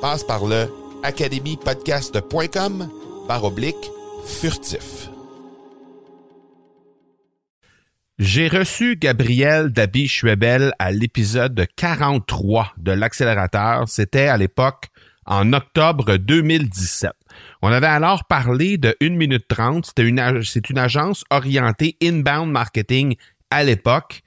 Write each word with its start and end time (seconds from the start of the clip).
Passe 0.00 0.24
par 0.24 0.46
le 0.46 0.66
academypodcast.com 1.02 2.88
par 3.28 3.44
oblique 3.44 3.90
furtif. 4.24 5.10
J'ai 8.18 8.48
reçu 8.48 8.96
Gabriel 8.96 9.70
Dabi 9.70 10.08
Schwebel 10.08 10.72
à 10.78 10.90
l'épisode 10.90 11.66
43 11.76 12.72
de 12.78 12.92
l'accélérateur. 12.92 13.88
C'était 13.88 14.28
à 14.28 14.38
l'époque 14.38 14.88
en 15.26 15.52
octobre 15.52 16.16
2017. 16.16 17.10
On 17.60 17.68
avait 17.68 17.86
alors 17.86 18.24
parlé 18.24 18.78
de 18.78 18.96
1 19.02 19.10
minute 19.10 19.48
30. 19.48 19.86
C'était 19.86 20.08
une, 20.08 20.42
c'est 20.42 20.70
une 20.70 20.78
agence 20.78 21.24
orientée 21.30 21.96
inbound 22.02 22.50
marketing 22.50 23.16
à 23.50 23.64
l'époque. 23.64 24.22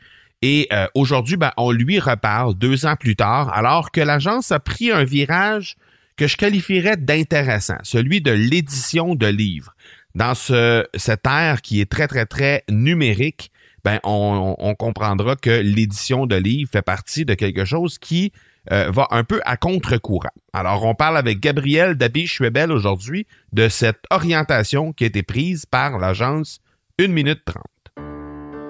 Et 0.46 0.68
euh, 0.74 0.88
aujourd'hui, 0.94 1.38
ben, 1.38 1.54
on 1.56 1.72
lui 1.72 2.02
reparle 2.02 2.54
deux 2.54 2.86
ans 2.86 2.98
plus 2.98 3.16
tard, 3.16 3.50
alors 3.54 3.92
que 3.92 4.02
l'agence 4.02 4.52
a 4.52 4.60
pris 4.60 4.92
un 4.92 5.06
virage 5.06 5.78
que 6.18 6.28
je 6.28 6.36
qualifierais 6.36 6.98
d'intéressant, 6.98 7.78
celui 7.84 8.20
de 8.20 8.32
l'édition 8.32 9.16
de 9.16 9.26
livres. 9.26 9.74
Dans 10.16 10.36
ce, 10.36 10.86
cette 10.96 11.26
ère 11.26 11.62
qui 11.62 11.80
est 11.80 11.90
très, 11.90 12.10
très, 12.10 12.26
très 12.26 12.66
numérique, 12.70 13.52
ben, 13.86 14.02
on, 14.04 14.58
on 14.60 14.76
comprendra 14.76 15.38
que 15.38 15.62
l'édition 15.62 16.26
de 16.26 16.36
livres 16.36 16.70
fait 16.70 16.82
partie 16.82 17.24
de 17.24 17.36
quelque 17.36 17.64
chose 17.64 17.98
qui 17.98 18.34
euh, 18.74 18.92
va 18.92 19.08
un 19.12 19.24
peu 19.24 19.40
à 19.46 19.56
contre-courant. 19.56 20.34
Alors, 20.52 20.84
on 20.84 20.94
parle 20.94 21.16
avec 21.18 21.40
Gabriel 21.40 21.96
Dabi-Schwebel 21.96 22.70
aujourd'hui 22.74 23.28
de 23.54 23.70
cette 23.70 24.04
orientation 24.10 24.92
qui 24.92 25.06
a 25.06 25.08
été 25.08 25.24
prise 25.24 25.66
par 25.66 26.00
l'agence 26.00 26.60
1 27.00 27.08
minute 27.08 27.46
30. 27.46 27.64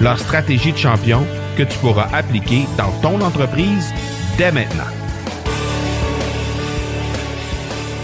leur 0.00 0.18
stratégie 0.18 0.72
de 0.72 0.78
champion 0.78 1.24
que 1.56 1.62
tu 1.62 1.78
pourras 1.78 2.08
appliquer 2.12 2.66
dans 2.76 2.90
ton 3.02 3.20
entreprise 3.20 3.92
dès 4.38 4.52
maintenant. 4.52 4.90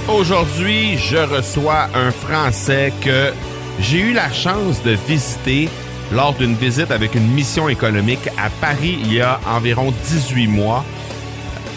Aujourd'hui, 0.08 0.96
je 0.96 1.18
reçois 1.18 1.88
un 1.94 2.10
Français 2.10 2.92
que 3.02 3.32
j'ai 3.80 4.00
eu 4.00 4.12
la 4.12 4.32
chance 4.32 4.82
de 4.82 4.92
visiter 5.06 5.68
lors 6.12 6.32
d'une 6.32 6.54
visite 6.54 6.90
avec 6.90 7.14
une 7.14 7.28
mission 7.28 7.68
économique 7.68 8.26
à 8.38 8.48
Paris 8.48 8.98
il 9.02 9.12
y 9.12 9.20
a 9.20 9.38
environ 9.46 9.92
18 10.06 10.46
mois. 10.46 10.84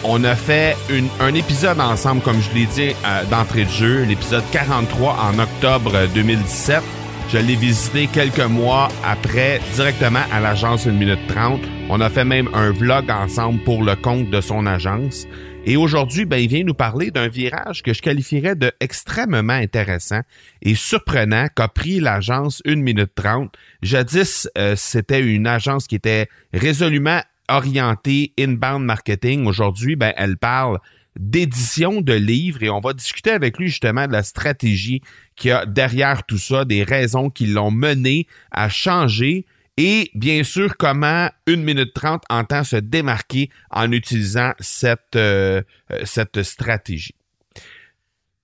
On 0.04 0.24
a 0.24 0.36
fait 0.36 0.76
un 1.20 1.34
épisode 1.36 1.80
ensemble, 1.80 2.22
comme 2.22 2.42
je 2.42 2.58
l'ai 2.58 2.66
dit 2.66 2.96
euh, 3.06 3.24
d'entrée 3.26 3.66
de 3.66 3.70
jeu, 3.70 4.04
l'épisode 4.04 4.44
43 4.52 5.16
en 5.22 5.38
octobre 5.38 5.92
2017. 6.16 6.82
Je 7.32 7.38
l'ai 7.38 7.56
visité 7.56 8.08
quelques 8.08 8.42
mois 8.42 8.90
après, 9.06 9.62
directement 9.76 10.24
à 10.34 10.42
l'agence 10.42 10.86
1 10.86 10.92
minute 10.92 11.28
30. 11.30 11.62
On 11.90 12.02
a 12.02 12.10
fait 12.10 12.26
même 12.26 12.50
un 12.54 12.72
vlog 12.72 13.10
ensemble 13.10 13.64
pour 13.64 13.84
le 13.84 13.96
compte 13.96 14.30
de 14.30 14.42
son 14.42 14.66
agence. 14.66 15.28
Et 15.66 15.78
aujourd'hui, 15.78 16.26
ben, 16.26 16.36
il 16.36 16.50
vient 16.50 16.66
nous 16.66 16.74
parler 16.74 17.10
d'un 17.10 17.30
virage 17.30 17.84
que 17.84 17.94
je 17.94 18.02
qualifierais 18.02 18.56
de 18.56 18.74
extrêmement 18.82 19.54
intéressant 19.54 20.20
et 20.62 20.76
surprenant 20.76 21.48
qu'a 21.56 21.70
pris 21.70 22.02
l'agence 22.02 22.62
1 22.66 22.76
minute 22.76 23.16
30. 23.16 23.56
Jadis, 23.82 24.50
euh, 24.58 24.76
c'était 24.76 25.22
une 25.22 25.48
agence 25.48 25.88
qui 25.88 25.96
était 25.96 26.28
résolument 26.54 27.22
orientée 27.48 28.34
inbound 28.38 28.84
marketing. 28.84 29.46
Aujourd'hui, 29.46 29.96
ben, 29.96 30.12
elle 30.18 30.36
parle 30.36 30.80
d'édition 31.20 32.02
de 32.02 32.14
livres 32.14 32.64
et 32.64 32.70
on 32.70 32.80
va 32.80 32.94
discuter 32.94 33.32
avec 33.32 33.58
lui 33.58 33.68
justement 33.68 34.08
de 34.08 34.14
la 34.14 34.24
stratégie 34.24 35.02
qui 35.36 35.52
a 35.52 35.66
derrière 35.66 36.24
tout 36.26 36.38
ça, 36.38 36.66
des 36.66 36.84
raisons 36.84 37.30
qui 37.30 37.48
l'ont 37.48 37.72
mené 37.72 38.28
à 38.52 38.70
changer 38.70 39.46
et 39.78 40.12
bien 40.14 40.44
sûr, 40.44 40.78
comment 40.78 41.30
1 41.48 41.56
minute 41.56 41.94
30 41.94 42.24
entend 42.30 42.64
se 42.64 42.76
démarquer 42.76 43.50
en 43.72 43.92
utilisant 43.92 44.54
cette, 44.60 45.16
euh, 45.16 45.62
euh, 45.92 46.02
cette 46.06 46.44
stratégie. 46.44 47.16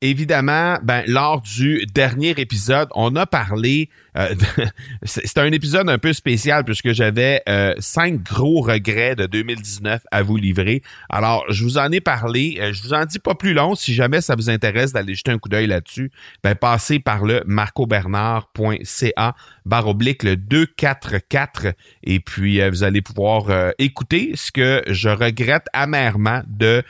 Évidemment, 0.01 0.77
ben, 0.83 1.03
lors 1.07 1.41
du 1.41 1.85
dernier 1.87 2.29
épisode, 2.37 2.87
on 2.93 3.15
a 3.15 3.25
parlé 3.25 3.89
euh, 4.17 4.33
c'est 5.03 5.37
un 5.37 5.51
épisode 5.51 5.89
un 5.89 5.97
peu 5.97 6.13
spécial 6.13 6.63
puisque 6.63 6.91
j'avais 6.91 7.41
euh, 7.47 7.73
cinq 7.79 8.23
gros 8.23 8.61
regrets 8.61 9.15
de 9.15 9.25
2019 9.25 10.01
à 10.11 10.23
vous 10.23 10.37
livrer. 10.37 10.81
Alors, 11.09 11.45
je 11.49 11.63
vous 11.63 11.77
en 11.77 11.91
ai 11.91 12.01
parlé. 12.01 12.57
Euh, 12.59 12.73
je 12.73 12.81
vous 12.81 12.93
en 12.93 13.05
dis 13.05 13.19
pas 13.19 13.35
plus 13.35 13.53
long. 13.53 13.75
Si 13.75 13.93
jamais 13.93 14.21
ça 14.21 14.35
vous 14.35 14.49
intéresse 14.49 14.93
d'aller 14.93 15.15
jeter 15.15 15.31
un 15.31 15.37
coup 15.37 15.49
d'œil 15.49 15.67
là-dessus, 15.67 16.11
ben, 16.43 16.55
passez 16.55 16.99
par 16.99 17.25
le 17.25 17.43
marcobernard.ca 17.45 19.35
barre 19.67 19.88
oblique 19.88 20.23
le 20.23 20.35
244 20.35 21.67
et 22.03 22.19
puis 22.19 22.67
vous 22.69 22.83
allez 22.83 23.01
pouvoir 23.01 23.73
écouter 23.78 24.31
ce 24.35 24.51
que 24.51 24.81
je 24.88 25.09
regrette 25.09 25.68
amèrement 25.74 26.41
de 26.47 26.83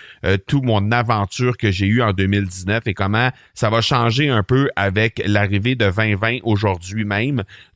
tout 0.47 0.61
mon 0.61 0.91
aventure 0.91 1.57
que 1.57 1.71
j'ai 1.71 1.87
eue 1.87 2.01
en 2.01 2.13
2019 2.13 2.83
et 2.87 2.93
comment 2.93 3.31
ça 3.53 3.69
va 3.69 3.81
changer 3.81 4.29
un 4.29 4.43
peu 4.43 4.69
avec 4.75 5.21
l'arrivée 5.25 5.75
de 5.75 5.89
2020 5.89 6.39
aujourd'hui 6.43 7.05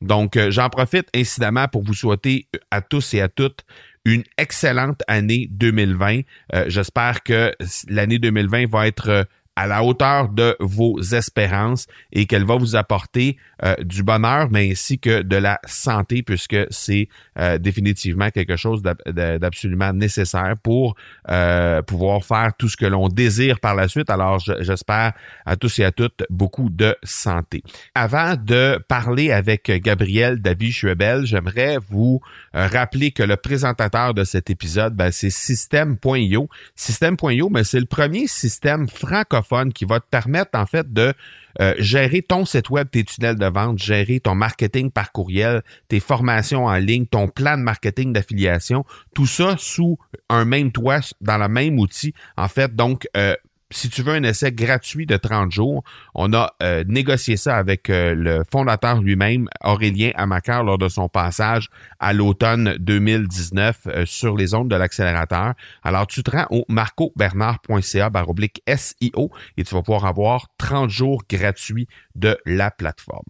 donc, 0.00 0.36
euh, 0.36 0.50
j'en 0.50 0.68
profite 0.68 1.08
incidemment 1.14 1.68
pour 1.68 1.82
vous 1.82 1.94
souhaiter 1.94 2.46
à 2.70 2.80
tous 2.80 3.14
et 3.14 3.20
à 3.20 3.28
toutes 3.28 3.64
une 4.04 4.24
excellente 4.36 5.02
année 5.06 5.48
2020. 5.50 6.22
Euh, 6.54 6.64
j'espère 6.66 7.22
que 7.22 7.52
l'année 7.88 8.18
2020 8.18 8.68
va 8.68 8.88
être 8.88 9.08
euh, 9.08 9.24
à 9.54 9.66
la 9.66 9.84
hauteur 9.84 10.28
de 10.28 10.56
vos 10.60 10.98
espérances 11.00 11.86
et 12.10 12.26
qu'elle 12.26 12.44
va 12.44 12.56
vous 12.56 12.74
apporter 12.74 13.36
euh, 13.62 13.74
du 13.82 14.02
bonheur, 14.02 14.48
mais 14.50 14.70
ainsi 14.70 14.98
que 14.98 15.20
de 15.22 15.36
la 15.36 15.60
santé, 15.66 16.22
puisque 16.22 16.56
c'est 16.70 17.08
euh, 17.38 17.58
définitivement 17.58 18.30
quelque 18.30 18.56
chose 18.56 18.82
d'absolument 18.82 19.92
nécessaire 19.92 20.54
pour 20.62 20.94
euh, 21.28 21.82
pouvoir 21.82 22.24
faire 22.24 22.52
tout 22.58 22.68
ce 22.68 22.76
que 22.76 22.86
l'on 22.86 23.08
désire 23.08 23.60
par 23.60 23.74
la 23.74 23.88
suite. 23.88 24.08
Alors, 24.08 24.38
j'espère 24.38 25.12
à 25.44 25.56
tous 25.56 25.78
et 25.80 25.84
à 25.84 25.92
toutes 25.92 26.24
beaucoup 26.30 26.70
de 26.70 26.96
santé. 27.02 27.62
Avant 27.94 28.36
de 28.36 28.82
parler 28.88 29.32
avec 29.32 29.70
Gabriel 29.82 30.40
Davy-Schwebel, 30.40 31.26
j'aimerais 31.26 31.78
vous 31.90 32.20
rappeler 32.54 33.12
que 33.12 33.22
le 33.22 33.36
présentateur 33.36 34.14
de 34.14 34.24
cet 34.24 34.50
épisode, 34.50 34.94
ben, 34.94 35.10
c'est 35.10 35.30
System.io. 35.30 36.48
System.io, 36.74 37.50
mais 37.50 37.64
c'est 37.64 37.80
le 37.80 37.86
premier 37.86 38.26
système 38.26 38.88
francophone 38.88 39.41
qui 39.72 39.84
va 39.84 40.00
te 40.00 40.06
permettre 40.10 40.58
en 40.58 40.66
fait 40.66 40.92
de 40.92 41.12
euh, 41.60 41.74
gérer 41.78 42.22
ton 42.22 42.44
site 42.44 42.70
web, 42.70 42.88
tes 42.90 43.04
tunnels 43.04 43.36
de 43.36 43.46
vente, 43.46 43.78
gérer 43.78 44.20
ton 44.20 44.34
marketing 44.34 44.90
par 44.90 45.12
courriel, 45.12 45.62
tes 45.88 46.00
formations 46.00 46.66
en 46.66 46.76
ligne, 46.76 47.06
ton 47.06 47.28
plan 47.28 47.58
de 47.58 47.62
marketing 47.62 48.12
d'affiliation, 48.12 48.84
tout 49.14 49.26
ça 49.26 49.56
sous 49.58 49.98
un 50.28 50.44
même 50.44 50.72
toit, 50.72 51.00
dans 51.20 51.38
le 51.38 51.48
même 51.48 51.78
outil. 51.78 52.14
En 52.36 52.48
fait, 52.48 52.74
donc, 52.74 53.06
euh, 53.16 53.34
si 53.72 53.88
tu 53.88 54.02
veux 54.02 54.12
un 54.12 54.22
essai 54.22 54.52
gratuit 54.52 55.06
de 55.06 55.16
30 55.16 55.50
jours, 55.50 55.82
on 56.14 56.32
a 56.32 56.54
euh, 56.62 56.84
négocié 56.86 57.36
ça 57.36 57.56
avec 57.56 57.90
euh, 57.90 58.14
le 58.14 58.42
fondateur 58.50 59.00
lui-même, 59.00 59.48
Aurélien 59.64 60.12
Amaker, 60.14 60.62
lors 60.62 60.78
de 60.78 60.88
son 60.88 61.08
passage 61.08 61.68
à 61.98 62.12
l'automne 62.12 62.76
2019 62.78 63.80
euh, 63.86 64.06
sur 64.06 64.36
les 64.36 64.54
ondes 64.54 64.70
de 64.70 64.76
l'accélérateur. 64.76 65.54
Alors, 65.82 66.06
tu 66.06 66.22
te 66.22 66.30
rends 66.30 66.46
au 66.50 66.64
marcobernard.ca 66.68 68.10
baroblique 68.10 68.62
SIO 68.68 69.30
et 69.56 69.64
tu 69.64 69.74
vas 69.74 69.82
pouvoir 69.82 70.06
avoir 70.06 70.48
30 70.58 70.90
jours 70.90 71.22
gratuits 71.28 71.88
de 72.14 72.38
la 72.46 72.70
plateforme 72.70 73.22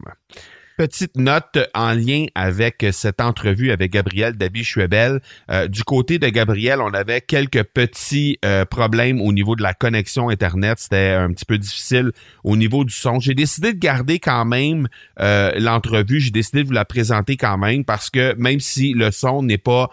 petite 0.76 1.16
note 1.16 1.58
en 1.74 1.92
lien 1.92 2.26
avec 2.34 2.84
cette 2.92 3.20
entrevue 3.20 3.70
avec 3.70 3.92
Gabriel 3.92 4.34
Dabi-Schwebel. 4.34 5.20
Euh, 5.50 5.68
du 5.68 5.84
côté 5.84 6.18
de 6.18 6.28
Gabriel, 6.28 6.80
on 6.80 6.92
avait 6.92 7.20
quelques 7.20 7.62
petits 7.62 8.38
euh, 8.44 8.64
problèmes 8.64 9.20
au 9.20 9.32
niveau 9.32 9.56
de 9.56 9.62
la 9.62 9.74
connexion 9.74 10.28
Internet. 10.28 10.78
C'était 10.78 11.10
un 11.10 11.32
petit 11.32 11.44
peu 11.44 11.58
difficile 11.58 12.12
au 12.44 12.56
niveau 12.56 12.84
du 12.84 12.92
son. 12.92 13.20
J'ai 13.20 13.34
décidé 13.34 13.72
de 13.72 13.78
garder 13.78 14.18
quand 14.18 14.44
même 14.44 14.88
euh, 15.20 15.52
l'entrevue. 15.58 16.20
J'ai 16.20 16.30
décidé 16.30 16.62
de 16.62 16.68
vous 16.68 16.74
la 16.74 16.84
présenter 16.84 17.36
quand 17.36 17.58
même 17.58 17.84
parce 17.84 18.10
que 18.10 18.34
même 18.36 18.60
si 18.60 18.92
le 18.92 19.10
son 19.10 19.42
n'est 19.42 19.58
pas 19.58 19.90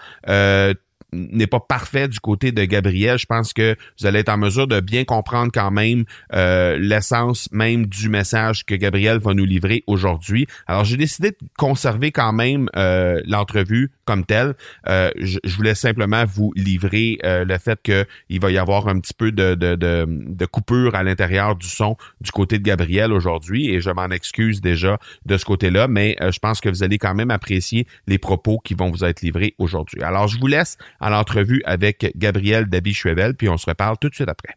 n'est 1.12 1.48
pas 1.48 1.60
parfait 1.60 2.08
du 2.08 2.20
côté 2.20 2.52
de 2.52 2.64
Gabriel. 2.66 3.18
Je 3.18 3.26
pense 3.26 3.54
que 3.54 3.76
vous 4.00 4.06
allez 4.06 4.20
être 4.20 4.30
en 4.30 4.38
mesure 4.38 4.68
de 4.68 4.80
bien 4.80 5.04
comprendre 5.04 5.52
quand 5.54 5.72
même 5.72 6.06
euh, 6.34 6.78
l'essence 6.78 7.50
même 7.52 7.86
du 7.86 8.10
message 8.10 8.66
que 8.66 8.76
Gabriel 8.76 9.20
va 9.20 9.34
nous 9.34 9.46
livrer 9.46 9.84
aujourd'hui. 9.88 10.48
Alors, 10.68 10.86
j'ai 10.86 10.98
décidé 10.98 11.32
de 11.32 11.38
conserver 11.58 12.12
quand 12.12 12.34
même 12.34 12.70
euh, 12.76 13.22
l'entrevue 13.26 13.92
comme 14.06 14.26
telle. 14.26 14.56
Euh, 14.88 15.12
je, 15.18 15.40
voulais 15.56 15.76
simplement 15.76 16.24
vous 16.26 16.54
livrer 16.56 17.20
le 17.24 17.58
fait 17.58 17.82
qu'il 17.82 18.40
va 18.40 18.52
y 18.52 18.58
avoir 18.58 18.88
un 18.88 19.00
petit 19.00 19.14
peu 19.14 19.32
de, 19.32 19.56
de, 19.56 19.76
de, 19.76 20.06
de 20.08 20.46
coupure 20.46 20.96
à 20.96 21.04
l'intérieur 21.04 21.56
du 21.56 21.68
son 21.68 21.98
du 22.22 22.32
côté 22.32 22.60
de 22.60 22.64
Gabriel 22.64 23.12
aujourd'hui 23.12 23.70
et 23.70 23.82
je 23.82 23.90
m'en 23.90 24.10
excuse 24.10 24.62
déjà 24.62 25.00
de 25.26 25.38
ce 25.38 25.44
côté-là, 25.44 25.88
mais 25.88 26.16
je 26.22 26.40
pense 26.40 26.62
que 26.62 26.70
vous 26.70 26.84
allez 26.84 26.98
quand 26.98 27.14
même 27.14 27.32
apprécier 27.32 27.88
les 28.08 28.18
propos 28.18 28.60
qui 28.60 28.74
vont 28.74 28.90
vous 28.90 29.04
être 29.04 29.22
livrés 29.22 29.56
aujourd'hui. 29.58 30.02
Alors, 30.02 30.28
je 30.28 30.40
vous 30.40 30.48
laisse 30.48 30.78
à 31.00 31.10
l'entrevue 31.10 31.62
avec 31.66 32.12
Gabriel 32.16 32.66
Dabi-Schwebel, 32.66 33.36
puis 33.36 33.50
on 33.50 33.58
se 33.58 33.66
reparle 33.70 33.98
tout 34.00 34.10
de 34.10 34.16
suite 34.16 34.30
après. 34.30 34.56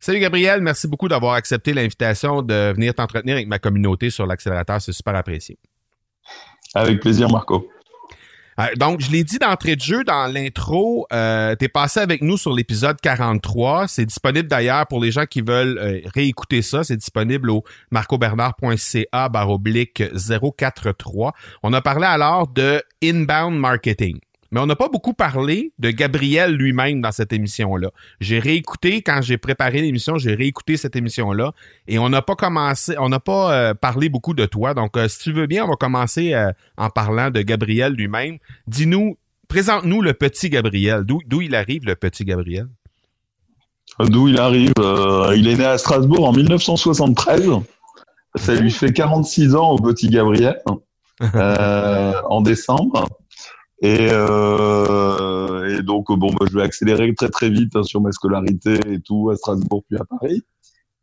Salut 0.00 0.18
Gabriel, 0.18 0.60
merci 0.60 0.86
beaucoup 0.86 1.08
d'avoir 1.08 1.34
accepté 1.34 1.72
l'invitation 1.72 2.42
de 2.42 2.72
venir 2.72 2.94
t'entretenir 2.94 3.36
avec 3.36 3.48
ma 3.48 3.58
communauté 3.58 4.10
sur 4.10 4.26
l'accélérateur, 4.26 4.80
c'est 4.80 4.92
super 4.92 5.14
apprécié. 5.14 5.58
Avec 6.74 7.00
plaisir 7.00 7.30
Marco. 7.30 7.68
Euh, 8.60 8.66
donc, 8.76 9.00
je 9.00 9.10
l'ai 9.10 9.24
dit 9.24 9.38
d'entrée 9.38 9.76
de 9.76 9.80
jeu 9.80 10.04
dans 10.04 10.32
l'intro, 10.32 11.06
euh, 11.12 11.56
tu 11.58 11.64
es 11.64 11.68
passé 11.68 12.00
avec 12.00 12.22
nous 12.22 12.36
sur 12.36 12.52
l'épisode 12.52 13.00
43. 13.00 13.88
C'est 13.88 14.04
disponible 14.04 14.48
d'ailleurs 14.48 14.86
pour 14.86 15.02
les 15.02 15.10
gens 15.10 15.26
qui 15.26 15.40
veulent 15.40 15.78
euh, 15.78 16.00
réécouter 16.14 16.62
ça. 16.62 16.84
C'est 16.84 16.96
disponible 16.96 17.50
au 17.50 17.64
marcobernard.ca 17.90 19.28
baroblique 19.28 20.02
043. 20.56 21.32
On 21.62 21.72
a 21.72 21.80
parlé 21.80 22.06
alors 22.06 22.46
de 22.48 22.82
inbound 23.02 23.58
marketing. 23.58 24.18
Mais 24.54 24.60
on 24.60 24.66
n'a 24.66 24.76
pas 24.76 24.88
beaucoup 24.88 25.14
parlé 25.14 25.72
de 25.80 25.90
Gabriel 25.90 26.54
lui-même 26.54 27.00
dans 27.00 27.10
cette 27.10 27.32
émission-là. 27.32 27.90
J'ai 28.20 28.38
réécouté, 28.38 29.02
quand 29.02 29.20
j'ai 29.20 29.36
préparé 29.36 29.82
l'émission, 29.82 30.16
j'ai 30.16 30.36
réécouté 30.36 30.76
cette 30.76 30.94
émission-là 30.94 31.50
et 31.88 31.98
on 31.98 32.08
n'a 32.08 32.22
pas 32.22 32.36
commencé, 32.36 32.94
on 33.00 33.08
n'a 33.08 33.18
pas 33.18 33.52
euh, 33.52 33.74
parlé 33.74 34.08
beaucoup 34.08 34.32
de 34.32 34.46
toi. 34.46 34.72
Donc, 34.72 34.96
euh, 34.96 35.08
si 35.08 35.18
tu 35.18 35.32
veux 35.32 35.48
bien, 35.48 35.64
on 35.64 35.68
va 35.70 35.74
commencer 35.74 36.34
euh, 36.34 36.52
en 36.76 36.88
parlant 36.88 37.32
de 37.32 37.42
Gabriel 37.42 37.94
lui-même. 37.94 38.38
Dis-nous, 38.68 39.18
présente-nous 39.48 40.00
le 40.02 40.14
petit 40.14 40.50
Gabriel. 40.50 41.02
D'où 41.02 41.20
il 41.42 41.56
arrive, 41.56 41.84
le 41.84 41.96
petit 41.96 42.24
Gabriel? 42.24 42.68
D'où 43.98 44.28
il 44.28 44.38
arrive 44.38 44.72
Il 45.34 45.48
est 45.48 45.56
né 45.56 45.64
à 45.64 45.78
Strasbourg 45.78 46.28
en 46.28 46.32
1973. 46.32 47.50
Ça 48.36 48.54
lui 48.54 48.70
fait 48.70 48.92
46 48.92 49.56
ans 49.56 49.70
au 49.70 49.78
petit 49.80 50.08
Gabriel 50.08 50.62
en 51.34 52.40
décembre. 52.40 53.08
Et, 53.84 54.08
euh, 54.12 55.78
et 55.78 55.82
donc, 55.82 56.10
bon, 56.10 56.32
bah, 56.32 56.46
je 56.50 56.56
vais 56.56 56.62
accélérer 56.62 57.14
très 57.14 57.28
très 57.28 57.50
vite 57.50 57.76
hein, 57.76 57.82
sur 57.82 58.00
ma 58.00 58.12
scolarité 58.12 58.80
et 58.86 58.98
tout 59.02 59.28
à 59.28 59.36
Strasbourg 59.36 59.84
puis 59.86 59.98
à 59.98 60.04
Paris. 60.06 60.42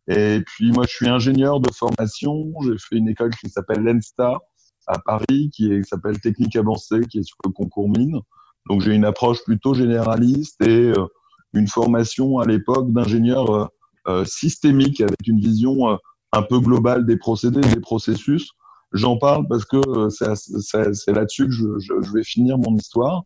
Et 0.07 0.41
puis, 0.43 0.71
moi, 0.71 0.85
je 0.89 0.95
suis 0.95 1.07
ingénieur 1.07 1.59
de 1.59 1.71
formation. 1.71 2.51
J'ai 2.63 2.75
fait 2.79 2.95
une 2.95 3.07
école 3.07 3.35
qui 3.35 3.51
s'appelle 3.51 3.83
l'ENSTA 3.83 4.39
à 4.87 4.97
Paris, 4.97 5.51
qui 5.53 5.69
s'appelle 5.83 6.19
Technique 6.19 6.55
avancée, 6.55 7.01
qui 7.07 7.19
est 7.19 7.23
sur 7.23 7.37
le 7.45 7.51
concours 7.51 7.87
mine. 7.87 8.19
Donc, 8.67 8.81
j'ai 8.81 8.95
une 8.95 9.05
approche 9.05 9.43
plutôt 9.43 9.75
généraliste 9.75 10.59
et 10.63 10.91
euh, 10.91 11.05
une 11.53 11.67
formation 11.67 12.39
à 12.39 12.47
l'époque 12.47 12.91
d'ingénieur 12.91 13.51
euh, 13.51 13.67
euh 14.07 14.25
systémique 14.25 15.01
avec 15.01 15.27
une 15.27 15.39
vision 15.39 15.91
euh, 15.91 15.97
un 16.33 16.41
peu 16.41 16.59
globale 16.59 17.05
des 17.05 17.17
procédés, 17.17 17.61
des 17.61 17.79
processus 17.79 18.49
J'en 18.93 19.17
parle 19.17 19.47
parce 19.47 19.65
que 19.65 19.77
euh, 19.77 20.09
c'est 20.09 21.13
là-dessus 21.13 21.45
que 21.45 21.51
je, 21.51 21.79
je, 21.79 21.93
je, 22.01 22.11
vais 22.11 22.23
finir 22.23 22.57
mon 22.57 22.75
histoire. 22.75 23.23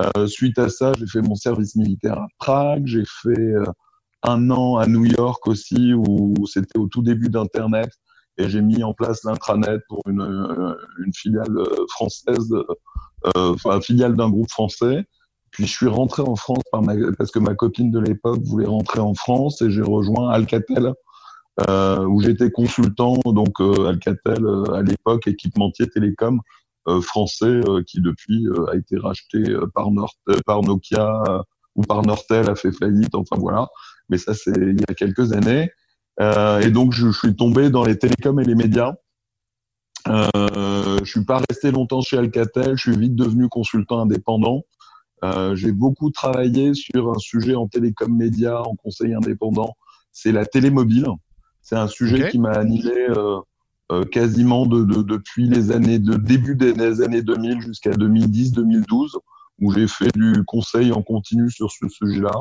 Euh, 0.00 0.26
suite 0.26 0.58
à 0.58 0.68
ça, 0.68 0.92
j'ai 0.98 1.06
fait 1.06 1.20
mon 1.20 1.34
service 1.34 1.76
militaire 1.76 2.18
à 2.18 2.26
Prague, 2.38 2.86
j'ai 2.86 3.04
fait 3.04 3.38
euh, 3.38 3.64
un 4.22 4.50
an 4.50 4.76
à 4.76 4.86
New 4.86 5.04
York 5.04 5.46
aussi, 5.46 5.92
où 5.92 6.34
c'était 6.46 6.78
au 6.78 6.86
tout 6.86 7.02
début 7.02 7.28
d'Internet, 7.28 7.90
et 8.38 8.48
j'ai 8.48 8.62
mis 8.62 8.82
en 8.82 8.94
place 8.94 9.24
l'intranet 9.24 9.82
pour 9.88 10.00
une, 10.08 10.22
euh, 10.22 10.74
une 11.04 11.12
filiale 11.12 11.58
française, 11.90 12.54
euh, 13.36 13.54
enfin 13.54 13.80
filiale 13.80 14.16
d'un 14.16 14.30
groupe 14.30 14.50
français. 14.50 15.04
Puis 15.50 15.66
je 15.66 15.70
suis 15.70 15.88
rentré 15.88 16.22
en 16.22 16.34
France 16.34 16.62
par 16.72 16.82
ma, 16.82 16.94
parce 17.18 17.30
que 17.30 17.38
ma 17.38 17.54
copine 17.54 17.90
de 17.90 17.98
l'époque 17.98 18.40
voulait 18.42 18.66
rentrer 18.66 19.00
en 19.00 19.14
France 19.14 19.60
et 19.60 19.70
j'ai 19.70 19.82
rejoint 19.82 20.30
Alcatel, 20.30 20.94
où 21.60 22.20
j'étais 22.22 22.50
consultant, 22.50 23.18
donc 23.26 23.60
euh, 23.60 23.88
Alcatel 23.88 24.44
euh, 24.44 24.72
à 24.72 24.82
l'époque, 24.82 25.26
équipementier 25.26 25.88
télécom 25.88 26.40
français, 27.02 27.60
qui 27.86 28.00
depuis 28.00 28.44
a 28.72 28.74
été 28.74 28.98
racheté 28.98 29.40
par, 29.72 29.92
Nord 29.92 30.14
par 30.44 30.62
Nokia 30.62 31.22
ou 31.76 31.82
par 31.82 32.02
Nortel, 32.02 32.50
a 32.50 32.56
fait 32.56 32.72
faillite, 32.72 33.14
enfin 33.14 33.36
voilà. 33.38 33.68
Mais 34.08 34.18
ça, 34.18 34.34
c'est 34.34 34.50
il 34.50 34.80
y 34.80 34.84
a 34.88 34.94
quelques 34.94 35.32
années. 35.32 35.70
et 36.20 36.70
donc, 36.72 36.92
je, 36.92 37.12
je, 37.12 37.16
suis 37.16 37.36
tombé 37.36 37.70
dans 37.70 37.84
les 37.84 37.96
télécoms 37.96 38.40
et 38.40 38.44
les 38.44 38.56
médias. 38.56 38.94
Euh, 40.08 40.98
je 41.04 41.10
suis 41.10 41.24
pas 41.24 41.40
resté 41.48 41.70
longtemps 41.70 42.00
chez 42.00 42.18
Alcatel, 42.18 42.76
je 42.76 42.90
suis 42.90 42.98
vite 42.98 43.14
devenu 43.14 43.48
consultant 43.48 44.00
indépendant. 44.00 44.62
Euh, 45.24 45.54
j'ai 45.54 45.70
beaucoup 45.70 46.10
travaillé 46.10 46.74
sur 46.74 47.10
un 47.10 47.18
sujet 47.18 47.54
en 47.54 47.68
télécom 47.68 48.16
média, 48.16 48.60
en 48.62 48.74
conseil 48.74 49.14
indépendant, 49.14 49.76
c'est 50.10 50.32
la 50.32 50.44
télémobile. 50.44 51.06
C'est 51.62 51.76
un 51.76 51.86
sujet 51.86 52.28
qui 52.30 52.38
m'a 52.38 52.50
animé 52.50 52.92
euh, 53.08 53.40
euh, 53.92 54.04
quasiment 54.04 54.66
de, 54.66 54.84
de, 54.84 55.02
depuis 55.02 55.48
les 55.48 55.70
années 55.70 56.00
de 56.00 56.14
début 56.16 56.56
des 56.56 57.00
années 57.00 57.22
2000 57.22 57.60
jusqu'à 57.60 57.92
2010-2012, 57.92 59.16
où 59.60 59.72
j'ai 59.72 59.86
fait 59.86 60.10
du 60.12 60.44
conseil 60.44 60.92
en 60.92 61.02
continu 61.02 61.50
sur 61.50 61.70
ce 61.70 61.88
sujet-là. 61.88 62.34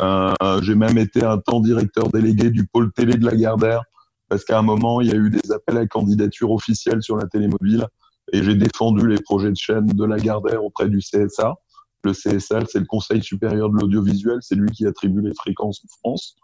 Euh, 0.00 0.60
j'ai 0.62 0.74
même 0.74 0.98
été 0.98 1.24
un 1.24 1.38
temps 1.38 1.60
directeur 1.60 2.08
délégué 2.08 2.50
du 2.50 2.66
pôle 2.66 2.92
télé 2.92 3.14
de 3.14 3.24
la 3.24 3.36
Gardère, 3.36 3.82
parce 4.28 4.44
qu'à 4.44 4.58
un 4.58 4.62
moment, 4.62 5.00
il 5.00 5.08
y 5.08 5.12
a 5.12 5.16
eu 5.16 5.30
des 5.30 5.52
appels 5.52 5.78
à 5.78 5.86
candidature 5.86 6.50
officiels 6.50 7.02
sur 7.02 7.16
la 7.16 7.26
télémobile, 7.26 7.86
et 8.32 8.42
j'ai 8.42 8.56
défendu 8.56 9.06
les 9.06 9.20
projets 9.22 9.50
de 9.50 9.56
chaîne 9.56 9.86
de 9.86 10.04
la 10.04 10.18
Gardère 10.18 10.64
auprès 10.64 10.88
du 10.88 10.98
CSA. 10.98 11.54
Le 12.04 12.12
CSA, 12.12 12.60
c'est 12.68 12.80
le 12.80 12.86
Conseil 12.86 13.22
supérieur 13.22 13.70
de 13.70 13.78
l'audiovisuel, 13.78 14.38
c'est 14.40 14.54
lui 14.56 14.70
qui 14.70 14.86
attribue 14.86 15.22
les 15.22 15.34
fréquences 15.34 15.80
en 15.84 15.88
France. 15.98 16.36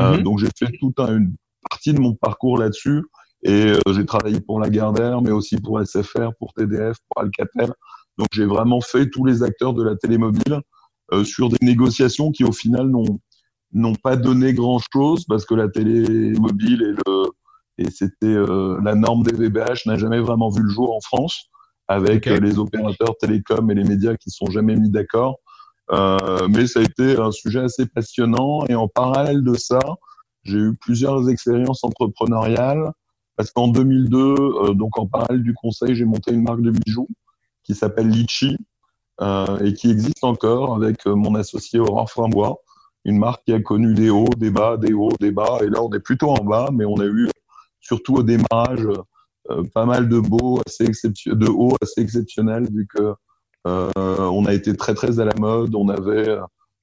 Euh, 0.00 0.16
mhm. 0.16 0.22
donc 0.24 0.38
j'ai 0.40 0.48
fait 0.58 0.72
toute 0.80 0.98
un, 0.98 1.18
une 1.18 1.34
partie 1.68 1.92
de 1.92 2.00
mon 2.00 2.14
parcours 2.14 2.58
là-dessus. 2.58 3.04
Et 3.44 3.66
euh, 3.72 3.78
j'ai 3.92 4.06
travaillé 4.06 4.40
pour 4.40 4.58
la 4.58 4.70
Gardère, 4.70 5.20
mais 5.20 5.30
aussi 5.30 5.58
pour 5.58 5.80
SFR, 5.80 6.30
pour 6.38 6.54
TDF, 6.54 6.96
pour 7.08 7.22
Alcatel. 7.22 7.72
Donc 8.16 8.28
j'ai 8.32 8.46
vraiment 8.46 8.80
fait 8.80 9.10
tous 9.10 9.24
les 9.24 9.42
acteurs 9.42 9.74
de 9.74 9.82
la 9.82 9.96
télémobile 9.96 10.60
euh, 11.12 11.24
sur 11.24 11.50
des 11.50 11.58
négociations 11.60 12.30
qui 12.30 12.44
au 12.44 12.52
final 12.52 12.90
n'ont 13.72 13.94
pas 13.96 14.16
donné 14.16 14.54
grand-chose 14.54 15.26
parce 15.26 15.44
que 15.44 15.54
la 15.54 15.68
télé 15.68 16.32
mobile 16.38 16.82
et, 16.82 17.10
le, 17.10 17.26
et 17.76 17.90
c'était 17.90 18.26
euh, 18.26 18.80
la 18.82 18.94
norme 18.94 19.24
des 19.24 19.36
VBH 19.36 19.86
n'a 19.86 19.98
jamais 19.98 20.20
vraiment 20.20 20.48
vu 20.48 20.62
le 20.62 20.70
jour 20.70 20.96
en 20.96 21.00
France 21.00 21.50
avec 21.86 22.24
les 22.24 22.58
opérateurs 22.58 23.14
télécoms 23.20 23.70
et 23.70 23.74
les 23.74 23.84
médias 23.84 24.16
qui 24.16 24.30
sont 24.30 24.46
jamais 24.46 24.74
mis 24.74 24.88
d'accord. 24.88 25.36
Mais 25.90 26.66
ça 26.66 26.80
a 26.80 26.82
été 26.82 27.18
un 27.18 27.30
sujet 27.30 27.60
assez 27.60 27.84
passionnant 27.84 28.64
et 28.70 28.74
en 28.74 28.88
parallèle 28.88 29.44
de 29.44 29.52
ça, 29.52 29.80
j'ai 30.44 30.58
eu 30.58 30.74
plusieurs 30.74 31.28
expériences 31.28 31.84
entrepreneuriales 31.84 32.92
parce 33.36 33.50
qu'en 33.50 33.68
2002, 33.68 34.18
euh, 34.18 34.74
donc 34.74 34.98
en 34.98 35.06
parallèle 35.06 35.42
du 35.42 35.54
conseil, 35.54 35.94
j'ai 35.94 36.04
monté 36.04 36.32
une 36.32 36.42
marque 36.42 36.62
de 36.62 36.70
bijoux 36.70 37.08
qui 37.64 37.74
s'appelle 37.74 38.08
Litchi 38.08 38.56
euh, 39.20 39.58
et 39.58 39.74
qui 39.74 39.90
existe 39.90 40.22
encore 40.22 40.74
avec 40.74 41.06
euh, 41.06 41.14
mon 41.14 41.34
associé 41.34 41.80
Aurore 41.80 42.10
Frambois, 42.10 42.58
une 43.04 43.18
marque 43.18 43.44
qui 43.44 43.52
a 43.52 43.60
connu 43.60 43.94
des 43.94 44.10
hauts, 44.10 44.30
des 44.36 44.50
bas, 44.50 44.76
des 44.76 44.92
hauts, 44.92 45.16
des 45.20 45.32
bas. 45.32 45.58
Et 45.62 45.68
là, 45.68 45.82
on 45.82 45.92
est 45.92 46.00
plutôt 46.00 46.30
en 46.30 46.44
bas, 46.44 46.70
mais 46.72 46.84
on 46.84 46.96
a 47.00 47.06
eu 47.06 47.28
surtout 47.80 48.16
au 48.16 48.22
démarrage 48.22 48.86
euh, 49.50 49.62
pas 49.74 49.84
mal 49.84 50.08
de 50.08 50.18
beaux, 50.20 50.60
assez 50.66 50.86
de 51.26 51.46
hauts 51.46 51.76
assez 51.82 52.00
exceptionnels 52.00 52.66
vu 52.72 52.86
que 52.86 53.14
euh, 53.66 53.90
on 54.18 54.46
a 54.46 54.54
été 54.54 54.74
très 54.76 54.94
très 54.94 55.20
à 55.20 55.24
la 55.24 55.34
mode. 55.34 55.74
On 55.74 55.88
avait 55.88 56.38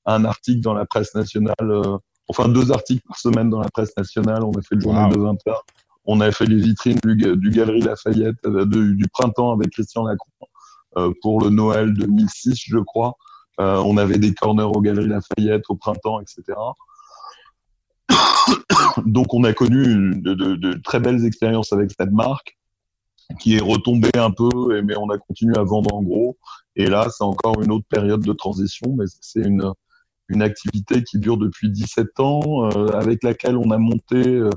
un 0.06 0.26
article 0.26 0.62
dans 0.62 0.74
la 0.74 0.86
presse 0.86 1.14
nationale, 1.16 1.56
euh, 1.62 1.98
enfin 2.32 2.48
deux 2.48 2.72
articles 2.72 3.06
par 3.06 3.18
semaine 3.18 3.50
dans 3.50 3.60
la 3.60 3.70
presse 3.70 3.92
nationale. 3.98 4.44
On 4.44 4.52
a 4.52 4.62
fait 4.62 4.76
le 4.76 4.82
journal 4.82 5.12
de 5.12 5.20
20 5.20 5.36
heures. 5.48 5.66
On 6.06 6.22
a 6.22 6.32
fait 6.32 6.46
les 6.46 6.56
vitrines 6.56 7.00
du, 7.04 7.16
du 7.16 7.50
Galerie 7.52 7.82
Lafayette 7.82 8.36
du 8.46 9.08
printemps 9.12 9.52
avec 9.52 9.70
Christian 9.70 10.06
Lacroix 10.06 10.48
pour 11.22 11.42
le 11.42 11.50
Noël 11.50 11.94
2006, 11.94 12.64
je 12.66 12.78
crois. 12.78 13.16
on 13.60 13.98
avait 13.98 14.18
des 14.18 14.34
corners 14.34 14.64
aux 14.64 14.82
Galeries 14.82 15.10
Lafayette 15.10 15.64
au 15.70 15.76
printemps, 15.76 16.20
etc. 16.20 16.58
Donc 19.06 19.34
on 19.34 19.44
a 19.44 19.54
connu 19.54 20.16
de, 20.16 20.34
de, 20.34 20.56
de, 20.56 20.74
très 20.84 21.00
belles 21.00 21.26
expériences 21.26 21.72
avec 21.74 21.92
cette 21.98 22.12
marque 22.12 22.58
qui 23.40 23.56
est 23.56 23.62
retombée 23.62 24.10
un 24.18 24.32
peu, 24.32 24.82
mais 24.82 24.96
on 24.98 25.10
a 25.10 25.18
continué 25.18 25.58
à 25.58 25.64
vendre 25.64 25.94
en 25.96 26.02
gros. 26.02 26.38
Et 26.76 26.88
là, 26.88 27.08
c'est 27.10 27.24
encore 27.24 27.62
une 27.62 27.72
autre 27.72 27.86
période 27.90 28.22
de 28.22 28.34
transition, 28.34 28.94
mais 28.98 29.06
c'est 29.22 29.42
une, 29.42 29.72
une 30.32 30.42
activité 30.42 31.04
qui 31.04 31.20
dure 31.20 31.38
depuis 31.38 31.70
17 31.70 32.20
ans, 32.20 32.70
euh, 32.72 32.88
avec 32.94 33.24
laquelle 33.24 33.58
on 33.58 33.72
a 33.72 33.78
monté 33.78 34.16
euh, 34.16 34.50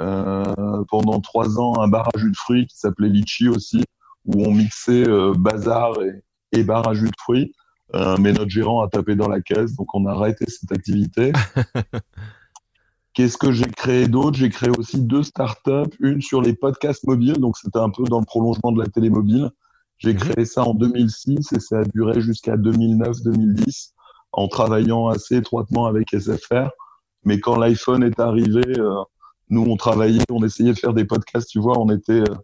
euh, 0.00 0.84
pendant 0.88 1.20
trois 1.20 1.58
ans 1.58 1.80
un 1.80 1.88
bar 1.88 2.08
à 2.14 2.18
jus 2.18 2.30
de 2.30 2.36
fruits 2.36 2.66
qui 2.66 2.76
s'appelait 2.76 3.08
Litchi 3.08 3.48
aussi, 3.48 3.84
où 4.24 4.44
on 4.44 4.52
mixait 4.52 5.04
bazar 5.36 6.00
et, 6.02 6.22
et 6.52 6.64
bar 6.64 6.88
à 6.88 6.94
jus 6.94 7.08
de 7.08 7.16
fruits. 7.18 7.52
Euh, 7.94 8.16
mais 8.18 8.32
notre 8.32 8.50
gérant 8.50 8.82
a 8.82 8.88
tapé 8.88 9.16
dans 9.16 9.28
la 9.28 9.40
caisse, 9.40 9.76
donc 9.76 9.94
on 9.94 10.06
a 10.06 10.12
arrêté 10.12 10.46
cette 10.48 10.72
activité. 10.72 11.32
Qu'est-ce 13.14 13.36
que 13.36 13.52
j'ai 13.52 13.66
créé 13.66 14.08
d'autre? 14.08 14.38
J'ai 14.38 14.48
créé 14.48 14.70
aussi 14.78 15.02
deux 15.02 15.22
startups, 15.22 15.94
une 16.00 16.22
sur 16.22 16.40
les 16.40 16.54
podcasts 16.54 17.06
mobiles, 17.06 17.38
donc 17.38 17.58
c'était 17.58 17.78
un 17.78 17.90
peu 17.90 18.04
dans 18.04 18.20
le 18.20 18.24
prolongement 18.24 18.72
de 18.72 18.80
la 18.80 18.88
télé 18.88 19.10
mobile. 19.10 19.50
J'ai 19.98 20.14
mhm. 20.14 20.20
créé 20.20 20.44
ça 20.46 20.64
en 20.64 20.72
2006 20.72 21.52
et 21.52 21.60
ça 21.60 21.80
a 21.80 21.84
duré 21.84 22.22
jusqu'à 22.22 22.56
2009-2010 22.56 23.92
en 24.32 24.48
travaillant 24.48 25.08
assez 25.08 25.36
étroitement 25.36 25.86
avec 25.86 26.10
SFR. 26.10 26.70
Mais 27.24 27.40
quand 27.40 27.56
l'iPhone 27.56 28.02
est 28.02 28.18
arrivé, 28.18 28.62
euh, 28.78 29.02
nous 29.50 29.62
on 29.62 29.76
travaillait, 29.76 30.24
on 30.30 30.44
essayait 30.44 30.72
de 30.72 30.78
faire 30.78 30.94
des 30.94 31.04
podcasts, 31.04 31.48
tu 31.48 31.60
vois, 31.60 31.78
on 31.78 31.88
était 31.90 32.20
euh, 32.20 32.34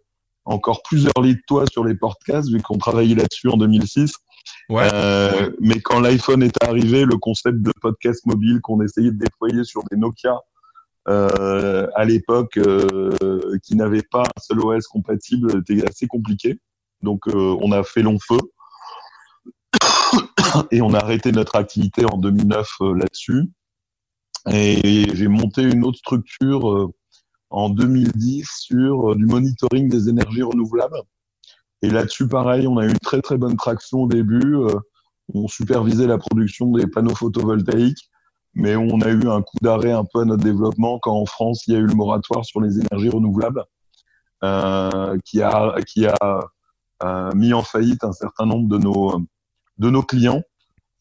encore 0.45 0.81
plus 0.83 1.07
early 1.15 1.35
de 1.35 1.41
toi 1.47 1.65
sur 1.71 1.83
les 1.83 1.95
podcasts 1.95 2.49
vu 2.49 2.61
qu'on 2.61 2.77
travaillait 2.77 3.15
là-dessus 3.15 3.49
en 3.49 3.57
2006. 3.57 4.13
Ouais. 4.69 4.87
Euh, 4.93 5.51
mais 5.59 5.79
quand 5.81 5.99
l'iPhone 5.99 6.43
est 6.43 6.63
arrivé, 6.63 7.05
le 7.05 7.17
concept 7.17 7.61
de 7.61 7.71
podcast 7.81 8.25
mobile 8.25 8.59
qu'on 8.61 8.81
essayait 8.81 9.11
de 9.11 9.17
déployer 9.17 9.63
sur 9.63 9.83
des 9.91 9.97
Nokia 9.97 10.39
euh, 11.07 11.87
à 11.95 12.05
l'époque 12.05 12.57
euh, 12.57 13.57
qui 13.63 13.75
n'avait 13.75 14.03
pas 14.03 14.21
un 14.23 14.41
seul 14.41 14.59
OS 14.59 14.85
compatible 14.87 15.59
était 15.59 15.87
assez 15.87 16.07
compliqué. 16.07 16.59
Donc 17.01 17.27
euh, 17.27 17.57
on 17.61 17.71
a 17.71 17.83
fait 17.83 18.03
long 18.03 18.17
feu 18.19 18.37
et 20.71 20.81
on 20.81 20.93
a 20.93 20.99
arrêté 20.99 21.31
notre 21.31 21.55
activité 21.55 22.05
en 22.05 22.17
2009 22.17 22.69
là-dessus. 22.95 23.49
Et 24.51 25.05
j'ai 25.13 25.27
monté 25.27 25.63
une 25.63 25.83
autre 25.83 25.97
structure 25.97 26.89
en 27.49 27.69
2010 27.69 28.47
sur 28.57 29.15
du 29.15 29.25
monitoring 29.25 29.89
des 29.89 30.07
énergies 30.07 30.43
renouvelables. 30.43 31.01
Et 31.81 31.89
là-dessus, 31.89 32.27
pareil, 32.27 32.67
on 32.67 32.77
a 32.77 32.85
eu 32.85 32.89
une 32.89 32.99
très 32.99 33.21
très 33.21 33.37
bonne 33.37 33.57
traction 33.57 34.03
au 34.03 34.07
début. 34.07 34.55
on 35.33 35.47
supervisait 35.47 36.07
la 36.07 36.17
production 36.17 36.71
des 36.71 36.87
panneaux 36.87 37.15
photovoltaïques 37.15 38.09
mais 38.55 38.75
on 38.75 38.99
a 39.01 39.09
eu 39.09 39.27
un 39.27 39.41
coup 39.41 39.57
d'arrêt 39.61 39.91
un 39.91 40.05
peu 40.05 40.21
à 40.21 40.25
notre 40.25 40.43
développement 40.43 40.99
quand 40.99 41.13
en 41.13 41.25
France 41.25 41.65
il 41.67 41.73
y 41.73 41.77
a 41.77 41.79
eu 41.79 41.85
le 41.85 41.93
moratoire 41.93 42.45
sur 42.45 42.61
les 42.61 42.79
énergies 42.79 43.09
renouvelables 43.09 43.63
euh, 44.43 45.17
qui 45.25 45.41
a 45.41 45.75
qui 45.87 46.07
a 46.07 46.49
euh, 47.03 47.31
mis 47.35 47.53
en 47.53 47.63
faillite 47.63 48.03
un 48.03 48.11
certain 48.11 48.45
nombre 48.45 48.67
de 48.67 48.77
nos 48.77 49.21
de 49.79 49.89
nos 49.89 50.03
clients. 50.03 50.43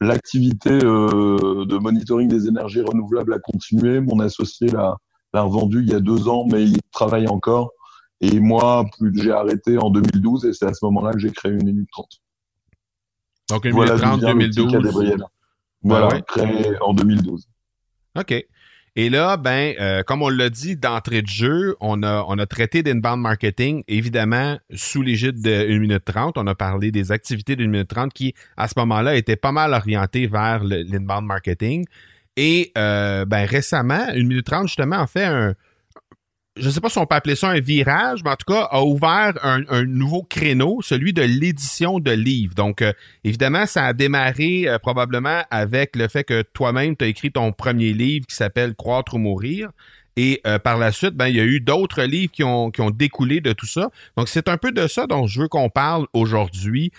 L'activité 0.00 0.70
euh, 0.70 1.64
de 1.66 1.76
monitoring 1.76 2.28
des 2.28 2.46
énergies 2.46 2.80
renouvelables 2.80 3.34
a 3.34 3.38
continué. 3.40 4.00
Mon 4.00 4.20
associé 4.20 4.68
l'a 4.68 4.96
l'a 5.34 5.42
revendu 5.42 5.82
il 5.82 5.90
y 5.90 5.94
a 5.94 6.00
deux 6.00 6.28
ans, 6.28 6.46
mais 6.50 6.64
il 6.64 6.80
travaille 6.92 7.28
encore. 7.28 7.72
Et 8.20 8.40
moi, 8.40 8.84
plus 8.98 9.12
j'ai 9.22 9.30
arrêté 9.30 9.78
en 9.78 9.90
2012 9.90 10.46
et 10.46 10.52
c'est 10.52 10.66
à 10.66 10.74
ce 10.74 10.84
moment-là 10.86 11.12
que 11.12 11.18
j'ai 11.18 11.30
créé 11.30 11.52
une 11.52 11.64
minute 11.64 11.88
30. 11.92 12.06
Donc 13.50 13.64
une 13.64 13.74
minute 13.74 13.96
30 13.96 14.20
2012. 14.20 15.24
Voilà, 15.82 16.08
ben 16.08 16.22
créé 16.22 16.72
en 16.80 16.92
2012. 16.92 17.48
OK. 18.18 18.46
Et 19.00 19.10
là, 19.10 19.36
ben, 19.36 19.76
euh, 19.78 20.02
comme 20.02 20.22
on 20.22 20.28
l'a 20.28 20.50
dit 20.50 20.76
d'entrée 20.76 21.22
de 21.22 21.28
jeu, 21.28 21.76
on 21.78 22.02
a, 22.02 22.24
on 22.26 22.36
a 22.36 22.46
traité 22.46 22.82
d'inbound 22.82 23.20
marketing, 23.20 23.84
évidemment, 23.86 24.58
sous 24.74 25.02
l'égide 25.02 25.40
de 25.40 25.52
1 25.52 25.78
minute 25.78 26.04
30. 26.04 26.36
On 26.36 26.48
a 26.48 26.56
parlé 26.56 26.90
des 26.90 27.12
activités 27.12 27.54
d'une 27.54 27.70
minute 27.70 27.86
30 27.86 28.12
qui, 28.12 28.34
à 28.56 28.66
ce 28.66 28.74
moment-là, 28.78 29.14
étaient 29.14 29.36
pas 29.36 29.52
mal 29.52 29.72
orientées 29.72 30.26
vers 30.26 30.64
l'inbound 30.64 31.24
marketing. 31.26 31.84
Et 32.36 32.72
euh, 32.76 33.24
ben, 33.24 33.46
récemment, 33.46 34.04
1 34.08 34.14
minute 34.14 34.46
30, 34.46 34.66
justement, 34.66 34.98
a 34.98 35.06
fait 35.06 35.26
un, 35.26 35.54
je 36.58 36.66
ne 36.66 36.70
sais 36.70 36.80
pas 36.80 36.88
si 36.88 36.98
on 36.98 37.06
peut 37.06 37.14
appeler 37.14 37.36
ça 37.36 37.48
un 37.48 37.60
virage, 37.60 38.22
mais 38.24 38.30
en 38.30 38.36
tout 38.36 38.52
cas, 38.52 38.68
a 38.70 38.82
ouvert 38.82 39.34
un, 39.42 39.84
nouveau 39.84 40.22
créneau, 40.22 40.80
celui 40.82 41.12
de 41.12 41.22
l'édition 41.22 42.00
de 42.00 42.10
livres. 42.10 42.54
Donc, 42.54 42.82
euh, 42.82 42.92
évidemment, 43.24 43.66
ça 43.66 43.86
a 43.86 43.92
démarré 43.92 44.68
euh, 44.68 44.78
probablement 44.78 45.42
avec 45.50 45.96
le 45.96 46.08
fait 46.08 46.24
que 46.24 46.42
toi-même, 46.42 46.96
tu 46.96 47.04
as 47.04 47.08
écrit 47.08 47.30
ton 47.30 47.52
premier 47.52 47.92
livre 47.92 48.26
qui 48.26 48.34
s'appelle 48.34 48.74
Croître 48.74 49.14
ou 49.14 49.18
mourir. 49.18 49.70
Et 50.16 50.40
euh, 50.46 50.58
par 50.58 50.78
la 50.78 50.90
suite, 50.90 51.14
ben, 51.14 51.28
il 51.28 51.36
y 51.36 51.40
a 51.40 51.44
eu 51.44 51.60
d'autres 51.60 52.02
livres 52.02 52.32
qui 52.32 52.42
ont, 52.42 52.70
qui 52.70 52.80
ont 52.80 52.90
découlé 52.90 53.40
de 53.40 53.52
tout 53.52 53.66
ça. 53.66 53.88
Donc, 54.16 54.28
c'est 54.28 54.48
un 54.48 54.56
peu 54.56 54.72
de 54.72 54.88
ça 54.88 55.06
dont 55.06 55.26
je 55.26 55.42
veux 55.42 55.48
qu'on 55.48 55.70
parle 55.70 56.06
aujourd'hui. 56.12 56.90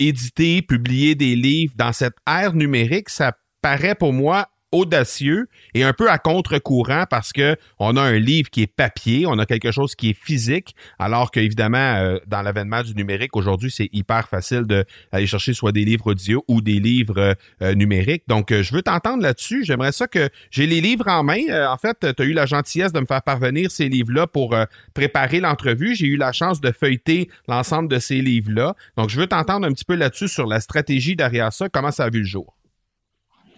éditer, 0.00 0.60
publier 0.62 1.14
des 1.14 1.36
livres 1.36 1.74
dans 1.76 1.92
cette 1.92 2.16
ère 2.26 2.54
numérique, 2.54 3.10
ça 3.10 3.32
paraît 3.62 3.94
pour 3.94 4.12
moi 4.12 4.48
audacieux 4.74 5.48
et 5.72 5.84
un 5.84 5.92
peu 5.92 6.10
à 6.10 6.18
contre-courant 6.18 7.04
parce 7.08 7.32
que 7.32 7.56
on 7.78 7.96
a 7.96 8.02
un 8.02 8.18
livre 8.18 8.50
qui 8.50 8.62
est 8.62 8.66
papier, 8.66 9.24
on 9.26 9.38
a 9.38 9.46
quelque 9.46 9.70
chose 9.70 9.94
qui 9.94 10.10
est 10.10 10.18
physique, 10.18 10.74
alors 10.98 11.30
qu'évidemment, 11.30 11.78
euh, 11.78 12.18
dans 12.26 12.42
l'avènement 12.42 12.82
du 12.82 12.94
numérique, 12.94 13.36
aujourd'hui, 13.36 13.70
c'est 13.70 13.88
hyper 13.92 14.28
facile 14.28 14.62
d'aller 14.62 15.26
chercher 15.26 15.54
soit 15.54 15.72
des 15.72 15.84
livres 15.84 16.08
audio 16.08 16.44
ou 16.48 16.60
des 16.60 16.80
livres 16.80 17.18
euh, 17.18 17.34
euh, 17.62 17.74
numériques. 17.74 18.24
Donc, 18.26 18.52
je 18.52 18.74
veux 18.74 18.82
t'entendre 18.82 19.22
là-dessus. 19.22 19.64
J'aimerais 19.64 19.92
ça 19.92 20.08
que 20.08 20.28
j'ai 20.50 20.66
les 20.66 20.80
livres 20.80 21.08
en 21.08 21.22
main. 21.22 21.42
en 21.70 21.76
fait, 21.76 22.14
tu 22.14 22.22
as 22.22 22.24
eu 22.24 22.32
la 22.32 22.46
gentillesse 22.46 22.92
de 22.92 23.00
me 23.00 23.06
faire 23.06 23.22
parvenir 23.22 23.70
ces 23.70 23.88
livres-là 23.88 24.26
pour 24.26 24.56
préparer 24.92 25.40
l'entrevue. 25.40 25.94
J'ai 25.94 26.06
eu 26.06 26.16
la 26.16 26.32
chance 26.32 26.60
de 26.60 26.72
feuilleter 26.72 27.30
l'ensemble 27.48 27.88
de 27.88 27.98
ces 27.98 28.20
livres-là. 28.20 28.74
Donc, 28.96 29.10
je 29.10 29.20
veux 29.20 29.26
t'entendre 29.26 29.66
un 29.66 29.72
petit 29.72 29.84
peu 29.84 29.94
là-dessus 29.94 30.28
sur 30.28 30.46
la 30.46 30.60
stratégie 30.60 31.14
derrière 31.14 31.52
ça, 31.52 31.68
comment 31.68 31.92
ça 31.92 32.04
a 32.04 32.10
vu 32.10 32.20
le 32.20 32.26
jour? 32.26 32.56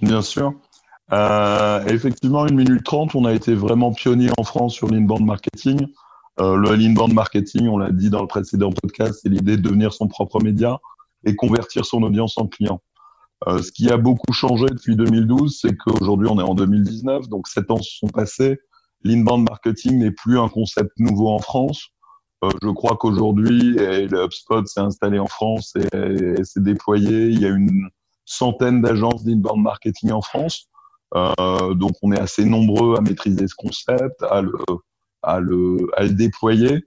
Bien 0.02 0.20
sûr. 0.22 0.54
Euh, 1.12 1.84
effectivement, 1.86 2.46
une 2.46 2.56
minute 2.56 2.84
trente, 2.84 3.14
on 3.14 3.24
a 3.24 3.32
été 3.32 3.54
vraiment 3.54 3.92
pionnier 3.92 4.30
en 4.38 4.42
France 4.42 4.74
sur 4.74 4.88
l'inbound 4.88 5.24
marketing. 5.24 5.86
Euh, 6.40 6.56
le 6.56 6.74
l'inbound 6.74 7.14
marketing, 7.14 7.68
on 7.68 7.78
l'a 7.78 7.90
dit 7.90 8.10
dans 8.10 8.20
le 8.20 8.26
précédent 8.26 8.70
podcast, 8.70 9.20
c'est 9.22 9.28
l'idée 9.28 9.56
de 9.56 9.62
devenir 9.62 9.92
son 9.92 10.08
propre 10.08 10.40
média 10.42 10.78
et 11.24 11.34
convertir 11.36 11.84
son 11.84 12.02
audience 12.02 12.36
en 12.38 12.46
client. 12.46 12.82
Euh, 13.46 13.62
ce 13.62 13.70
qui 13.70 13.90
a 13.90 13.96
beaucoup 13.96 14.32
changé 14.32 14.66
depuis 14.66 14.96
2012, 14.96 15.58
c'est 15.60 15.76
qu'aujourd'hui 15.76 16.28
on 16.28 16.38
est 16.40 16.42
en 16.42 16.54
2019, 16.54 17.28
donc 17.28 17.48
sept 17.48 17.70
ans 17.70 17.80
se 17.80 17.98
sont 17.98 18.08
passés. 18.08 18.58
L'inbound 19.02 19.48
marketing 19.48 19.98
n'est 19.98 20.10
plus 20.10 20.38
un 20.38 20.48
concept 20.48 20.90
nouveau 20.98 21.28
en 21.28 21.38
France. 21.38 21.86
Euh, 22.44 22.50
je 22.62 22.68
crois 22.68 22.96
qu'aujourd'hui, 22.96 23.74
le 23.76 24.24
HubSpot 24.24 24.66
s'est 24.66 24.80
installé 24.80 25.18
en 25.18 25.26
France 25.26 25.74
et, 25.76 25.96
et 25.96 26.44
s'est 26.44 26.60
déployé. 26.60 27.28
Il 27.28 27.40
y 27.40 27.46
a 27.46 27.50
une 27.50 27.88
centaine 28.24 28.82
d'agences 28.82 29.24
d'inbound 29.24 29.62
marketing 29.62 30.10
en 30.10 30.20
France. 30.20 30.68
Euh, 31.14 31.74
donc 31.74 31.92
on 32.02 32.12
est 32.12 32.18
assez 32.18 32.44
nombreux 32.44 32.96
à 32.96 33.00
maîtriser 33.00 33.46
ce 33.46 33.54
concept, 33.54 34.22
à 34.22 34.42
le, 34.42 34.58
à 35.22 35.40
le, 35.40 35.88
à 35.96 36.02
le 36.02 36.10
déployer. 36.10 36.84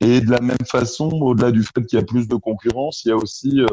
Et 0.00 0.20
de 0.20 0.30
la 0.30 0.40
même 0.40 0.56
façon, 0.66 1.10
au-delà 1.10 1.50
du 1.50 1.62
fait 1.62 1.84
qu'il 1.84 1.98
y 1.98 2.02
a 2.02 2.04
plus 2.04 2.28
de 2.28 2.36
concurrence, 2.36 3.04
il 3.04 3.08
y 3.08 3.12
a 3.12 3.16
aussi 3.16 3.60
euh, 3.60 3.66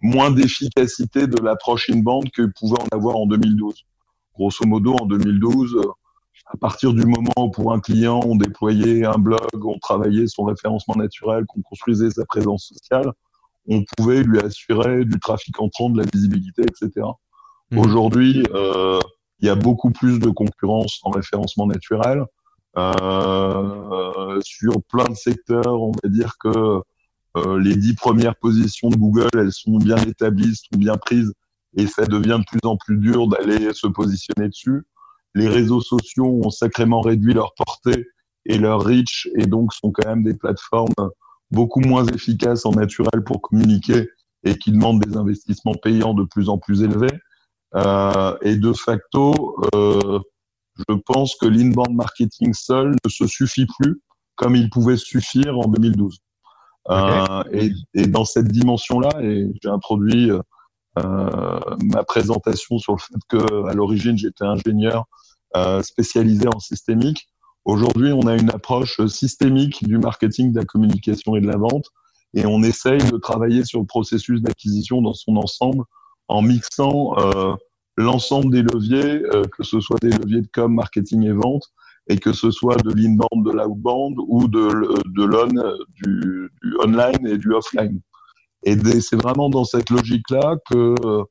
moins 0.00 0.30
d'efficacité 0.30 1.26
de 1.26 1.40
l'approche 1.40 1.90
in-band 1.90 2.22
que 2.34 2.46
pouvait 2.58 2.80
en 2.80 2.96
avoir 2.96 3.16
en 3.16 3.26
2012. 3.26 3.84
grosso 4.34 4.66
modo, 4.66 4.96
en 5.00 5.06
2012, 5.06 5.80
à 6.52 6.56
partir 6.56 6.92
du 6.92 7.04
moment 7.04 7.32
où 7.36 7.50
pour 7.50 7.72
un 7.72 7.80
client, 7.80 8.20
on 8.24 8.34
déployait 8.34 9.04
un 9.04 9.18
blog, 9.18 9.64
on 9.64 9.78
travaillait 9.78 10.26
son 10.26 10.44
référencement 10.44 10.96
naturel, 10.96 11.44
qu'on 11.46 11.62
construisait 11.62 12.10
sa 12.10 12.24
présence 12.24 12.66
sociale, 12.66 13.12
on 13.68 13.84
pouvait 13.96 14.22
lui 14.22 14.40
assurer 14.40 15.04
du 15.04 15.20
trafic 15.20 15.60
entrant, 15.60 15.90
de 15.90 16.02
la 16.02 16.08
visibilité, 16.12 16.62
etc. 16.62 17.06
Mmh. 17.70 17.78
Aujourd'hui, 17.78 18.42
euh, 18.52 18.98
il 19.40 19.46
y 19.46 19.50
a 19.50 19.54
beaucoup 19.54 19.90
plus 19.90 20.18
de 20.18 20.28
concurrence 20.28 21.00
en 21.02 21.10
référencement 21.10 21.66
naturel. 21.66 22.24
Euh, 22.76 24.40
sur 24.44 24.82
plein 24.88 25.08
de 25.08 25.14
secteurs, 25.14 25.82
on 25.82 25.92
va 26.02 26.08
dire 26.08 26.36
que 26.38 26.80
euh, 27.36 27.58
les 27.60 27.76
dix 27.76 27.94
premières 27.94 28.36
positions 28.36 28.90
de 28.90 28.96
Google, 28.96 29.28
elles 29.34 29.52
sont 29.52 29.78
bien 29.78 29.96
établies, 29.96 30.54
sont 30.54 30.78
bien 30.78 30.96
prises, 30.96 31.32
et 31.76 31.86
ça 31.86 32.06
devient 32.06 32.38
de 32.40 32.44
plus 32.44 32.68
en 32.68 32.76
plus 32.76 32.96
dur 32.96 33.28
d'aller 33.28 33.72
se 33.72 33.86
positionner 33.86 34.48
dessus. 34.48 34.84
Les 35.34 35.48
réseaux 35.48 35.80
sociaux 35.80 36.40
ont 36.44 36.50
sacrément 36.50 37.00
réduit 37.00 37.34
leur 37.34 37.54
portée 37.54 38.06
et 38.46 38.58
leur 38.58 38.82
reach, 38.82 39.28
et 39.36 39.46
donc 39.46 39.72
sont 39.72 39.90
quand 39.90 40.08
même 40.08 40.22
des 40.22 40.34
plateformes 40.34 40.94
beaucoup 41.50 41.80
moins 41.80 42.06
efficaces 42.06 42.66
en 42.66 42.72
naturel 42.72 43.22
pour 43.24 43.40
communiquer 43.40 44.08
et 44.44 44.56
qui 44.56 44.72
demandent 44.72 45.00
des 45.00 45.16
investissements 45.16 45.74
payants 45.74 46.14
de 46.14 46.24
plus 46.24 46.48
en 46.48 46.58
plus 46.58 46.82
élevés. 46.82 47.10
Euh, 47.74 48.36
et 48.42 48.56
de 48.56 48.72
facto, 48.72 49.56
euh, 49.74 50.18
je 50.76 50.94
pense 51.06 51.36
que 51.36 51.46
l'inbound 51.46 51.94
marketing 51.94 52.52
seul 52.54 52.96
ne 53.04 53.10
se 53.10 53.26
suffit 53.26 53.66
plus 53.78 54.00
comme 54.36 54.56
il 54.56 54.70
pouvait 54.70 54.96
suffire 54.96 55.58
en 55.58 55.68
2012. 55.68 56.18
Euh, 56.88 57.42
et, 57.52 57.70
et, 57.92 58.06
dans 58.06 58.24
cette 58.24 58.48
dimension-là, 58.48 59.10
et 59.22 59.46
j'ai 59.62 59.68
introduit 59.68 60.30
euh, 60.30 61.60
ma 61.82 62.04
présentation 62.04 62.78
sur 62.78 62.94
le 62.94 62.98
fait 62.98 63.20
que 63.28 63.68
à 63.68 63.74
l'origine 63.74 64.16
j'étais 64.16 64.44
ingénieur 64.44 65.04
euh, 65.56 65.82
spécialisé 65.82 66.48
en 66.48 66.58
systémique. 66.58 67.28
Aujourd'hui, 67.66 68.12
on 68.12 68.26
a 68.26 68.34
une 68.34 68.50
approche 68.50 69.04
systémique 69.06 69.84
du 69.84 69.98
marketing, 69.98 70.52
de 70.52 70.60
la 70.60 70.64
communication 70.64 71.36
et 71.36 71.42
de 71.42 71.46
la 71.46 71.58
vente, 71.58 71.86
et 72.32 72.46
on 72.46 72.62
essaye 72.62 72.98
de 73.10 73.18
travailler 73.18 73.64
sur 73.64 73.80
le 73.80 73.86
processus 73.86 74.40
d'acquisition 74.40 75.02
dans 75.02 75.12
son 75.12 75.36
ensemble 75.36 75.84
en 76.30 76.42
mixant 76.42 77.18
euh, 77.18 77.54
l'ensemble 77.96 78.52
des 78.52 78.62
leviers, 78.62 79.22
euh, 79.34 79.42
que 79.56 79.64
ce 79.64 79.80
soit 79.80 79.98
des 80.00 80.10
leviers 80.10 80.42
de 80.42 80.48
com, 80.52 80.72
marketing 80.72 81.24
et 81.24 81.32
vente, 81.32 81.64
et 82.08 82.18
que 82.18 82.32
ce 82.32 82.52
soit 82.52 82.76
de 82.76 82.92
l'inbound, 82.92 83.44
de 83.44 83.50
l'outbound 83.50 84.16
ou 84.28 84.46
de, 84.46 84.68
de 85.10 85.24
l'on, 85.24 85.48
du, 85.96 86.50
du, 86.62 86.76
online 86.84 87.26
et 87.26 87.36
du 87.36 87.52
offline. 87.52 88.00
Et 88.62 88.76
c'est 89.00 89.16
vraiment 89.16 89.50
dans 89.50 89.64
cette 89.64 89.90
logique-là 89.90 90.56
que 90.70 90.94
euh, 91.04 91.24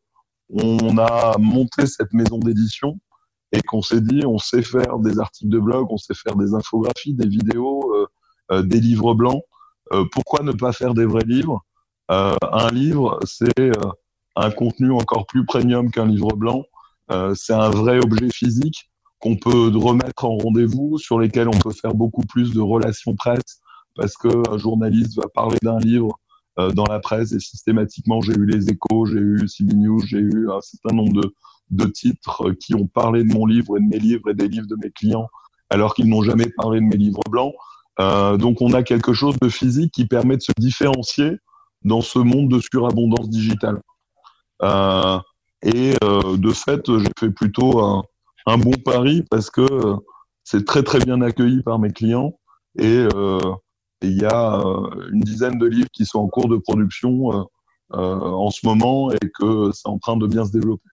on 0.50 0.98
a 0.98 1.38
monté 1.38 1.86
cette 1.86 2.12
maison 2.12 2.38
d'édition 2.38 3.00
et 3.54 3.62
qu'on 3.62 3.82
s'est 3.82 4.02
dit, 4.02 4.26
on 4.26 4.38
sait 4.38 4.64
faire 4.64 5.00
des 5.00 5.18
articles 5.20 5.50
de 5.50 5.60
blog, 5.60 5.88
on 5.90 5.98
sait 5.98 6.14
faire 6.14 6.36
des 6.36 6.54
infographies, 6.54 7.14
des 7.14 7.28
vidéos, 7.28 7.96
euh, 7.96 8.08
euh 8.52 8.64
des 8.64 8.82
livres 8.82 9.14
blancs. 9.14 9.44
Euh, 9.94 10.04
pourquoi 10.12 10.44
ne 10.44 10.52
pas 10.52 10.74
faire 10.74 10.94
des 10.94 11.06
vrais 11.06 11.26
livres? 11.26 11.64
Un 12.10 12.70
livre, 12.72 13.20
c'est 13.24 13.72
un 14.40 14.52
contenu 14.52 14.92
encore 14.92 15.26
plus 15.26 15.46
premium 15.46 15.92
qu'un 15.92 16.06
livre 16.06 16.36
blanc. 16.36 16.64
c'est 17.36 17.54
un 17.54 17.70
vrai 17.70 18.00
objet 18.00 18.30
physique 18.30 18.90
qu'on 19.20 19.36
peut 19.36 19.72
remettre 19.76 20.26
en 20.26 20.38
rendez-vous, 20.38 20.98
sur 20.98 21.20
lesquels 21.20 21.48
on 21.48 21.60
peut 21.60 21.74
faire 21.74 21.94
beaucoup 21.94 22.22
plus 22.22 22.54
de 22.54 22.62
relations 22.62 23.16
presse, 23.16 23.60
parce 23.96 24.16
qu'un 24.16 24.58
journaliste 24.58 25.18
va 25.18 25.28
parler 25.34 25.58
d'un 25.62 25.80
livre 25.80 26.20
euh, 26.58 26.72
dans 26.72 26.86
la 26.86 27.00
presse 27.00 27.32
et 27.32 27.40
systématiquement 27.40 28.22
j'ai 28.22 28.34
eu 28.34 28.46
les 28.46 28.70
échos, 28.70 29.06
j'ai 29.06 29.20
eu 29.20 29.48
CB 29.48 29.76
News, 29.76 30.00
j'ai 30.06 30.20
eu 30.20 30.50
un 30.52 30.62
certain 30.62 30.96
nombre 30.96 31.22
de, 31.22 31.34
de 31.72 31.86
titres 31.86 32.52
qui 32.54 32.76
ont 32.76 32.88
parlé 32.88 33.24
de 33.24 33.34
mon 33.34 33.46
livre 33.46 33.78
et 33.78 33.82
de 33.82 33.86
mes 33.86 34.00
livres 34.00 34.30
et 34.30 34.34
des 34.34 34.48
livres 34.48 34.68
de 34.68 34.78
mes 34.82 34.92
clients 34.92 35.28
alors 35.70 35.94
qu'ils 35.94 36.10
n'ont 36.10 36.24
jamais 36.24 36.48
parlé 36.58 36.80
de 36.80 36.86
mes 36.86 36.98
livres 36.98 37.22
blancs. 37.30 37.54
Euh, 38.00 38.38
donc 38.38 38.62
on 38.62 38.74
a 38.74 38.84
quelque 38.84 39.14
chose 39.14 39.36
de 39.40 39.50
physique 39.50 39.92
qui 39.94 40.06
permet 40.06 40.38
de 40.38 40.42
se 40.42 40.54
différencier 40.58 41.38
dans 41.84 42.02
ce 42.02 42.20
monde 42.20 42.50
de 42.50 42.60
surabondance 42.60 43.30
digitale. 43.30 43.82
Euh, 44.62 45.20
et 45.62 45.96
euh, 46.04 46.38
de 46.38 46.52
fait, 46.52 46.82
j'ai 47.00 47.12
fait 47.20 47.32
plutôt 47.32 47.80
un, 47.84 48.04
un, 48.46 48.58
bon 48.58 48.74
pari 48.84 49.24
parce 49.30 49.50
que 49.50 49.66
c'est 50.44 50.66
très 50.66 50.84
très 50.84 51.00
bien 51.00 51.22
accueilli 51.22 51.62
par 51.64 51.80
mes 51.80 51.92
clients 51.92 52.34
et 52.78 53.08
euh, 53.14 53.40
il 54.02 54.18
y 54.18 54.26
a 54.26 54.60
euh, 54.60 55.10
une 55.12 55.22
dizaine 55.22 55.58
de 55.58 55.66
livres 55.66 55.90
qui 55.92 56.06
sont 56.06 56.20
en 56.20 56.28
cours 56.28 56.48
de 56.48 56.58
production 56.58 57.34
euh, 57.34 57.44
euh, 57.94 58.20
en 58.20 58.50
ce 58.50 58.66
moment 58.66 59.12
et 59.12 59.30
que 59.40 59.72
c'est 59.74 59.88
en 59.88 59.98
train 59.98 60.16
de 60.16 60.28
bien 60.28 60.46
se 60.46 60.52
développer. 60.52 60.90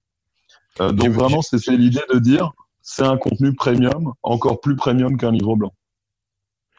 donc 0.79 1.09
vraiment, 1.09 1.43
c'est 1.43 1.59
l'idée 1.69 2.03
de 2.13 2.19
dire, 2.19 2.53
c'est 2.83 3.05
un 3.05 3.17
contenu 3.17 3.55
premium, 3.55 4.13
encore 4.23 4.61
plus 4.61 4.77
premium 4.77 5.17
qu'un 5.17 5.31
livre 5.31 5.57
blanc. 5.57 5.73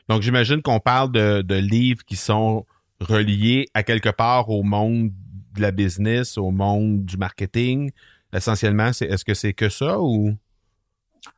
Donc 0.09 0.21
j'imagine 0.21 0.61
qu'on 0.61 0.79
parle 0.79 1.11
de, 1.11 1.41
de, 1.41 1.55
livres 1.55 2.03
qui 2.05 2.15
sont 2.15 2.65
reliés 2.99 3.67
à 3.73 3.83
quelque 3.83 4.09
part 4.09 4.49
au 4.49 4.63
monde 4.63 5.11
de 5.57 5.61
la 5.61 5.71
business, 5.71 6.37
au 6.37 6.51
monde 6.51 7.05
du 7.05 7.17
marketing. 7.17 7.91
Essentiellement, 8.33 8.93
c'est 8.93 9.05
est-ce 9.05 9.25
que 9.25 9.33
c'est 9.33 9.53
que 9.53 9.69
ça 9.69 9.99
ou? 9.99 10.33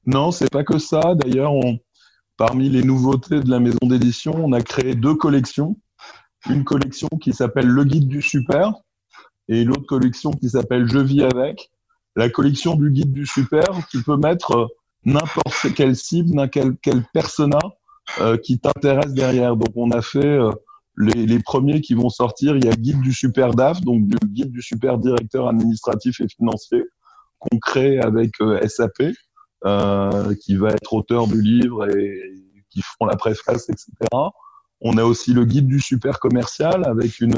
Non, 0.06 0.32
c'est 0.32 0.52
pas 0.52 0.64
que 0.64 0.78
ça. 0.78 1.16
D'ailleurs, 1.16 1.54
on, 1.54 1.80
Parmi 2.40 2.70
les 2.70 2.84
nouveautés 2.84 3.42
de 3.42 3.50
la 3.50 3.60
maison 3.60 3.80
d'édition, 3.84 4.34
on 4.34 4.54
a 4.54 4.62
créé 4.62 4.96
deux 4.96 5.14
collections. 5.14 5.76
Une 6.50 6.64
collection 6.64 7.10
qui 7.22 7.34
s'appelle 7.34 7.68
Le 7.68 7.84
Guide 7.84 8.08
du 8.08 8.22
Super 8.22 8.72
et 9.50 9.66
l'autre 9.66 9.86
collection 9.86 10.32
qui 10.32 10.50
s'appelle 10.50 10.88
Je 10.88 11.00
vis 11.00 11.24
avec. 11.24 11.70
La 12.16 12.30
collection 12.30 12.78
du 12.78 12.92
Guide 12.92 13.12
du 13.12 13.26
Super, 13.26 13.66
tu 13.92 14.02
peux 14.04 14.16
mettre 14.16 14.56
euh, 14.56 14.68
n'importe 15.04 15.74
quelle 15.76 15.98
cible, 15.98 16.30
n'importe 16.30 16.78
quel 16.82 17.04
persona 17.14 17.60
euh, 18.22 18.38
qui 18.38 18.58
t'intéresse 18.58 19.14
derrière. 19.14 19.58
Donc 19.58 19.74
on 19.76 19.92
a 19.92 20.02
fait 20.02 20.26
euh, 20.26 20.54
les, 20.98 21.26
les, 21.26 21.40
premiers 21.40 21.82
qui 21.82 21.94
vont 21.94 22.10
sortir. 22.10 22.56
Il 22.56 22.66
y 22.66 22.70
a 22.70 22.74
Guide 22.74 23.02
du 23.02 23.14
Super 23.14 23.54
DAF, 23.54 23.82
donc 23.82 24.06
du 24.06 24.16
Guide 24.28 24.52
du 24.52 24.62
Super 24.62 24.98
Directeur 24.98 25.48
administratif 25.48 26.20
et 26.22 26.28
financier 26.28 26.84
qu'on 27.40 27.58
crée 27.60 28.00
avec 28.00 28.32
SAP. 28.68 29.14
Euh, 29.66 30.34
qui 30.36 30.56
va 30.56 30.70
être 30.70 30.94
auteur 30.94 31.28
du 31.28 31.42
livre 31.42 31.86
et 31.90 32.34
qui 32.70 32.82
font 32.82 33.06
la 33.06 33.18
préface, 33.18 33.68
etc. 33.68 33.92
On 34.80 34.98
a 34.98 35.04
aussi 35.04 35.34
le 35.34 35.44
guide 35.44 35.68
du 35.68 35.82
super 35.82 36.18
commercial 36.22 36.88
avec 36.88 37.20
une, 37.20 37.36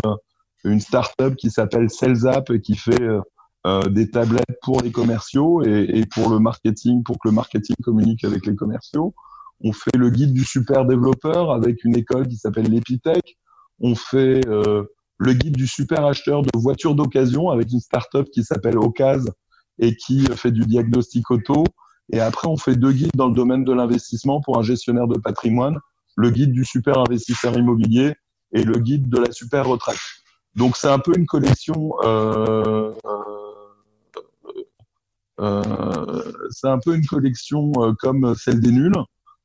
une 0.64 0.80
start-up 0.80 1.36
qui 1.36 1.50
s'appelle 1.50 1.90
SalesApp 1.90 2.52
et 2.52 2.62
qui 2.62 2.76
fait 2.76 3.02
euh, 3.02 3.22
euh, 3.66 3.90
des 3.90 4.12
tablettes 4.12 4.60
pour 4.62 4.82
les 4.82 4.92
commerciaux 4.92 5.64
et, 5.64 5.90
et, 5.98 6.06
pour 6.06 6.30
le 6.30 6.38
marketing, 6.38 7.02
pour 7.02 7.16
que 7.16 7.28
le 7.28 7.32
marketing 7.32 7.76
communique 7.82 8.24
avec 8.24 8.46
les 8.46 8.56
commerciaux. 8.56 9.16
On 9.64 9.74
fait 9.74 9.98
le 9.98 10.12
guide 10.12 10.34
du 10.34 10.44
super 10.44 10.86
développeur 10.86 11.52
avec 11.52 11.84
une 11.84 11.98
école 11.98 12.28
qui 12.28 12.38
s'appelle 12.38 12.70
l'Epitech. 12.70 13.36
On 13.82 13.96
fait 13.96 14.42
euh, 14.48 14.84
le 15.18 15.34
guide 15.34 15.56
du 15.56 15.68
super 15.68 16.06
acheteur 16.06 16.42
de 16.42 16.50
voitures 16.56 16.96
d'occasion 16.96 17.50
avec 17.50 17.72
une 17.72 17.80
start-up 17.80 18.28
qui 18.32 18.44
s'appelle 18.44 18.78
Ocas 18.78 19.22
et 19.80 19.96
qui 19.96 20.26
fait 20.36 20.52
du 20.52 20.62
diagnostic 20.62 21.30
auto. 21.32 21.64
Et 22.14 22.20
après, 22.20 22.48
on 22.48 22.58
fait 22.58 22.76
deux 22.76 22.92
guides 22.92 23.16
dans 23.16 23.28
le 23.28 23.34
domaine 23.34 23.64
de 23.64 23.74
l'investissement 23.74 24.42
pour 24.42 24.58
un 24.58 24.64
gestionnaire 24.64 25.08
de 25.08 25.18
patrimoine, 25.18 25.80
le 26.16 26.30
guide 26.30 26.52
du 26.52 26.66
super 26.66 27.00
investisseur 27.00 27.58
immobilier 27.58 28.14
et 28.54 28.64
le 28.64 28.80
guide 28.80 29.10
de 29.10 29.18
la 29.18 29.32
super 29.32 29.68
retraite. 29.68 30.00
Donc 30.56 30.76
c'est 30.76 30.90
un 30.90 31.00
peu 31.00 31.14
une 31.18 31.26
collection. 31.26 31.94
Euh, 32.04 32.94
euh, 35.40 36.32
c'est 36.50 36.68
un 36.68 36.80
peu 36.80 36.96
une 36.96 37.06
collection 37.06 37.72
euh, 37.78 37.94
comme 38.00 38.36
celle 38.36 38.60
des 38.60 38.72
nuls, 38.72 38.94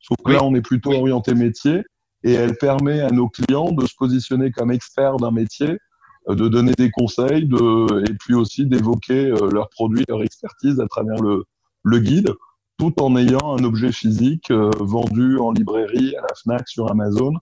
sauf 0.01 0.17
que 0.25 0.33
là 0.33 0.43
on 0.43 0.55
est 0.55 0.63
plutôt 0.63 0.93
orienté 0.93 1.35
métier 1.35 1.83
et 2.27 2.33
elle 2.33 2.57
permet 2.57 3.01
à 3.01 3.11
nos 3.11 3.29
clients 3.29 3.71
de 3.71 3.87
se 3.87 3.95
positionner 3.95 4.51
comme 4.51 4.73
experts 4.73 5.19
d'un 5.19 5.31
métier, 5.31 5.79
euh, 6.29 6.35
de 6.35 6.49
donner 6.49 6.73
des 6.73 6.91
conseils, 6.91 7.47
de, 7.47 8.11
et 8.11 8.15
puis 8.15 8.35
aussi 8.35 8.67
d'évoquer 8.67 9.27
euh, 9.27 9.49
leurs 9.49 9.69
produits, 9.71 10.05
leur 10.09 10.25
expertise 10.25 10.81
à 10.81 10.89
travers 10.89 11.23
le, 11.23 11.45
le 11.85 11.99
guide 12.01 12.35
tout 12.79 13.01
en 13.01 13.17
ayant 13.17 13.57
un 13.57 13.63
objet 13.63 13.93
physique 13.93 14.51
euh, 14.51 14.71
vendu 14.81 15.39
en 15.39 15.53
librairie, 15.53 16.17
à 16.17 16.23
la 16.23 16.35
FNAC, 16.35 16.69
sur 16.69 16.91
Amazon, 16.91 17.33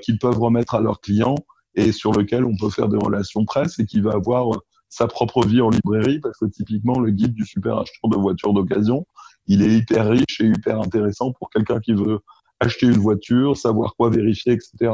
qu'ils 0.00 0.18
peuvent 0.20 0.38
remettre 0.38 0.76
à 0.76 0.80
leurs 0.80 1.00
clients 1.00 1.34
et 1.74 1.90
sur 1.90 2.12
lequel 2.12 2.44
on 2.44 2.56
peut 2.56 2.70
faire 2.70 2.88
des 2.88 2.98
relations 2.98 3.44
presse 3.44 3.80
et 3.80 3.84
qui 3.84 4.00
va 4.00 4.12
avoir 4.12 4.46
sa 4.90 5.08
propre 5.08 5.44
vie 5.44 5.60
en 5.60 5.70
librairie 5.70 6.20
parce 6.20 6.38
que 6.38 6.44
typiquement 6.44 7.00
le 7.00 7.10
guide 7.10 7.34
du 7.34 7.44
super 7.44 7.78
acheteur 7.78 8.08
de 8.08 8.16
voitures 8.16 8.52
d'occasion, 8.52 9.04
il 9.48 9.60
est 9.60 9.76
hyper 9.78 10.08
riche 10.08 10.40
et 10.40 10.46
hyper 10.46 10.80
intéressant 10.80 11.32
pour 11.32 11.50
quelqu'un 11.50 11.80
qui 11.80 11.94
veut 11.94 12.20
acheter 12.62 12.86
une 12.86 12.98
voiture, 12.98 13.56
savoir 13.56 13.94
quoi 13.96 14.10
vérifier, 14.10 14.52
etc. 14.52 14.92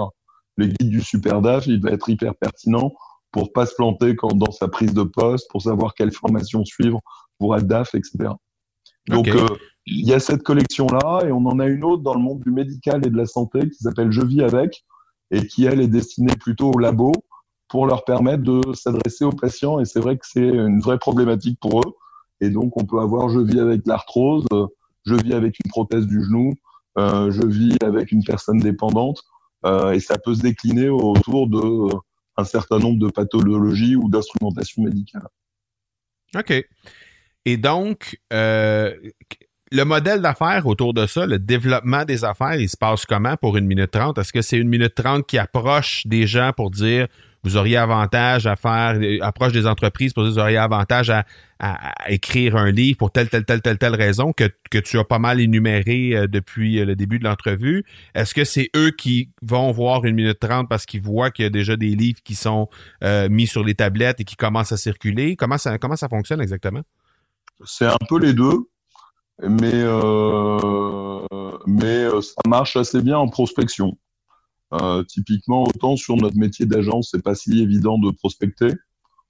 Le 0.57 0.67
guide 0.67 0.91
du 0.91 1.01
super 1.01 1.41
DAF, 1.41 1.67
il 1.67 1.81
va 1.81 1.91
être 1.91 2.09
hyper 2.09 2.35
pertinent 2.35 2.93
pour 3.31 3.53
pas 3.53 3.67
se 3.67 3.75
planter 3.75 4.17
quand, 4.17 4.35
dans 4.35 4.51
sa 4.51 4.69
prise 4.69 4.95
de 4.95 5.03
poste, 5.03 5.51
pour 5.51 5.63
savoir 5.63 5.95
quelle 5.95 6.13
formation 6.13 6.65
suivre 6.65 7.01
pour 7.39 7.57
être 7.57 7.67
DAF, 7.67 7.95
etc. 7.95 8.31
Donc, 9.09 9.29
euh, 9.29 9.47
il 9.87 10.07
y 10.07 10.13
a 10.13 10.21
cette 10.21 10.43
collection-là 10.43 11.27
et 11.27 11.33
on 11.33 11.47
en 11.47 11.59
a 11.61 11.67
une 11.67 11.85
autre 11.85 12.03
dans 12.03 12.15
le 12.15 12.21
monde 12.21 12.41
du 12.41 12.51
médical 12.51 13.07
et 13.07 13.11
de 13.11 13.17
la 13.17 13.27
santé 13.27 13.61
qui 13.71 13.79
s'appelle 13.79 14.11
Je 14.11 14.23
vis 14.23 14.43
avec 14.43 14.85
et 15.31 15.47
qui, 15.47 15.67
elle, 15.67 15.81
est 15.81 15.89
destinée 15.89 16.35
plutôt 16.37 16.73
aux 16.73 16.79
labos 16.79 17.13
pour 17.69 17.87
leur 17.87 18.05
permettre 18.05 18.43
de 18.43 18.61
s'adresser 18.75 19.25
aux 19.25 19.33
patients. 19.33 19.79
Et 19.79 19.85
c'est 19.85 20.01
vrai 20.01 20.17
que 20.17 20.27
c'est 20.27 20.47
une 20.47 20.81
vraie 20.81 20.99
problématique 20.99 21.59
pour 21.61 21.81
eux. 21.81 21.95
Et 22.41 22.51
donc, 22.51 22.77
on 22.77 22.85
peut 22.85 23.01
avoir 23.01 23.29
je 23.29 23.41
vis 23.41 23.61
avec 23.61 23.87
l'arthrose, 23.87 24.47
je 25.05 25.15
vis 25.15 25.35
avec 25.35 25.59
une 25.65 25.71
prothèse 25.71 26.07
du 26.07 26.23
genou, 26.25 26.55
je 26.99 27.47
vis 27.47 27.77
avec 27.83 28.13
une 28.13 28.25
personne 28.25 28.59
dépendante. 28.59 29.23
et 29.65 30.01
ça 30.01 30.19
peut 30.19 30.35
se 30.35 30.43
décliner 30.43 30.89
autour 30.89 31.49
de 31.49 31.95
un 32.39 32.45
certain 32.45 32.79
nombre 32.79 32.99
de 32.99 33.11
pathologies 33.11 33.97
ou 33.97 34.09
d'instrumentation 34.09 34.85
médicale. 34.85 35.27
OK. 36.37 36.65
Et 37.45 37.57
donc, 37.57 38.19
euh, 38.33 38.95
le 39.73 39.85
modèle 39.85 40.23
d'affaires 40.23 40.67
autour 40.67 40.95
de 40.95 41.07
ça, 41.07 41.27
le 41.27 41.39
développement 41.39 42.05
des 42.05 42.25
affaires, 42.25 42.55
il 42.55 42.69
se 42.69 42.77
passe 42.77 43.05
comment 43.05 43.37
pour 43.37 43.57
une 43.57 43.67
minute 43.67 43.91
trente? 43.91 44.19
Est-ce 44.19 44.33
que 44.33 44.43
c'est 44.43 44.59
une 44.59 44.69
minute 44.69 44.95
trente 44.95 45.27
qui 45.27 45.39
approche 45.39 46.07
des 46.07 46.27
gens 46.27 46.53
pour 46.57 46.71
dire 46.71 47.09
vous 47.45 47.57
auriez 47.57 47.77
avantage 47.77 48.47
à 48.47 48.57
faire, 48.57 48.99
approche 49.23 49.53
des 49.53 49.67
entreprises 49.67 50.13
pour 50.13 50.25
vous 50.25 50.39
auriez 50.39 50.57
avantage 50.57 51.11
à, 51.11 51.25
écrire 52.09 52.55
un 52.55 52.71
livre 52.71 52.99
pour 52.99 53.11
telle, 53.11 53.29
telle, 53.29 53.45
telle, 53.45 53.61
telle, 53.61 53.79
telle 53.79 53.97
raison 53.97 54.33
que, 54.33 54.79
tu 54.79 54.99
as 54.99 55.05
pas 55.05 55.19
mal 55.19 55.41
énuméré 55.41 56.15
euh, 56.15 56.29
depuis 56.29 56.79
euh, 56.79 56.85
le 56.85 56.95
début 56.95 57.19
de 57.19 57.25
l'entrevue. 57.25 57.85
Est-ce 58.15 58.33
que 58.33 58.45
c'est 58.45 58.71
eux 58.77 58.93
qui 58.93 59.31
vont 59.43 59.73
voir 59.73 60.05
une 60.05 60.15
minute 60.15 60.39
trente 60.39 60.69
parce 60.69 60.87
qu'ils 60.87 61.03
voient 61.03 61.33
qu'il 61.33 61.43
y 61.45 61.47
a 61.47 61.51
déjà 61.51 61.77
des 61.77 61.97
livres 61.97 62.21
qui 62.23 62.37
sont 62.37 62.69
euh, 63.03 63.29
mis 63.29 63.49
sur 63.49 63.65
les 63.65 63.75
tablettes 63.75 64.21
et 64.21 64.25
qui 64.25 64.37
commencent 64.37 64.71
à 64.71 64.77
circuler? 64.77 65.35
Comment 65.35 65.59
ça, 65.59 65.79
fonctionne 66.09 66.41
exactement? 66.41 66.83
C'est 67.65 67.87
un 67.87 67.99
peu 68.09 68.21
les 68.21 68.35
deux 68.35 68.69
mais, 69.41 69.85
mais 71.67 72.09
ça 72.23 72.43
marche 72.49 72.77
assez 72.77 73.01
bien 73.01 73.19
en 73.19 73.29
prospection. 73.29 73.97
Euh, 74.75 75.03
typiquement, 75.05 75.65
autant 75.65 75.97
sur 75.97 76.17
notre 76.17 76.37
métier 76.37 76.67
d'agence, 76.67 77.11
c'est 77.13 77.23
pas 77.23 77.35
si 77.35 77.63
évident 77.63 77.99
de 77.99 78.11
prospecter, 78.11 78.75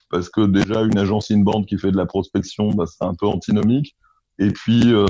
parce 0.09 0.29
que 0.29 0.41
déjà 0.41 0.81
une 0.81 0.97
agence 0.97 1.31
in-band 1.31 1.63
qui 1.63 1.77
fait 1.77 1.91
de 1.91 1.97
la 1.97 2.05
prospection, 2.05 2.69
bah, 2.71 2.85
c'est 2.87 3.05
un 3.05 3.13
peu 3.13 3.27
antinomique. 3.27 3.95
Et 4.37 4.51
puis, 4.51 4.93
euh, 4.93 5.05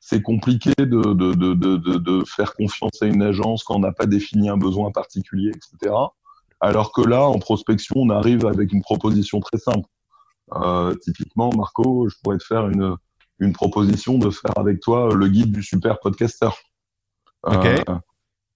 c'est 0.00 0.22
compliqué 0.22 0.72
de, 0.78 0.84
de, 0.86 1.34
de, 1.34 1.54
de, 1.54 1.76
de 1.76 2.24
faire 2.24 2.54
confiance 2.54 3.02
à 3.02 3.06
une 3.06 3.22
agence 3.22 3.62
quand 3.62 3.76
on 3.76 3.80
n'a 3.80 3.92
pas 3.92 4.06
défini 4.06 4.48
un 4.48 4.56
besoin 4.56 4.90
particulier, 4.90 5.50
etc. 5.50 5.94
Alors 6.60 6.92
que 6.92 7.02
là, 7.02 7.26
en 7.26 7.38
prospection, 7.38 7.96
on 7.98 8.10
arrive 8.10 8.46
avec 8.46 8.72
une 8.72 8.82
proposition 8.82 9.40
très 9.40 9.58
simple. 9.58 9.88
Euh, 10.54 10.94
typiquement, 10.96 11.50
Marco, 11.56 12.08
je 12.08 12.16
pourrais 12.22 12.38
te 12.38 12.44
faire 12.44 12.68
une, 12.68 12.96
une 13.38 13.52
proposition 13.52 14.18
de 14.18 14.30
faire 14.30 14.56
avec 14.58 14.80
toi 14.80 15.14
le 15.14 15.28
guide 15.28 15.52
du 15.52 15.62
super 15.62 16.00
podcaster. 16.00 16.50
Euh, 17.46 17.82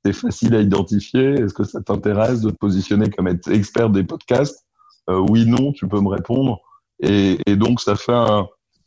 c'est 0.05 0.13
facile 0.13 0.55
à 0.55 0.61
identifier. 0.61 1.35
Est-ce 1.35 1.55
que 1.55 1.65
ça 1.65 1.81
t'intéresse 1.81 2.41
de 2.41 2.51
te 2.51 2.57
positionner 2.57 3.11
comme 3.11 3.29
être 3.29 3.51
expert 3.51 3.91
des 3.91 4.05
podcasts? 4.05 4.65
Euh, 5.11 5.25
Oui, 5.31 5.47
non, 5.47 5.73
tu 5.73 5.89
peux 5.89 6.01
me 6.01 6.09
répondre. 6.09 6.61
Et, 7.01 7.39
donc 7.57 7.81
ça 7.81 7.97
fait, 7.97 8.13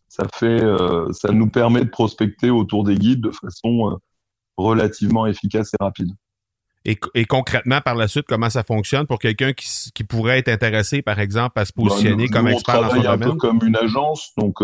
ça 0.07 0.25
fait, 0.33 0.63
euh, 0.63 1.11
ça 1.11 1.31
nous 1.31 1.49
permet 1.49 1.83
de 1.83 1.89
prospecter 1.89 2.49
autour 2.49 2.83
des 2.83 2.95
guides 2.95 3.21
de 3.21 3.31
façon 3.31 3.99
relativement 4.55 5.25
efficace 5.25 5.73
et 5.73 5.83
rapide. 5.83 6.09
Et, 6.85 7.25
concrètement, 7.25 7.81
par 7.81 7.95
la 7.95 8.07
suite, 8.07 8.25
comment 8.29 8.49
ça 8.49 8.63
fonctionne 8.63 9.07
pour 9.07 9.19
quelqu'un 9.19 9.51
qui, 9.51 10.03
pourrait 10.05 10.39
être 10.39 10.47
intéressé, 10.47 11.01
par 11.01 11.19
exemple, 11.19 11.59
à 11.59 11.65
se 11.65 11.73
bah, 11.75 11.83
positionner 11.83 12.29
comme 12.29 12.47
expert 12.47 12.81
dans 12.81 12.89
son 12.89 12.95
domaine? 13.01 13.11
un 13.11 13.17
peu 13.17 13.33
comme 13.33 13.59
une 13.65 13.75
agence, 13.75 14.31
donc 14.37 14.61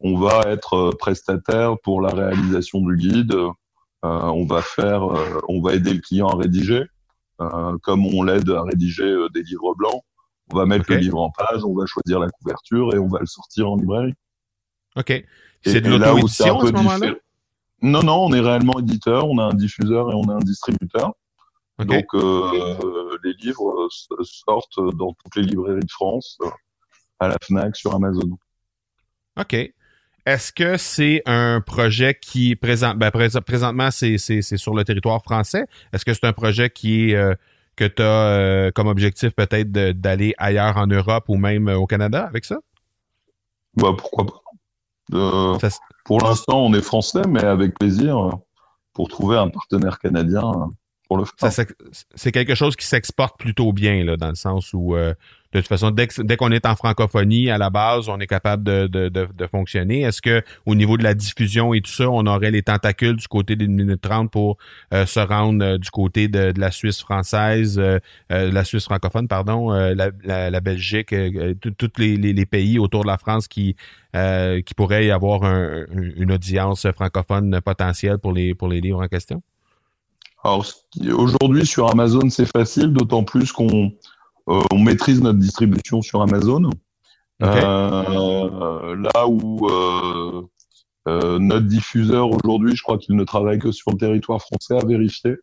on 0.00 0.18
va 0.18 0.42
être 0.46 0.74
euh, 0.74 0.90
prestataire 0.96 1.76
pour 1.82 2.00
la 2.00 2.10
réalisation 2.10 2.80
du 2.80 2.96
guide. 2.96 3.34
Euh, 4.04 4.08
on 4.08 4.44
va 4.44 4.62
faire, 4.62 5.02
euh, 5.04 5.40
on 5.48 5.60
va 5.60 5.74
aider 5.74 5.92
le 5.92 6.00
client 6.00 6.28
à 6.28 6.36
rédiger, 6.36 6.84
comme 7.82 8.06
on 8.06 8.22
l'aide 8.22 8.48
à 8.50 8.62
rédiger 8.62 9.14
des 9.34 9.42
livres 9.42 9.74
blancs. 9.74 10.02
On 10.52 10.56
va 10.56 10.66
mettre 10.66 10.86
le 10.88 10.96
livre 10.96 11.20
en 11.20 11.30
page, 11.30 11.64
on 11.64 11.74
va 11.74 11.84
choisir 11.86 12.20
la 12.20 12.30
couverture 12.30 12.94
et 12.94 12.98
on 12.98 13.08
va 13.08 13.18
le 13.20 13.26
sortir 13.26 13.70
en 13.70 13.76
librairie. 13.76 14.14
OK. 14.96 15.24
C'est 15.64 15.80
de 15.80 15.90
l'auto-édition 15.90 16.60
à 16.60 16.66
ce 16.66 16.72
moment-là? 16.72 17.14
Non, 17.82 18.02
non, 18.02 18.24
on 18.24 18.32
est 18.32 18.40
réellement 18.40 18.78
éditeur, 18.80 19.28
on 19.28 19.38
a 19.38 19.44
un 19.44 19.54
diffuseur 19.54 20.10
et 20.10 20.14
on 20.14 20.28
a 20.28 20.34
un 20.34 20.40
distributeur. 20.40 21.12
Donc, 21.78 22.06
les 22.14 23.32
livres 23.34 23.88
sortent 24.22 24.80
dans 24.96 25.12
toutes 25.12 25.36
les 25.36 25.42
librairies 25.42 25.80
de 25.80 25.90
France, 25.90 26.38
à 27.20 27.28
la 27.28 27.36
FNAC, 27.42 27.76
sur 27.76 27.94
Amazon. 27.94 28.36
OK. 29.38 29.72
Est-ce 30.28 30.52
que 30.52 30.76
c'est 30.76 31.22
un 31.24 31.62
projet 31.62 32.14
qui 32.14 32.54
présente 32.54 32.98
ben, 32.98 33.10
présentement 33.10 33.88
c'est 33.90 34.18
sur 34.18 34.74
le 34.74 34.84
territoire 34.84 35.22
français? 35.22 35.64
Est-ce 35.94 36.04
que 36.04 36.12
c'est 36.12 36.26
un 36.26 36.34
projet 36.34 36.68
qui 36.68 37.12
est 37.12 37.14
euh, 37.14 37.34
que 37.76 37.84
tu 37.86 38.02
as 38.02 38.04
euh, 38.04 38.70
comme 38.70 38.88
objectif 38.88 39.30
peut-être 39.30 39.72
d'aller 39.72 40.34
ailleurs 40.36 40.76
en 40.76 40.86
Europe 40.86 41.24
ou 41.28 41.38
même 41.38 41.68
euh, 41.68 41.78
au 41.78 41.86
Canada 41.86 42.26
avec 42.26 42.44
ça? 42.44 42.58
Bah 43.74 43.94
pourquoi 43.96 44.26
pas. 44.26 45.58
pour 46.04 46.20
l'instant, 46.20 46.62
on 46.62 46.74
est 46.74 46.82
français, 46.82 47.22
mais 47.26 47.42
avec 47.42 47.78
plaisir 47.78 48.36
pour 48.92 49.08
trouver 49.08 49.38
un 49.38 49.48
partenaire 49.48 49.98
canadien 49.98 50.68
pour 51.08 51.18
le 51.18 51.24
faire. 51.24 51.66
C'est 52.14 52.32
quelque 52.32 52.54
chose 52.54 52.76
qui 52.76 52.86
s'exporte 52.86 53.38
plutôt 53.38 53.72
bien, 53.72 54.04
là, 54.04 54.16
dans 54.16 54.28
le 54.28 54.34
sens 54.34 54.72
où 54.74 54.94
de 55.52 55.60
toute 55.60 55.68
façon, 55.68 55.90
dès, 55.90 56.08
dès 56.18 56.36
qu'on 56.36 56.52
est 56.52 56.66
en 56.66 56.76
francophonie, 56.76 57.50
à 57.50 57.56
la 57.56 57.70
base, 57.70 58.10
on 58.10 58.20
est 58.20 58.26
capable 58.26 58.62
de, 58.64 58.86
de, 58.86 59.08
de, 59.08 59.46
fonctionner. 59.46 60.02
Est-ce 60.02 60.20
que 60.20 60.42
au 60.66 60.74
niveau 60.74 60.98
de 60.98 61.02
la 61.02 61.14
diffusion 61.14 61.72
et 61.72 61.80
tout 61.80 61.90
ça, 61.90 62.10
on 62.10 62.26
aurait 62.26 62.50
les 62.50 62.62
tentacules 62.62 63.16
du 63.16 63.28
côté 63.28 63.56
d'une 63.56 63.74
minute 63.74 64.02
trente 64.02 64.30
pour 64.30 64.58
euh, 64.92 65.06
se 65.06 65.20
rendre 65.20 65.64
euh, 65.64 65.78
du 65.78 65.90
côté 65.90 66.28
de, 66.28 66.52
de, 66.52 66.60
la 66.60 66.70
Suisse 66.70 67.00
française, 67.00 67.78
euh, 67.78 67.98
la 68.28 68.62
Suisse 68.64 68.84
francophone, 68.84 69.26
pardon, 69.26 69.70
la, 69.70 70.10
la, 70.24 70.60
Belgique, 70.60 71.14
tous 71.60 71.92
les, 71.96 72.16
les, 72.16 72.46
pays 72.46 72.78
autour 72.78 73.02
de 73.04 73.08
la 73.08 73.16
France 73.16 73.48
qui 73.48 73.74
qui 74.12 74.74
pourraient 74.74 75.06
y 75.06 75.10
avoir 75.10 75.44
une 75.44 76.32
audience 76.32 76.90
francophone 76.90 77.60
potentielle 77.60 78.18
pour 78.18 78.32
les 78.32 78.54
pour 78.54 78.68
les 78.68 78.80
livres 78.80 79.02
en 79.02 79.08
question? 79.08 79.42
Alors 80.44 80.64
aujourd'hui 81.16 81.66
sur 81.66 81.90
Amazon, 81.90 82.30
c'est 82.30 82.46
facile, 82.46 82.92
d'autant 82.92 83.24
plus 83.24 83.52
qu'on 83.52 83.92
euh, 84.48 84.62
on 84.72 84.78
maîtrise 84.78 85.20
notre 85.20 85.38
distribution 85.38 86.00
sur 86.00 86.22
Amazon. 86.22 86.70
Euh, 87.42 88.96
là 88.96 89.28
où 89.28 89.68
euh, 89.68 90.48
notre 91.38 91.66
diffuseur 91.66 92.30
aujourd'hui, 92.30 92.74
je 92.74 92.82
crois 92.82 92.98
qu'il 92.98 93.14
ne 93.16 93.24
travaille 93.24 93.58
que 93.58 93.72
sur 93.72 93.90
le 93.92 93.98
territoire 93.98 94.40
français 94.40 94.76
à 94.76 94.84
vérifier. 94.84 95.36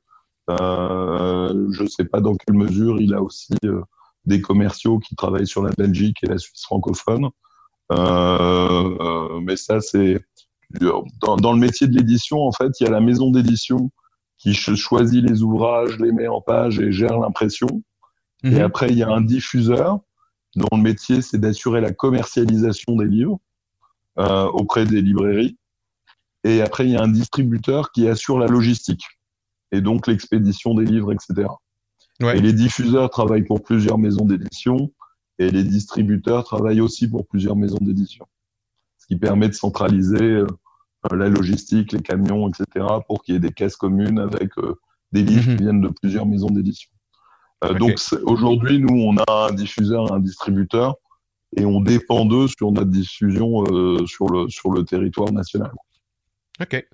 je 0.48 1.84
ne 1.84 1.88
sais 1.88 2.06
pas 2.06 2.22
dans 2.22 2.36
quelle 2.36 2.56
mesure 2.56 3.00
il 3.00 3.14
a 3.14 3.22
aussi 3.22 3.54
des 4.26 4.42
commerciaux 4.42 5.00
qui 5.00 5.16
travaillent 5.16 5.48
sur 5.48 5.62
la 5.62 5.72
Belgique 5.72 6.18
et 6.24 6.28
la 6.28 6.38
Suisse 6.38 6.64
francophone. 6.64 7.30
mais 7.92 9.56
ça, 9.56 9.82
c'est 9.82 10.20
dans, 11.22 11.38
dans, 11.38 11.54
le 11.54 11.60
métier 11.60 11.88
de 11.88 11.96
l'édition, 11.96 12.42
en 12.42 12.52
fait, 12.52 12.72
il 12.80 12.86
y 12.86 12.88
a 12.88 12.92
la 12.92 13.02
maison 13.02 13.30
d'édition 13.30 13.92
qui 14.46 14.54
choisit 14.54 15.28
les 15.28 15.42
ouvrages, 15.42 15.98
les 15.98 16.12
met 16.12 16.28
en 16.28 16.40
page 16.40 16.80
et 16.80 16.92
gère 16.92 17.18
l'impression. 17.20 17.68
Et 18.44 18.52
mhm. 18.52 18.62
après, 18.62 18.90
il 18.90 18.98
y 18.98 19.02
a 19.02 19.10
un 19.10 19.22
diffuseur 19.22 20.02
dont 20.56 20.68
le 20.72 20.82
métier, 20.84 21.24
c'est 21.24 21.40
d'assurer 21.40 21.82
la 21.82 21.92
commercialisation 21.92 22.96
des 22.96 23.08
livres 23.08 23.40
euh, 24.20 24.46
auprès 24.46 24.86
des 24.86 25.02
librairies. 25.02 25.58
Et 26.44 26.62
après, 26.62 26.86
il 26.86 26.92
y 26.92 26.96
a 26.96 27.02
un 27.02 27.08
distributeur 27.08 27.92
qui 27.92 28.08
assure 28.08 28.38
la 28.38 28.46
logistique 28.46 29.04
et 29.72 29.82
donc 29.82 30.06
l'expédition 30.06 30.76
des 30.76 30.86
livres, 30.86 31.12
etc. 31.12 31.50
Et 32.22 32.40
les 32.40 32.54
diffuseurs 32.54 33.10
travaillent 33.10 33.46
pour 33.46 33.64
plusieurs 33.64 33.98
maisons 33.98 34.26
d'édition 34.26 34.92
et 35.40 35.50
les 35.50 35.64
distributeurs 35.64 36.44
travaillent 36.44 36.82
aussi 36.82 37.10
pour 37.10 37.26
plusieurs 37.26 37.56
maisons 37.56 37.80
d'édition. 37.82 38.28
Ce 39.00 39.08
qui 39.08 39.16
permet 39.16 39.50
de 39.50 39.54
centraliser 39.54 40.22
euh, 40.22 40.48
la 41.14 41.30
logistique, 41.30 41.92
les 41.92 42.02
camions, 42.02 42.50
etc. 42.50 42.86
pour 43.08 43.24
qu'il 43.24 43.36
y 43.36 43.38
ait 43.38 43.42
des 43.42 43.52
caisses 43.52 43.76
communes 43.76 44.20
avec 44.20 44.58
euh, 44.58 44.80
des 45.12 45.24
livres 45.24 45.50
mhm. 45.52 45.58
qui 45.58 45.64
viennent 45.64 45.82
de 45.82 45.90
plusieurs 45.90 46.26
maisons 46.26 46.50
d'édition. 46.50 46.90
Euh, 47.64 47.74
donc 47.74 48.00
aujourd'hui, 48.24 48.80
nous, 48.80 48.96
on 48.96 49.18
a 49.18 49.48
un 49.50 49.54
diffuseur 49.54 50.10
et 50.10 50.14
un 50.14 50.20
distributeur 50.20 50.96
et 51.56 51.66
on 51.66 51.82
dépend 51.82 52.26
d'eux 52.26 52.48
sur 52.48 52.72
notre 52.72 52.90
diffusion 52.90 53.64
euh, 53.64 54.06
sur, 54.06 54.28
le, 54.28 54.50
sur 54.50 54.72
le 54.72 54.84
territoire 54.84 55.32
national. 55.32 55.72
OK. 56.62 56.86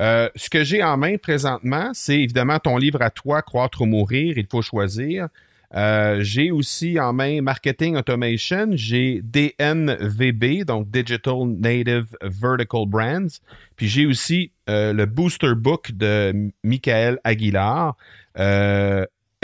Euh, 0.00 0.28
ce 0.34 0.50
que 0.50 0.64
j'ai 0.64 0.82
en 0.82 0.96
main 0.96 1.16
présentement, 1.18 1.90
c'est 1.92 2.20
évidemment 2.20 2.58
ton 2.58 2.76
livre 2.76 3.00
à 3.02 3.10
toi, 3.10 3.42
Croître 3.42 3.82
ou 3.82 3.86
mourir, 3.86 4.38
il 4.38 4.46
faut 4.50 4.62
choisir. 4.62 5.28
J'ai 5.74 6.50
aussi 6.50 7.00
en 7.00 7.12
main 7.12 7.42
Marketing 7.42 7.96
Automation, 7.96 8.70
j'ai 8.72 9.22
DNVB, 9.22 10.64
donc 10.64 10.90
Digital 10.90 11.46
Native 11.46 12.16
Vertical 12.22 12.86
Brands, 12.86 13.40
puis 13.76 13.88
j'ai 13.88 14.06
aussi 14.06 14.52
le 14.68 15.04
Booster 15.04 15.54
Book 15.56 15.92
de 15.92 16.50
Michael 16.62 17.18
Aguilar. 17.24 17.96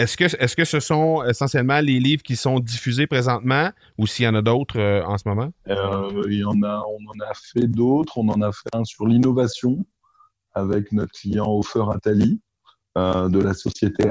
Est-ce 0.00 0.56
que, 0.56 0.64
ce 0.64 0.80
sont 0.80 1.22
essentiellement 1.24 1.80
les 1.80 2.00
livres 2.00 2.22
qui 2.22 2.36
sont 2.36 2.58
diffusés 2.58 3.06
présentement 3.06 3.70
ou 3.98 4.06
s'il 4.06 4.24
y 4.24 4.28
en 4.28 4.34
a 4.34 4.40
d'autres 4.40 4.78
euh, 4.78 5.04
en 5.04 5.18
ce 5.18 5.28
moment? 5.28 5.52
Euh, 5.68 6.10
on 6.46 6.62
en 6.62 6.62
a 6.62 7.32
fait 7.34 7.66
d'autres. 7.66 8.16
On 8.16 8.28
en 8.28 8.40
a 8.40 8.50
fait 8.50 8.74
un 8.74 8.84
sur 8.84 9.06
l'innovation 9.06 9.84
avec 10.54 10.90
notre 10.92 11.12
client 11.12 11.46
Offer 11.46 11.84
Atali 11.92 12.40
euh, 12.96 13.28
de 13.28 13.40
la 13.40 13.52
société 13.52 14.10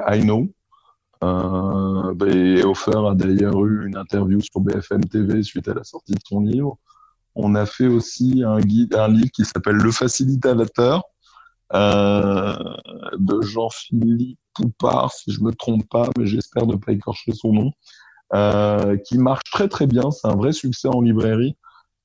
et 1.21 2.63
Offer 2.63 3.07
a 3.09 3.15
d'ailleurs 3.15 3.65
eu 3.65 3.87
une 3.87 3.97
interview 3.97 4.39
sur 4.39 4.61
BFM 4.61 5.03
TV 5.05 5.43
suite 5.43 5.67
à 5.67 5.73
la 5.73 5.83
sortie 5.83 6.13
de 6.13 6.21
son 6.25 6.41
livre. 6.41 6.77
On 7.35 7.55
a 7.55 7.65
fait 7.65 7.87
aussi 7.87 8.43
un, 8.45 8.59
guide, 8.59 8.95
un 8.95 9.07
livre 9.07 9.31
qui 9.31 9.45
s'appelle 9.45 9.75
Le 9.75 9.91
Facilitateur 9.91 11.03
euh, 11.73 12.55
de 13.17 13.41
Jean-Philippe 13.41 14.39
Poupard, 14.53 15.11
si 15.11 15.31
je 15.31 15.41
me 15.41 15.53
trompe 15.53 15.87
pas, 15.89 16.09
mais 16.17 16.25
j'espère 16.25 16.65
ne 16.65 16.75
pas 16.75 16.91
écorcher 16.91 17.33
son 17.33 17.53
nom, 17.53 17.71
euh, 18.33 18.97
qui 18.97 19.17
marche 19.17 19.43
très 19.51 19.67
très 19.67 19.87
bien. 19.87 20.11
C'est 20.11 20.27
un 20.27 20.35
vrai 20.35 20.51
succès 20.51 20.87
en 20.87 21.01
librairie. 21.01 21.55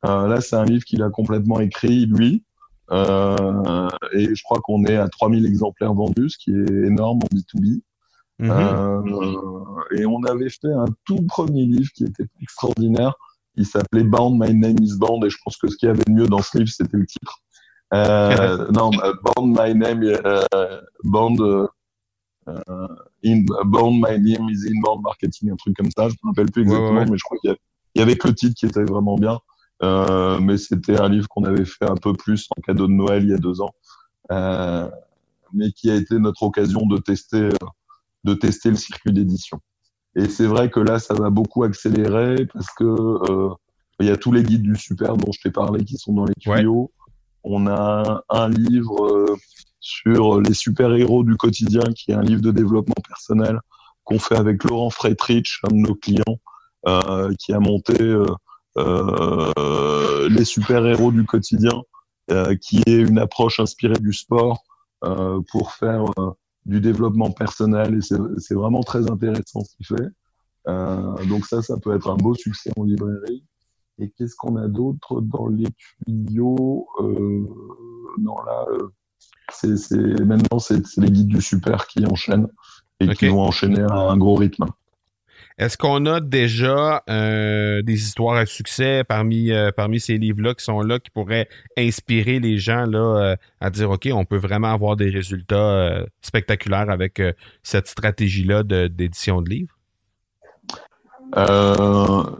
Euh, 0.06 0.28
là, 0.28 0.40
c'est 0.40 0.56
un 0.56 0.64
livre 0.64 0.84
qu'il 0.84 1.02
a 1.02 1.10
complètement 1.10 1.60
écrit, 1.60 2.06
lui. 2.06 2.44
Euh, 2.90 3.88
et 4.12 4.34
je 4.34 4.42
crois 4.42 4.60
qu'on 4.62 4.84
est 4.84 4.96
à 4.96 5.08
3000 5.08 5.46
exemplaires 5.46 5.94
vendus, 5.94 6.30
ce 6.30 6.38
qui 6.38 6.50
est 6.50 6.86
énorme 6.86 7.20
en 7.22 7.34
B2B. 7.34 7.80
Mhm. 8.38 8.50
Euh, 8.50 9.96
et 9.96 10.06
on 10.06 10.22
avait 10.24 10.50
fait 10.50 10.72
un 10.72 10.86
tout 11.04 11.22
premier 11.26 11.64
livre 11.64 11.90
qui 11.94 12.04
était 12.04 12.26
extraordinaire. 12.42 13.14
Il 13.56 13.66
s'appelait 13.66 14.02
Bound, 14.04 14.36
My 14.40 14.52
Name 14.54 14.76
is 14.80 14.96
Bound. 14.98 15.24
Et 15.24 15.30
je 15.30 15.38
pense 15.44 15.56
que 15.56 15.68
ce 15.68 15.76
qu'il 15.76 15.88
y 15.88 15.90
avait 15.90 16.02
de 16.04 16.12
mieux 16.12 16.26
dans 16.26 16.42
ce 16.42 16.58
livre, 16.58 16.70
c'était 16.70 16.96
le 16.96 17.06
titre. 17.06 17.38
Euh, 17.92 18.68
non, 18.72 18.90
Bound, 18.90 19.56
My 19.56 19.74
Name, 19.74 20.02
euh, 20.02 20.80
Bound, 21.04 21.40
euh, 21.40 21.68
in, 23.24 23.42
Bound, 23.66 23.96
My 24.04 24.18
Name 24.18 24.48
is 24.50 24.66
Inbound 24.68 25.02
Marketing, 25.02 25.50
un 25.52 25.56
truc 25.56 25.76
comme 25.76 25.90
ça. 25.96 26.08
Je 26.08 26.14
me 26.24 26.30
rappelle 26.30 26.50
plus 26.50 26.62
exactement, 26.62 26.90
Ouais, 26.90 26.98
ouais. 27.00 27.10
mais 27.10 27.16
je 27.16 27.22
crois 27.22 27.38
qu'il 27.38 27.54
y, 27.94 28.00
avait- 28.02 28.16
que 28.16 28.26
le 28.28 28.34
titre 28.34 28.54
qui 28.58 28.66
était 28.66 28.82
vraiment 28.84 29.16
bien. 29.16 29.38
Euh, 29.82 30.40
mais 30.40 30.56
c'était 30.56 30.98
un 31.00 31.08
livre 31.08 31.28
qu'on 31.28 31.44
avait 31.44 31.64
fait 31.64 31.88
un 31.88 31.96
peu 31.96 32.12
plus 32.14 32.48
en 32.56 32.60
cadeau 32.62 32.86
de 32.86 32.92
Noël 32.92 33.24
il 33.24 33.30
y 33.30 33.34
a 33.34 33.38
deux 33.38 33.60
ans, 33.60 33.74
euh, 34.32 34.88
mais 35.52 35.72
qui 35.72 35.90
a 35.90 35.96
été 35.96 36.18
notre 36.18 36.42
occasion 36.44 36.86
de 36.86 36.96
tester, 36.98 37.36
euh, 37.36 37.50
de 38.24 38.34
tester 38.34 38.70
le 38.70 38.76
circuit 38.76 39.12
d'édition. 39.12 39.58
Et 40.16 40.28
c'est 40.28 40.46
vrai 40.46 40.70
que 40.70 40.80
là, 40.80 40.98
ça 40.98 41.14
va 41.14 41.30
beaucoup 41.30 41.64
accélérer 41.64 42.46
parce 42.52 42.68
que 42.78 42.84
euh, 42.84 43.50
il 44.00 44.06
y 44.06 44.10
a 44.10 44.16
tous 44.16 44.32
les 44.32 44.42
guides 44.42 44.62
du 44.62 44.76
super 44.76 45.16
dont 45.16 45.30
je 45.32 45.40
t'ai 45.42 45.50
parlé 45.50 45.84
qui 45.84 45.96
sont 45.98 46.12
dans 46.12 46.24
les 46.24 46.34
Ouais. 46.46 46.58
tuyaux. 46.58 46.90
On 47.42 47.66
a 47.66 48.22
un 48.30 48.48
livre 48.48 49.06
euh, 49.06 49.36
sur 49.80 50.40
les 50.40 50.54
super-héros 50.54 51.24
du 51.24 51.36
quotidien, 51.36 51.82
qui 51.94 52.10
est 52.12 52.14
un 52.14 52.22
livre 52.22 52.40
de 52.40 52.50
développement 52.50 52.94
personnel 53.06 53.60
qu'on 54.04 54.18
fait 54.18 54.36
avec 54.36 54.64
Laurent 54.64 54.90
Freitrich, 54.90 55.60
un 55.64 55.74
de 55.74 55.80
nos 55.80 55.94
clients, 55.94 56.38
euh, 56.86 57.32
qui 57.38 57.52
a 57.52 57.60
monté 57.60 58.00
euh, 58.00 58.26
euh, 58.78 60.28
les 60.28 60.44
super-héros 60.44 61.12
du 61.12 61.24
quotidien, 61.24 61.82
euh, 62.30 62.54
qui 62.56 62.82
est 62.86 62.96
une 63.00 63.18
approche 63.18 63.60
inspirée 63.60 63.98
du 64.00 64.12
sport 64.12 64.62
euh, 65.04 65.40
pour 65.50 65.72
faire 65.72 66.04
euh, 66.18 66.30
du 66.66 66.80
développement 66.80 67.30
personnel. 67.30 67.96
Et 67.96 68.00
c'est 68.00 68.18
c'est 68.38 68.54
vraiment 68.54 68.82
très 68.82 69.10
intéressant 69.10 69.60
ce 69.60 69.76
qu'il 69.76 69.86
fait. 69.86 70.08
Euh, 70.68 71.24
donc 71.28 71.44
ça, 71.46 71.62
ça 71.62 71.76
peut 71.82 71.94
être 71.94 72.10
un 72.10 72.16
beau 72.16 72.34
succès 72.34 72.70
en 72.76 72.84
librairie. 72.84 73.44
Et 73.98 74.10
qu'est-ce 74.10 74.34
qu'on 74.34 74.56
a 74.56 74.66
d'autre 74.66 75.20
dans 75.20 75.46
les 75.46 75.66
tuyaux 76.04 76.88
euh, 77.00 77.46
Non, 78.18 78.36
là, 78.44 78.66
euh, 78.72 78.88
c'est 79.52 79.76
c'est- 79.76 80.24
maintenant, 80.24 80.58
c'est 80.58 80.82
les 80.96 81.10
guides 81.10 81.28
du 81.28 81.40
super 81.40 81.86
qui 81.86 82.04
enchaînent 82.06 82.48
et 83.00 83.08
qui 83.14 83.28
vont 83.28 83.42
enchaîner 83.42 83.82
à 83.82 83.94
un 84.10 84.16
gros 84.16 84.34
rythme. 84.34 84.64
Est-ce 85.56 85.78
qu'on 85.78 86.04
a 86.06 86.18
déjà 86.18 87.04
euh, 87.08 87.80
des 87.82 87.94
histoires 87.94 88.36
à 88.36 88.44
succès 88.44 89.04
parmi 89.04 89.52
euh, 89.52 89.70
parmi 89.70 90.00
ces 90.00 90.18
livres-là 90.18 90.54
qui 90.54 90.64
sont 90.64 90.80
là, 90.80 90.98
qui 90.98 91.10
pourraient 91.10 91.48
inspirer 91.78 92.40
les 92.40 92.58
gens 92.58 92.86
là 92.86 92.98
euh, 92.98 93.36
à 93.60 93.70
dire 93.70 93.90
ok, 93.90 94.08
on 94.12 94.24
peut 94.24 94.36
vraiment 94.36 94.72
avoir 94.72 94.96
des 94.96 95.10
résultats 95.10 96.04
spectaculaires 96.22 96.90
avec 96.90 97.22
cette 97.62 97.86
stratégie-là 97.86 98.64
d'édition 98.64 99.42
de 99.42 99.50
livres? 99.50 99.78
Alors, 101.32 102.36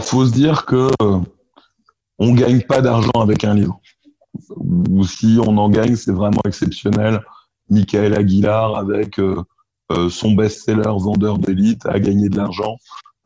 faut 0.00 0.24
se 0.24 0.32
dire 0.32 0.64
que 0.64 0.88
on 2.18 2.32
gagne 2.34 2.62
pas 2.62 2.80
d'argent 2.80 3.20
avec 3.20 3.44
un 3.44 3.54
livre. 3.54 3.78
Ou 4.56 5.04
si 5.04 5.38
on 5.38 5.58
en 5.58 5.68
gagne, 5.68 5.96
c'est 5.96 6.12
vraiment 6.12 6.40
exceptionnel. 6.46 7.20
Michael 7.68 8.14
Aguilar, 8.14 8.76
avec 8.76 9.20
son 10.10 10.32
best-seller 10.32 10.92
Vendeur 10.98 11.38
d'élite, 11.38 11.86
a 11.86 11.98
gagné 11.98 12.28
de 12.28 12.36
l'argent 12.36 12.76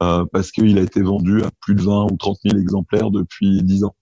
euh, 0.02 0.24
parce 0.32 0.50
qu'il 0.50 0.78
a 0.78 0.82
été 0.82 1.00
vendu 1.00 1.42
à 1.42 1.50
plus 1.60 1.74
de 1.74 1.82
20 1.82 2.04
ou 2.12 2.16
30 2.16 2.38
000 2.44 2.58
exemplaires 2.58 3.10
depuis 3.10 3.62
10 3.62 3.84
ans. 3.84 3.94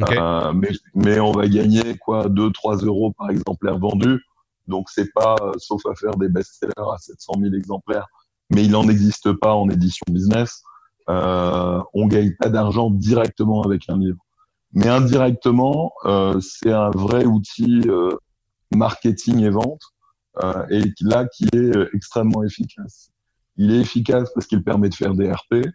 Euh, 0.00 0.52
mais, 0.54 0.70
mais 0.94 1.20
on 1.20 1.32
va 1.32 1.46
gagner 1.46 1.96
quoi 1.98 2.28
2-3 2.28 2.84
euros 2.84 3.12
par 3.12 3.30
exemplaire 3.30 3.78
vendu. 3.78 4.20
Donc 4.66 4.88
c'est 4.90 5.12
pas, 5.12 5.36
euh, 5.42 5.52
sauf 5.58 5.84
à 5.86 5.94
faire 5.94 6.16
des 6.16 6.28
best-sellers 6.28 6.72
à 6.76 6.96
700 6.98 7.34
000 7.40 7.54
exemplaires, 7.54 8.06
mais 8.50 8.64
il 8.64 8.70
n'en 8.70 8.88
existe 8.88 9.32
pas 9.34 9.54
en 9.54 9.68
édition 9.68 10.04
business. 10.10 10.62
Euh, 11.08 11.82
on 11.92 12.06
gagne 12.06 12.34
pas 12.36 12.48
d'argent 12.48 12.90
directement 12.90 13.62
avec 13.62 13.88
un 13.88 13.98
livre. 13.98 14.18
Mais 14.72 14.88
indirectement, 14.88 15.92
euh, 16.04 16.40
c'est 16.40 16.72
un 16.72 16.90
vrai 16.90 17.24
outil 17.24 17.82
euh, 17.86 18.16
marketing 18.74 19.40
et 19.40 19.50
vente, 19.50 19.82
euh, 20.42 20.66
et 20.70 20.82
là 21.00 21.26
qui 21.26 21.44
est 21.52 21.76
euh, 21.76 21.90
extrêmement 21.94 22.42
efficace. 22.42 23.10
Il 23.56 23.72
est 23.72 23.80
efficace 23.80 24.30
parce 24.34 24.46
qu'il 24.46 24.62
permet 24.62 24.88
de 24.88 24.94
faire 24.94 25.14
des 25.14 25.30
RP, 25.30 25.66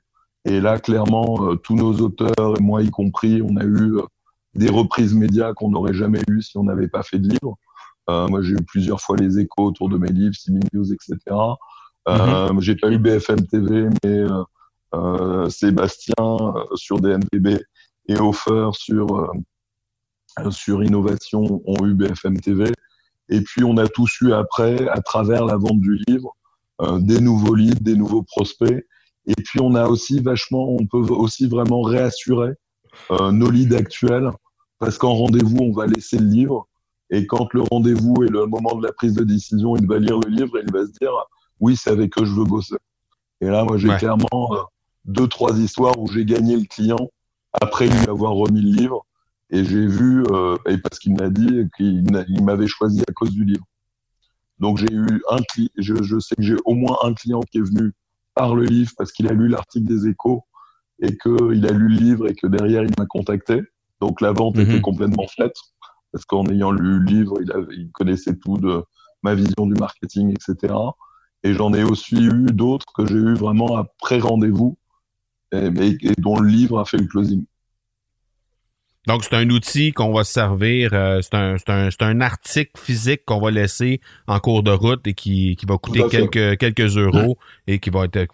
et 0.45 0.59
là 0.59 0.79
clairement, 0.79 1.37
euh, 1.41 1.55
tous 1.55 1.75
nos 1.75 1.93
auteurs, 1.99 2.57
et 2.57 2.61
moi 2.61 2.81
y 2.81 2.89
compris, 2.89 3.41
on 3.41 3.57
a 3.57 3.63
eu 3.63 3.97
euh, 3.97 4.03
des 4.53 4.69
reprises 4.69 5.13
médias 5.13 5.53
qu'on 5.53 5.69
n'aurait 5.69 5.93
jamais 5.93 6.21
eues 6.29 6.41
si 6.41 6.57
on 6.57 6.63
n'avait 6.63 6.87
pas 6.87 7.03
fait 7.03 7.19
de 7.19 7.29
livre. 7.29 7.57
Euh, 8.09 8.27
moi, 8.27 8.41
j'ai 8.43 8.53
eu 8.53 8.63
plusieurs 8.67 9.01
fois 9.01 9.17
les 9.17 9.39
échos 9.39 9.65
autour 9.65 9.89
de 9.89 9.97
mes 9.97 10.09
livres, 10.09 10.35
CB 10.35 10.59
News, 10.73 10.93
etc. 10.93 11.17
Euh, 12.07 12.59
J'ai 12.59 12.75
pas 12.75 12.91
eu 12.91 12.99
BFM 12.99 13.47
TV, 13.47 13.89
mais 14.03 14.25
Sébastien 15.49 16.13
euh, 16.19 16.63
sur 16.75 16.99
DNTB 16.99 17.59
et 18.07 18.17
Offer 18.19 18.69
sur 18.73 19.07
euh, 19.17 20.51
sur 20.51 20.83
innovation 20.83 21.61
ont 21.65 21.85
eu 21.85 21.93
BFM 21.93 22.39
TV. 22.39 22.71
Et 23.29 23.41
puis 23.41 23.63
on 23.63 23.77
a 23.77 23.87
tous 23.87 24.11
eu 24.21 24.33
après, 24.33 24.87
à 24.89 25.01
travers 25.01 25.45
la 25.45 25.57
vente 25.57 25.79
du 25.79 25.99
livre, 26.07 26.35
euh, 26.81 26.99
des 26.99 27.19
nouveaux 27.19 27.55
leads, 27.55 27.81
des 27.81 27.95
nouveaux 27.95 28.23
prospects. 28.23 28.85
Et 29.27 29.33
puis 29.35 29.59
on 29.61 29.75
a 29.75 29.87
aussi 29.87 30.19
vachement, 30.19 30.69
on 30.69 30.85
peut 30.85 30.99
aussi 31.13 31.47
vraiment 31.47 31.81
réassurer 31.81 32.51
euh, 33.11 33.31
nos 33.31 33.49
leads 33.49 33.75
actuels, 33.75 34.29
parce 34.79 34.97
qu'en 34.97 35.15
rendez-vous, 35.15 35.57
on 35.59 35.71
va 35.71 35.87
laisser 35.87 36.17
le 36.17 36.27
livre. 36.27 36.67
Et 37.09 37.25
quand 37.27 37.53
le 37.53 37.61
rendez-vous 37.61 38.23
est 38.23 38.29
le 38.31 38.45
moment 38.45 38.75
de 38.75 38.85
la 38.85 38.91
prise 38.93 39.13
de 39.13 39.23
décision, 39.23 39.75
il 39.75 39.87
va 39.87 39.99
lire 39.99 40.19
le 40.19 40.29
livre 40.29 40.57
et 40.57 40.63
il 40.65 40.71
va 40.71 40.85
se 40.85 40.91
dire 40.99 41.11
oui, 41.59 41.75
c'est 41.75 41.91
avec 41.91 42.17
eux 42.17 42.21
que 42.21 42.25
je 42.27 42.33
veux 42.33 42.45
bosser. 42.45 42.75
Et 43.41 43.45
là, 43.47 43.63
moi, 43.63 43.77
j'ai 43.77 43.89
Ouais. 43.89 43.97
clairement 43.97 44.49
euh, 44.51 44.61
deux, 45.05 45.27
trois 45.27 45.57
histoires 45.57 45.97
où 45.99 46.07
j'ai 46.07 46.25
gagné 46.25 46.55
le 46.55 46.65
client 46.65 47.09
après 47.53 47.87
lui 47.87 48.07
avoir 48.09 48.33
remis 48.33 48.61
le 48.61 48.71
livre. 48.75 49.05
Et 49.51 49.63
j'ai 49.63 49.85
vu, 49.87 50.23
euh, 50.31 50.57
et 50.67 50.77
parce 50.79 50.99
qu'il 50.99 51.13
m'a 51.15 51.29
dit 51.29 51.67
qu'il 51.77 52.03
m'avait 52.43 52.67
choisi 52.67 53.01
à 53.07 53.11
cause 53.13 53.31
du 53.31 53.45
livre. 53.45 53.65
Donc 54.59 54.77
j'ai 54.77 54.91
eu 54.91 55.21
un 55.29 55.37
client, 55.49 55.69
je, 55.77 56.01
je 56.01 56.19
sais 56.19 56.35
que 56.35 56.41
j'ai 56.41 56.55
au 56.65 56.73
moins 56.73 56.97
un 57.03 57.13
client 57.13 57.41
qui 57.41 57.57
est 57.59 57.61
venu 57.61 57.91
par 58.33 58.55
le 58.55 58.63
livre 58.63 58.91
parce 58.97 59.11
qu'il 59.11 59.27
a 59.27 59.33
lu 59.33 59.47
l'article 59.47 59.85
des 59.87 60.07
échos 60.07 60.43
et 60.99 61.17
qu'il 61.17 61.65
a 61.65 61.71
lu 61.71 61.89
le 61.89 61.95
livre 61.95 62.27
et 62.29 62.35
que 62.35 62.47
derrière 62.47 62.83
il 62.83 62.91
m'a 62.97 63.05
contacté. 63.05 63.61
Donc 64.01 64.21
la 64.21 64.31
vente 64.31 64.55
Mhm. 64.57 64.63
était 64.67 64.81
complètement 64.81 65.27
faite 65.27 65.55
parce 66.11 66.25
qu'en 66.25 66.45
ayant 66.47 66.71
lu 66.71 66.99
le 66.99 67.05
livre, 67.05 67.37
il, 67.41 67.51
avait, 67.51 67.75
il 67.75 67.91
connaissait 67.91 68.35
tout 68.37 68.57
de 68.57 68.83
ma 69.23 69.35
vision 69.35 69.65
du 69.67 69.73
marketing, 69.73 70.31
etc. 70.31 70.73
Et 71.43 71.53
j'en 71.53 71.73
ai 71.73 71.83
aussi 71.83 72.15
eu 72.23 72.45
d'autres 72.45 72.85
que 72.95 73.05
j'ai 73.05 73.15
eu 73.17 73.33
vraiment 73.35 73.75
après 73.77 74.19
rendez-vous 74.19 74.77
et, 75.51 75.67
et- 75.67 75.97
et 76.11 76.13
dont 76.17 76.39
le 76.39 76.47
livre 76.47 76.79
a 76.79 76.85
fait 76.85 76.97
le 76.97 77.07
closing. 77.07 77.45
Donc, 79.07 79.23
c'est 79.23 79.35
un 79.35 79.49
outil 79.51 79.91
qu'on 79.91 80.11
va 80.11 80.23
se 80.23 80.33
servir, 80.33 80.89
euh, 80.93 81.21
c'est 81.21 81.35
un, 81.35 81.57
c'est 81.57 81.69
un, 81.69 81.89
c'est 81.91 82.01
un 82.01 82.21
article 82.21 82.71
physique 82.75 83.21
qu'on 83.25 83.39
va 83.39 83.51
laisser 83.51 84.01
en 84.27 84.39
cours 84.39 84.63
de 84.63 84.71
route 84.71 85.05
et 85.05 85.13
qui, 85.13 85.55
qui 85.55 85.65
va 85.67 85.77
coûter 85.77 86.01
à 86.03 86.09
quelques, 86.09 86.57
quelques 86.57 86.97
euros 86.97 87.37
et 87.67 87.77
qui 87.79 87.91
va 87.91 88.05
être, 88.05 88.25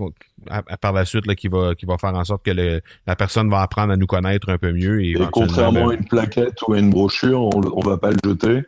à- 0.50 0.62
à- 0.68 0.78
par 0.78 0.94
la 0.94 1.04
suite, 1.06 1.26
là, 1.28 1.36
qui 1.36 1.50
va, 1.50 1.76
qui 1.76 1.86
va 1.86 1.98
faire 1.98 2.14
en 2.16 2.24
sorte 2.24 2.44
que 2.46 2.52
le- 2.52 2.82
la 3.06 3.16
personne 3.18 3.50
va 3.50 3.62
apprendre 3.62 3.92
à 3.92 3.98
nous 3.98 4.08
connaître 4.08 4.50
un 4.50 4.58
peu 4.58 4.72
mieux. 4.72 5.04
Et, 5.04 5.14
contrairement 5.32 5.90
à 5.90 5.92
ben, 5.92 6.00
une 6.00 6.08
plaquette 6.08 6.62
ou 6.68 6.74
à 6.74 6.80
une 6.80 6.90
brochure, 6.90 7.42
on, 7.44 7.62
on 7.74 7.82
va 7.82 7.98
pas 7.98 8.12
le 8.12 8.18
jeter. 8.24 8.62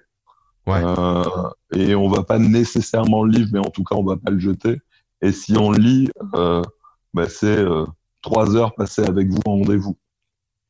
Ouais. 0.66 0.82
Euh, 0.84 1.24
et 1.76 1.96
on 1.96 2.10
va 2.10 2.24
pas 2.24 2.40
nécessairement 2.40 3.24
le 3.24 3.32
livre, 3.32 3.50
mais 3.54 3.60
en 3.60 3.70
tout 3.70 3.84
cas, 3.84 3.96
on 3.96 4.04
va 4.04 4.18
pas 4.18 4.32
le 4.32 4.40
jeter. 4.40 4.78
Et 5.22 5.32
si 5.32 5.58
on 5.58 5.72
lit, 5.72 6.10
euh, 6.36 6.62
bah, 7.14 7.30
c'est 7.30 7.48
euh, 7.60 7.86
trois 8.22 8.56
heures 8.58 8.74
passées 8.76 9.04
avec 9.06 9.30
vous 9.30 9.40
en 9.46 9.52
rendez-vous. 9.58 9.98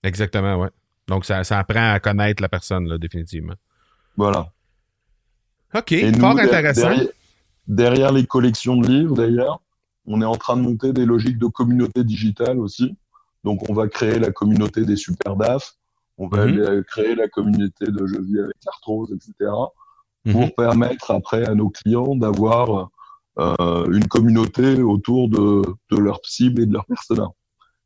Exactement, 0.04 0.58
ouais. 0.58 0.70
Donc, 1.08 1.26
ça, 1.26 1.44
ça 1.44 1.60
apprend 1.60 1.92
à 1.94 2.00
connaître 2.00 2.42
la 2.42 2.50
personne, 2.50 2.88
là, 2.88 2.98
définitivement. 2.98 3.56
Voilà. 4.16 4.48
OK, 5.76 5.92
Et 5.92 6.14
fort 6.14 6.38
intéressant. 6.40 6.90
Derrière, 6.90 7.08
derrière 7.68 8.12
les 8.12 8.26
collections 8.26 8.78
de 8.78 8.88
livres, 8.88 9.16
d'ailleurs, 9.16 9.60
on 10.06 10.22
est 10.22 10.26
en 10.26 10.36
train 10.36 10.56
de 10.56 10.62
monter 10.62 10.94
des 10.94 11.06
logiques 11.06 11.38
de 11.40 11.48
communauté 11.48 12.04
digitale 12.04 12.60
aussi. 12.60 12.96
Donc, 13.44 13.70
on 13.70 13.74
va 13.74 13.88
créer 13.88 14.20
la 14.20 14.32
communauté 14.32 14.86
des 14.86 14.96
super 14.96 15.36
DAF. 15.36 15.74
On 16.18 16.28
va 16.28 16.46
Mhm. 16.46 16.84
créer 16.84 17.16
la 17.16 17.28
communauté 17.28 17.88
de 17.88 18.06
Je 18.06 18.20
vis 18.22 18.40
avec 18.40 18.56
l'arthrose, 18.66 19.12
etc. 19.14 19.52
Mhm. 20.26 20.34
pour 20.34 20.56
permettre 20.56 21.12
après 21.12 21.46
à 21.46 21.54
nos 21.56 21.70
clients 21.70 22.16
d'avoir 22.16 22.90
euh, 23.40 23.92
une 23.92 24.08
communauté 24.08 24.82
autour 24.84 25.28
de, 25.28 25.64
de 25.90 25.98
leur 25.98 26.20
cible 26.24 26.62
et 26.62 26.66
de 26.68 26.74
leur 26.74 26.86
persona. 26.86 27.28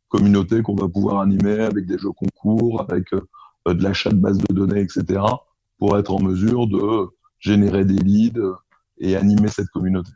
Communauté 0.10 0.62
qu'on 0.62 0.76
va 0.76 0.88
pouvoir 0.88 1.20
animer 1.20 1.60
avec 1.60 1.86
des 1.86 1.98
jeux 1.98 2.12
concours, 2.12 2.86
avec 2.90 3.12
de 3.12 3.84
l'achat 3.84 4.10
de 4.10 4.16
bases 4.16 4.38
de 4.38 4.54
données, 4.54 4.82
etc., 4.82 5.22
pour 5.78 5.98
être 5.98 6.12
en 6.12 6.22
mesure 6.22 6.68
de 6.68 7.08
générer 7.40 7.86
des 7.86 7.98
leads 7.98 8.56
et 9.00 9.16
animer 9.16 9.48
cette 9.50 9.70
communauté. 9.70 10.12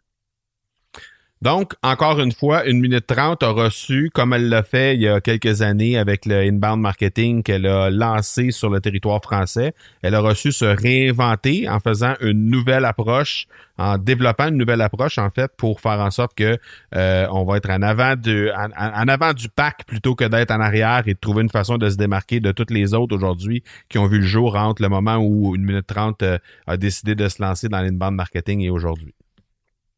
Donc, 1.42 1.74
encore 1.82 2.20
une 2.20 2.32
fois, 2.32 2.68
une 2.68 2.80
minute 2.80 3.08
trente 3.08 3.42
a 3.42 3.50
reçu, 3.50 4.12
comme 4.14 4.32
elle 4.34 4.48
l'a 4.48 4.62
fait 4.62 4.94
il 4.94 5.02
y 5.02 5.08
a 5.08 5.20
quelques 5.22 5.64
années 5.64 5.98
avec 5.98 6.28
le 6.28 6.36
inbound 6.36 6.80
marketing 6.80 7.42
qu'elle 7.42 7.66
a 7.66 7.90
lancé 7.90 8.52
sur 8.52 8.70
le 8.70 8.80
territoire 8.80 9.20
français. 9.24 9.74
Elle 10.04 10.14
a 10.14 10.20
reçu 10.20 10.52
se 10.52 10.66
réinventer 10.66 11.68
en 11.68 11.80
faisant 11.80 12.14
une 12.22 12.52
nouvelle 12.52 12.86
approche, 12.86 13.48
en 13.80 13.98
développant 13.98 14.50
une 14.50 14.58
nouvelle 14.58 14.82
approche 14.82 15.18
en 15.18 15.32
fait 15.32 15.52
pour 15.58 15.82
faire 15.82 16.00
en 16.00 16.12
sorte 16.12 16.36
que 16.36 16.60
euh, 16.94 17.28
on 17.32 17.44
va 17.44 17.58
être 17.58 17.72
en 17.72 17.82
avant 17.82 18.16
du 18.16 18.52
en, 18.52 19.08
avant 19.08 19.34
du 19.34 19.50
pack 19.50 19.86
plutôt 19.88 20.14
que 20.14 20.26
d'être 20.26 20.52
en 20.52 20.60
arrière 20.60 21.02
et 21.08 21.16
de 21.16 21.20
trouver 21.20 21.42
une 21.42 21.50
façon 21.50 21.80
de 21.80 21.90
se 21.90 21.96
démarquer 21.96 22.40
de 22.40 22.52
toutes 22.52 22.70
les 22.70 22.94
autres 22.94 23.16
aujourd'hui 23.16 23.64
qui 23.90 23.98
ont 23.98 24.06
vu 24.06 24.20
le 24.20 24.28
jour 24.28 24.56
entre 24.56 24.84
le 24.84 24.90
moment 24.90 25.16
où 25.18 25.56
une 25.56 25.66
minute 25.66 25.88
trente 25.88 26.22
euh, 26.22 26.38
a 26.68 26.78
décidé 26.78 27.16
de 27.16 27.28
se 27.28 27.42
lancer 27.42 27.68
dans 27.68 27.82
l'inbound 27.82 28.16
marketing 28.16 28.62
et 28.62 28.70
aujourd'hui. 28.70 29.16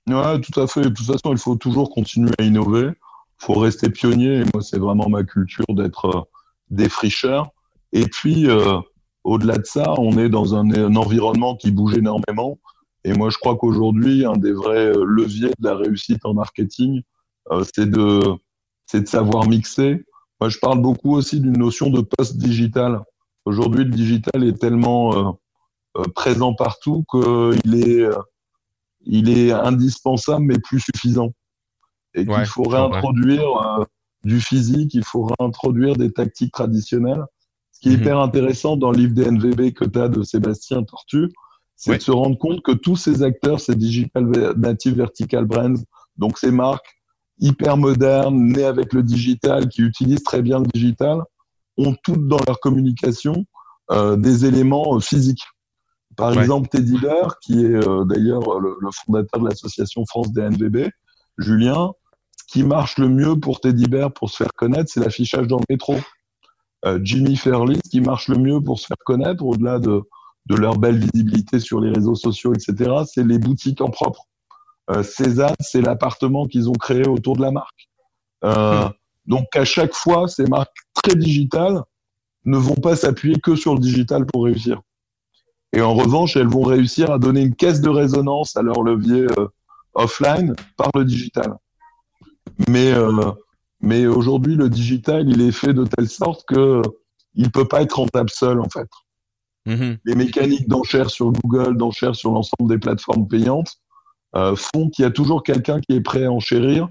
Ouais, 0.07 0.41
tout 0.41 0.59
à 0.59 0.67
fait. 0.67 0.81
De 0.81 0.89
toute 0.89 1.05
façon, 1.05 1.31
il 1.31 1.37
faut 1.37 1.55
toujours 1.55 1.89
continuer 1.89 2.33
à 2.37 2.43
innover. 2.43 2.87
Il 2.89 3.45
faut 3.45 3.53
rester 3.53 3.89
pionnier. 3.89 4.43
Moi, 4.53 4.61
c'est 4.61 4.77
vraiment 4.79 5.07
ma 5.07 5.23
culture 5.23 5.65
d'être 5.69 6.05
euh, 6.05 6.21
défricheur. 6.69 7.51
Et 7.93 8.05
puis, 8.07 8.49
euh, 8.49 8.79
au-delà 9.23 9.57
de 9.57 9.65
ça, 9.65 9.93
on 9.97 10.17
est 10.17 10.27
dans 10.27 10.55
un, 10.55 10.95
environnement 10.95 11.55
qui 11.55 11.71
bouge 11.71 11.95
énormément. 11.95 12.59
Et 13.05 13.13
moi, 13.13 13.29
je 13.29 13.37
crois 13.37 13.55
qu'aujourd'hui, 13.55 14.25
un 14.25 14.35
des 14.35 14.51
vrais 14.51 14.87
euh, 14.87 15.05
leviers 15.05 15.53
de 15.59 15.65
la 15.65 15.75
réussite 15.75 16.25
en 16.25 16.33
marketing, 16.33 17.01
c'est 17.75 17.89
de, 17.89 18.21
de 18.93 19.05
savoir 19.05 19.47
mixer. 19.47 20.05
Moi, 20.39 20.49
je 20.49 20.57
parle 20.59 20.81
beaucoup 20.81 21.15
aussi 21.15 21.41
d'une 21.41 21.57
notion 21.57 21.89
de 21.89 22.01
post-digital. 22.01 23.01
Aujourd'hui, 23.45 23.83
le 23.83 23.89
digital 23.91 24.45
est 24.45 24.57
tellement 24.57 25.37
présent 26.15 26.53
partout 26.53 27.03
qu'il 27.11 27.83
est 27.83 28.07
il 29.05 29.29
est 29.29 29.51
indispensable 29.51 30.45
mais 30.45 30.59
plus 30.59 30.79
suffisant. 30.79 31.33
Et 32.15 32.25
qu'il 32.25 32.45
faut 32.45 32.63
réintroduire 32.63 33.41
euh, 33.57 33.85
du 34.23 34.39
physique, 34.39 34.93
il 34.93 35.03
faut 35.03 35.27
réintroduire 35.39 35.95
des 35.95 36.11
tactiques 36.11 36.53
traditionnelles. 36.53 37.23
Ce 37.71 37.79
qui 37.79 37.89
est 37.89 37.97
mhm. 37.97 38.01
hyper 38.01 38.19
intéressant 38.19 38.77
dans 38.77 38.91
le 38.91 38.97
livre 38.97 39.13
des 39.13 39.29
NVB 39.29 39.73
que 39.73 39.85
tu 39.85 39.99
as 39.99 40.09
de 40.09 40.23
Sébastien 40.23 40.83
Tortu, 40.83 41.29
c'est 41.75 41.97
de 41.97 42.01
se 42.01 42.11
rendre 42.11 42.37
compte 42.37 42.61
que 42.61 42.71
tous 42.71 42.95
ces 42.95 43.23
acteurs, 43.23 43.59
ces 43.59 43.75
digital 43.75 44.25
native 44.55 44.95
vertical 44.95 45.45
brands, 45.45 45.81
donc 46.17 46.37
ces 46.37 46.51
marques 46.51 46.85
hyper 47.39 47.77
modernes, 47.77 48.37
nées 48.37 48.63
avec 48.63 48.93
le 48.93 49.03
digital, 49.03 49.67
qui 49.67 49.81
utilisent 49.81 50.23
très 50.23 50.41
bien 50.41 50.59
le 50.59 50.67
digital, 50.67 51.21
ont 51.77 51.95
toutes 52.03 52.27
dans 52.27 52.37
leur 52.47 52.59
communication 52.59 53.45
euh, 53.91 54.15
des 54.15 54.45
éléments 54.45 54.95
euh, 54.95 54.99
physiques. 54.99 55.43
Par 56.15 56.39
exemple, 56.39 56.69
Teddy 56.69 56.97
Bear, 56.99 57.39
qui 57.39 57.65
est 57.65 57.87
euh, 57.87 58.05
d'ailleurs 58.05 58.59
le, 58.59 58.75
fondateur 59.05 59.41
de 59.41 59.47
l'association 59.47 60.05
France 60.05 60.31
des 60.31 60.41
NVB, 60.41 60.89
Julien, 61.37 61.91
ce 62.37 62.43
qui 62.51 62.63
marche 62.63 62.97
le 62.97 63.09
mieux 63.09 63.39
pour 63.39 63.61
Teddy 63.61 63.87
Bear 63.87 64.11
pour 64.11 64.29
se 64.29 64.37
faire 64.37 64.53
connaître, 64.55 64.91
c'est 64.93 64.99
l'affichage 64.99 65.47
dans 65.47 65.57
le 65.57 65.65
métro. 65.69 65.95
Euh, 66.85 66.99
Jimmy 67.01 67.35
Fairley, 67.35 67.79
ce 67.83 67.89
qui 67.89 68.01
marche 68.01 68.27
le 68.27 68.37
mieux 68.37 68.61
pour 68.61 68.79
se 68.79 68.87
faire 68.87 68.97
connaître, 69.05 69.43
au-delà 69.43 69.79
de, 69.79 70.01
de 70.45 70.55
leur 70.55 70.77
belle 70.77 70.97
visibilité 70.97 71.59
sur 71.59 71.79
les 71.79 71.89
réseaux 71.89 72.15
sociaux, 72.15 72.53
etc., 72.53 72.91
c'est 73.05 73.23
les 73.23 73.39
boutiques 73.39 73.81
en 73.81 73.89
propre. 73.89 74.27
Euh, 74.89 75.03
Cézanne, 75.03 75.55
c'est 75.59 75.81
l'appartement 75.81 76.45
qu'ils 76.45 76.69
ont 76.69 76.73
créé 76.73 77.07
autour 77.07 77.37
de 77.37 77.41
la 77.41 77.51
marque. 77.51 77.89
Euh, 78.43 78.89
donc 79.25 79.55
à 79.55 79.63
chaque 79.63 79.93
fois, 79.93 80.27
ces 80.27 80.45
marques 80.45 80.75
très 80.93 81.15
digitales 81.15 81.81
ne 82.45 82.57
vont 82.57 82.75
pas 82.75 82.95
s'appuyer 82.97 83.39
que 83.39 83.55
sur 83.55 83.73
le 83.73 83.79
digital 83.79 84.25
pour 84.25 84.43
réussir. 84.43 84.81
Et 85.73 85.81
en 85.81 85.95
revanche, 85.95 86.37
elles 86.37 86.47
vont 86.47 86.61
réussir 86.61 87.11
à 87.11 87.17
donner 87.17 87.41
une 87.41 87.55
caisse 87.55 87.81
de 87.81 87.89
résonance 87.89 88.55
à 88.55 88.61
leur 88.61 88.83
levier 88.83 89.25
euh, 89.37 89.47
offline 89.95 90.55
par 90.77 90.89
le 90.95 91.03
digital. 91.03 91.55
Mais, 92.69 92.93
euh, 92.93 93.31
mais 93.81 94.05
aujourd'hui, 94.05 94.55
le 94.55 94.69
digital, 94.69 95.27
il 95.27 95.41
est 95.41 95.51
fait 95.51 95.73
de 95.73 95.85
telle 95.85 96.07
sorte 96.07 96.45
que 96.47 96.81
il 97.35 97.51
peut 97.51 97.67
pas 97.67 97.81
être 97.81 97.93
rentable 97.93 98.29
seul, 98.29 98.59
en 98.59 98.69
fait. 98.69 98.87
Mm-hmm. 99.65 99.97
Les 100.05 100.15
mécaniques 100.15 100.67
d'enchères 100.67 101.09
sur 101.09 101.31
Google, 101.31 101.75
d'enchères 101.77 102.15
sur 102.15 102.31
l'ensemble 102.31 102.69
des 102.69 102.77
plateformes 102.77 103.27
payantes, 103.27 103.73
euh, 104.35 104.55
font 104.55 104.89
qu'il 104.89 105.03
y 105.03 105.05
a 105.07 105.11
toujours 105.11 105.41
quelqu'un 105.41 105.79
qui 105.81 105.95
est 105.95 106.01
prêt 106.01 106.25
à 106.25 106.31
enchérir 106.31 106.87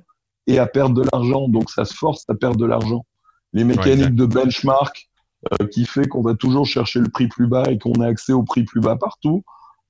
et 0.49 0.59
à 0.59 0.67
perdre 0.67 0.97
de 0.97 1.09
l'argent. 1.13 1.49
Donc, 1.49 1.71
ça 1.71 1.85
se 1.85 1.95
force 1.95 2.25
à 2.29 2.35
perdre 2.35 2.57
de 2.57 2.67
l'argent. 2.67 3.05
Les 3.53 3.63
mécaniques 3.63 4.17
de 4.17 4.27
benchmark, 4.27 5.09
qui 5.71 5.87
fait 5.87 6.07
qu'on 6.07 6.23
va 6.23 6.35
toujours 6.35 6.67
chercher 6.67 7.01
le 7.01 7.09
prix 7.09 7.27
plus 7.27 7.47
bas 7.47 7.65
et 7.69 7.79
qu'on 7.79 7.95
a 8.01 8.07
accès 8.07 8.33
au 8.33 8.43
prix 8.45 8.65
plus 8.65 8.81
bas 8.81 8.97
partout, 8.97 9.43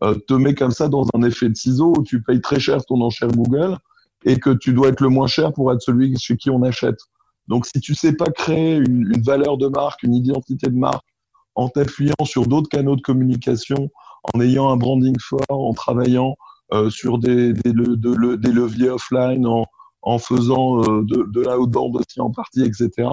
euh, 0.03 0.15
te 0.27 0.35
met 0.35 0.55
comme 0.55 0.73
ça 0.73 0.89
dans 0.89 1.07
un 1.15 1.23
effet 1.23 1.49
de 1.49 1.55
ciseau 1.55 1.95
où 1.97 2.03
tu 2.03 2.23
payes 2.23 2.41
très 2.41 2.59
cher 2.59 2.85
ton 2.85 3.01
enchère 3.03 3.29
Google 3.29 3.79
et 4.25 4.39
que 4.39 4.51
tu 4.51 4.73
dois 4.73 4.89
être 4.89 5.01
le 5.01 5.09
moins 5.09 5.29
cher 5.29 5.53
pour 5.53 5.73
être 5.73 5.81
celui 5.81 6.17
chez 6.19 6.37
qui 6.37 6.51
on 6.51 6.63
achète. 6.63 6.99
Donc 7.47 7.67
si 7.67 7.81
tu 7.81 7.95
sais 7.95 8.13
pas 8.13 8.27
créer 8.27 8.77
une, 8.77 9.13
une 9.15 9.23
valeur 9.23 9.59
de 9.59 9.69
marque, 9.69 10.03
une 10.03 10.15
identité 10.15 10.69
de 10.69 10.77
marque, 10.77 11.07
en 11.55 11.69
t'appuyant 11.69 12.25
sur 12.25 12.47
d'autres 12.47 12.69
canaux 12.69 12.97
de 12.97 13.01
communication, 13.01 13.91
en 14.35 14.41
ayant 14.41 14.71
un 14.71 14.77
branding 14.77 15.17
fort, 15.21 15.45
en 15.51 15.73
travaillant 15.73 16.35
euh, 16.73 16.91
sur 16.91 17.19
des, 17.19 17.53
des, 17.53 17.73
de, 17.73 18.37
des, 18.37 18.53
leviers 18.53 18.89
offline, 18.89 19.47
en, 19.47 19.67
en 20.03 20.19
faisant 20.19 20.81
euh, 20.81 21.03
de, 21.03 21.29
de 21.31 21.67
bande 21.67 21.97
aussi 21.97 22.21
en 22.21 22.31
partie, 22.31 22.63
etc., 22.63 23.09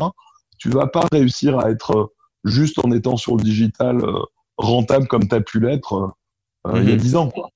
tu 0.57 0.69
vas 0.69 0.87
pas 0.87 1.05
réussir 1.11 1.59
à 1.59 1.69
être 1.69 2.13
juste 2.43 2.79
en 2.83 2.91
étant 2.91 3.17
sur 3.17 3.35
le 3.35 3.43
digital 3.43 4.03
euh, 4.03 4.19
rentable 4.57 5.07
comme 5.07 5.27
tu 5.27 5.35
as 5.35 5.41
pu 5.41 5.59
l'être 5.59 6.13
euh, 6.67 6.81
il 6.81 6.89
y 6.89 6.91
a 6.91 6.95
mhm. 6.95 6.97
dix 6.97 7.15
ans. 7.15 7.29
Quoi. 7.29 7.49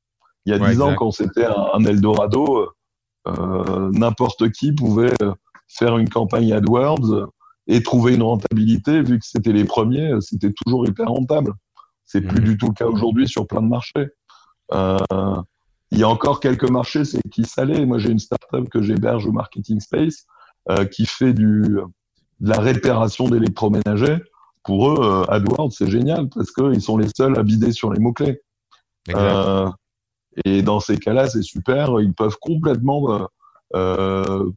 Il 0.45 0.51
y 0.51 0.55
a 0.55 0.59
dix 0.59 0.81
ans, 0.81 0.95
quand 0.95 1.11
c'était 1.11 1.45
un, 1.45 1.83
Eldorado, 1.85 2.69
euh, 3.27 3.91
n'importe 3.91 4.49
qui 4.51 4.73
pouvait 4.73 5.13
faire 5.67 5.97
une 5.97 6.09
campagne 6.09 6.51
AdWords 6.51 7.29
et 7.67 7.81
trouver 7.81 8.15
une 8.15 8.23
rentabilité, 8.23 9.01
vu 9.01 9.19
que 9.19 9.25
c'était 9.25 9.53
les 9.53 9.63
premiers, 9.63 10.11
c'était 10.19 10.51
toujours 10.51 10.87
hyper 10.87 11.07
rentable. 11.07 11.53
C'est 12.05 12.21
plus 12.21 12.41
mhm. 12.41 12.45
du 12.45 12.57
tout 12.57 12.67
le 12.67 12.73
cas 12.73 12.85
aujourd'hui 12.85 13.27
sur 13.27 13.47
plein 13.47 13.61
de 13.61 13.67
marchés. 13.67 14.07
il 14.71 15.97
y 15.97 16.03
a 16.03 16.09
encore 16.09 16.39
quelques 16.39 16.69
marchés, 16.69 17.05
c'est 17.05 17.21
qui 17.29 17.45
salé. 17.45 17.85
Moi, 17.85 17.97
j'ai 17.97 18.09
une 18.09 18.19
startup 18.19 18.69
que 18.69 18.81
j'héberge 18.81 19.25
au 19.25 19.31
Marketing 19.31 19.79
Space 19.79 20.25
qui 20.91 21.05
fait 21.05 21.33
du, 21.33 21.77
de 22.39 22.49
la 22.49 22.59
réparation 22.59 23.29
d'électroménagers 23.29 24.19
pour 24.63 24.89
eux, 24.89 24.97
euh, 25.01 25.25
AdWords, 25.25 25.71
c'est 25.73 25.89
génial 25.89 26.29
parce 26.29 26.51
qu'ils 26.51 26.81
sont 26.81 26.97
les 26.97 27.09
seuls 27.15 27.37
à 27.37 27.43
bider 27.43 27.71
sur 27.71 27.91
les 27.91 27.99
mots-clés. 27.99 28.41
Euh, 29.13 29.69
et 30.45 30.61
dans 30.61 30.79
ces 30.79 30.97
cas-là, 30.97 31.27
c'est 31.27 31.41
super. 31.41 31.99
Ils 31.99 32.13
peuvent 32.13 32.37
complètement 32.39 33.13
euh, 33.13 33.25
euh, 33.75 34.51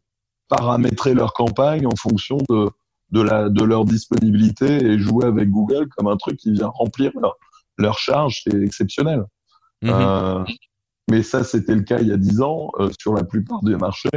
paramétrer 0.49 1.15
leur 1.15 1.33
campagne 1.33 1.87
en 1.87 1.97
fonction 1.97 2.39
de, 2.49 2.71
de, 3.11 3.21
la, 3.21 3.49
de 3.49 3.65
leur 3.65 3.85
disponibilité 3.85 4.85
et 4.85 4.99
jouer 4.99 5.27
avec 5.27 5.51
Google 5.51 5.89
comme 5.97 6.07
un 6.07 6.17
truc 6.17 6.39
qui 6.39 6.53
vient 6.53 6.69
remplir 6.69 7.11
leur, 7.21 7.37
leur 7.77 7.99
charge. 7.99 8.43
C'est 8.45 8.63
exceptionnel. 8.63 9.25
Mhm. 9.83 9.91
Euh, 9.93 10.45
mais 11.11 11.23
ça, 11.23 11.45
c'était 11.45 11.75
le 11.75 11.83
cas 11.83 11.99
il 12.01 12.09
y 12.09 12.13
a 12.13 12.17
dix 12.17 12.41
ans. 12.41 12.71
sur 12.99 13.15
la 13.15 13.25
plupart 13.25 13.63
des 13.63 13.77
marchés, 13.77 14.09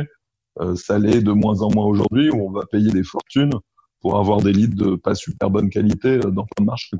ça 0.75 0.97
l'est 0.97 1.21
de 1.21 1.32
moins 1.32 1.62
en 1.62 1.69
moins 1.71 1.86
aujourd'hui 1.86 2.32
où 2.32 2.47
on 2.47 2.52
va 2.52 2.65
payer 2.65 2.91
des 2.91 3.04
fortunes 3.04 3.52
pour 3.99 4.17
avoir 4.17 4.41
des 4.41 4.53
leads 4.53 4.75
de 4.75 4.95
pas 4.95 5.15
super 5.15 5.49
bonne 5.49 5.69
qualité 5.69 6.17
euh, 6.17 6.31
dans 6.31 6.45
plein 6.45 6.63
de 6.63 6.65
marchés. 6.65 6.97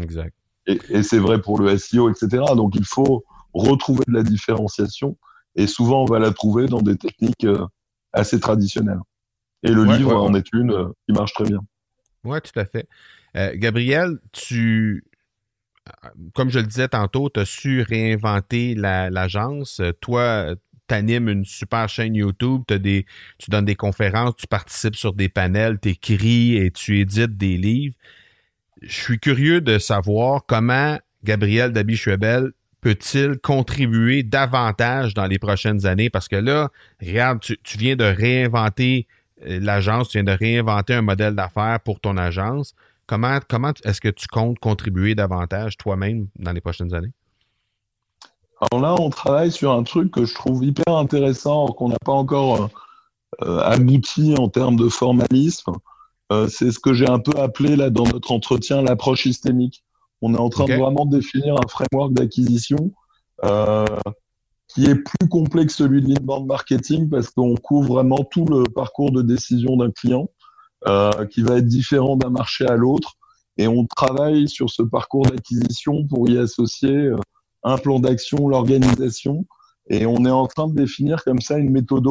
Exact. 0.00 0.34
Et, 0.66 0.78
et 0.90 1.02
c'est 1.02 1.18
vrai 1.18 1.40
pour 1.40 1.58
le 1.60 1.76
SEO, 1.76 2.10
etc. 2.10 2.42
Donc 2.56 2.74
il 2.74 2.84
faut 2.84 3.24
retrouver 3.52 4.04
de 4.08 4.12
la 4.12 4.22
différenciation 4.22 5.16
et 5.54 5.66
souvent 5.66 6.02
on 6.02 6.06
va 6.06 6.18
la 6.18 6.32
trouver 6.32 6.66
dans 6.66 6.82
des 6.82 6.96
techniques 6.96 7.44
euh, 7.44 7.66
assez 8.12 8.40
traditionnelles. 8.40 9.00
Et 9.62 9.70
le 9.70 9.84
livre 9.84 10.14
en 10.14 10.34
est 10.34 10.52
une 10.52 10.72
euh, 10.72 10.88
qui 11.06 11.14
marche 11.14 11.32
très 11.32 11.44
bien. 11.44 11.60
Oui, 12.24 12.38
tout 12.40 12.58
à 12.58 12.64
fait. 12.64 12.88
Gabriel, 13.56 14.18
tu, 14.30 15.04
comme 16.34 16.50
je 16.50 16.60
le 16.60 16.66
disais 16.66 16.88
tantôt, 16.88 17.28
tu 17.28 17.40
as 17.40 17.44
su 17.44 17.82
réinventer 17.82 18.76
l'agence. 18.76 19.82
Toi, 20.00 20.54
tu 20.88 20.94
animes 20.94 21.28
une 21.28 21.44
super 21.44 21.88
chaîne 21.88 22.14
YouTube, 22.14 22.62
des, 22.68 23.06
tu 23.38 23.50
donnes 23.50 23.64
des 23.64 23.74
conférences, 23.74 24.36
tu 24.36 24.46
participes 24.46 24.96
sur 24.96 25.12
des 25.12 25.28
panels, 25.28 25.78
tu 25.80 25.90
écris 25.90 26.56
et 26.56 26.70
tu 26.70 26.98
édites 26.98 27.36
des 27.36 27.56
livres. 27.56 27.94
Je 28.82 28.92
suis 28.92 29.18
curieux 29.18 29.60
de 29.60 29.78
savoir 29.78 30.44
comment 30.46 30.98
Gabriel 31.22 31.72
Dabi-Schwebel 31.72 32.52
peut-il 32.80 33.38
contribuer 33.38 34.22
davantage 34.22 35.14
dans 35.14 35.26
les 35.26 35.38
prochaines 35.38 35.86
années? 35.86 36.10
Parce 36.10 36.28
que 36.28 36.36
là, 36.36 36.70
regarde, 37.00 37.40
tu, 37.40 37.56
tu 37.62 37.78
viens 37.78 37.96
de 37.96 38.04
réinventer 38.04 39.06
euh, 39.46 39.58
l'agence, 39.60 40.10
tu 40.10 40.18
viens 40.18 40.24
de 40.24 40.38
réinventer 40.38 40.94
un 40.94 41.02
modèle 41.02 41.34
d'affaires 41.34 41.80
pour 41.80 42.00
ton 42.00 42.16
agence. 42.18 42.74
Comment, 43.06 43.38
comment 43.48 43.72
est-ce 43.84 44.00
que 44.00 44.08
tu 44.08 44.26
comptes 44.28 44.58
contribuer 44.58 45.14
davantage 45.14 45.76
toi-même 45.78 46.28
dans 46.38 46.52
les 46.52 46.60
prochaines 46.60 46.94
années? 46.94 47.12
Alors 48.60 48.82
là, 48.82 48.94
on 49.00 49.10
travaille 49.10 49.50
sur 49.50 49.72
un 49.72 49.82
truc 49.82 50.10
que 50.10 50.24
je 50.24 50.34
trouve 50.34 50.64
hyper 50.64 50.94
intéressant, 50.96 51.66
qu'on 51.66 51.88
n'a 51.88 51.98
pas 52.04 52.12
encore 52.12 52.70
abouti 53.40 54.34
en 54.38 54.48
termes 54.48 54.76
de 54.76 54.88
formalisme. 54.88 55.72
c'est 56.48 56.70
ce 56.70 56.78
que 56.78 56.94
j'ai 56.94 57.08
un 57.08 57.18
peu 57.18 57.32
appelé 57.40 57.74
là 57.74 57.90
dans 57.90 58.04
notre 58.04 58.30
entretien 58.30 58.80
l'approche 58.80 59.24
systémique. 59.24 59.82
On 60.22 60.34
est 60.34 60.38
en 60.38 60.50
train 60.50 60.66
de 60.66 60.74
vraiment 60.74 61.04
définir 61.04 61.56
un 61.56 61.68
framework 61.68 62.12
d'acquisition 62.12 62.92
qui 64.74 64.86
est 64.86 64.96
plus 64.96 65.28
complexe 65.28 65.76
que 65.76 65.84
celui 65.84 66.02
de 66.02 66.08
l'inbound 66.08 66.46
marketing 66.46 67.08
parce 67.08 67.30
qu'on 67.30 67.54
couvre 67.54 67.94
vraiment 67.94 68.24
tout 68.30 68.44
le 68.44 68.64
parcours 68.64 69.12
de 69.12 69.22
décision 69.22 69.76
d'un 69.76 69.90
client 69.90 70.28
euh, 70.86 71.26
qui 71.26 71.42
va 71.42 71.58
être 71.58 71.66
différent 71.66 72.16
d'un 72.16 72.30
marché 72.30 72.66
à 72.66 72.74
l'autre. 72.74 73.14
Et 73.56 73.68
on 73.68 73.86
travaille 73.86 74.48
sur 74.48 74.70
ce 74.70 74.82
parcours 74.82 75.26
d'acquisition 75.26 76.04
pour 76.06 76.28
y 76.28 76.38
associer 76.38 76.92
euh, 76.92 77.16
un 77.64 77.78
plan 77.78 77.98
d'action, 77.98 78.48
l'organisation. 78.48 79.44
Et 79.88 80.06
on 80.06 80.24
est 80.24 80.30
en 80.30 80.46
train 80.46 80.68
de 80.68 80.74
définir 80.74 81.22
comme 81.24 81.40
ça 81.40 81.58
une 81.58 81.70
méthode 81.70 82.06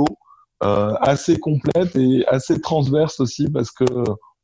euh, 0.64 0.94
assez 1.02 1.40
complète 1.40 1.96
et 1.96 2.26
assez 2.28 2.62
transverse 2.62 3.20
aussi 3.20 3.50
parce 3.50 3.72
que 3.72 3.86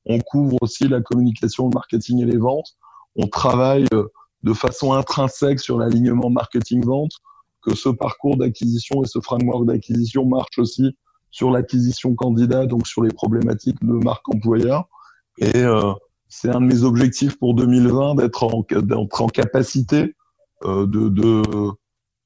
on 0.05 0.19
couvre 0.19 0.57
aussi 0.61 0.87
la 0.87 1.01
communication, 1.01 1.65
le 1.69 1.73
marketing 1.73 2.21
et 2.21 2.25
les 2.25 2.37
ventes. 2.37 2.75
On 3.15 3.27
travaille 3.27 3.85
euh, 3.93 4.07
de 4.43 4.53
façon 4.53 4.93
intrinsèque 4.93 5.59
sur 5.59 5.77
l'alignement 5.77 6.29
marketing-vente 6.29 7.11
que 7.61 7.75
ce 7.75 7.89
parcours 7.89 8.37
d'acquisition 8.37 9.03
et 9.03 9.07
ce 9.07 9.19
framework 9.19 9.65
d'acquisition 9.65 10.25
marche 10.25 10.57
aussi 10.57 10.95
sur 11.29 11.51
l'acquisition 11.51 12.15
candidat, 12.15 12.65
donc 12.65 12.87
sur 12.87 13.03
les 13.03 13.11
problématiques 13.11 13.83
de 13.83 13.93
marque 13.93 14.27
employeur. 14.33 14.85
Et 15.37 15.57
euh, 15.57 15.93
c'est 16.27 16.49
un 16.49 16.61
de 16.61 16.65
mes 16.65 16.83
objectifs 16.83 17.37
pour 17.37 17.53
2020 17.53 18.15
d'être 18.15 18.43
en, 18.43 18.63
en 18.63 19.27
capacité 19.27 19.97
euh, 20.03 20.13
de, 20.63 20.85
de, 20.85 21.43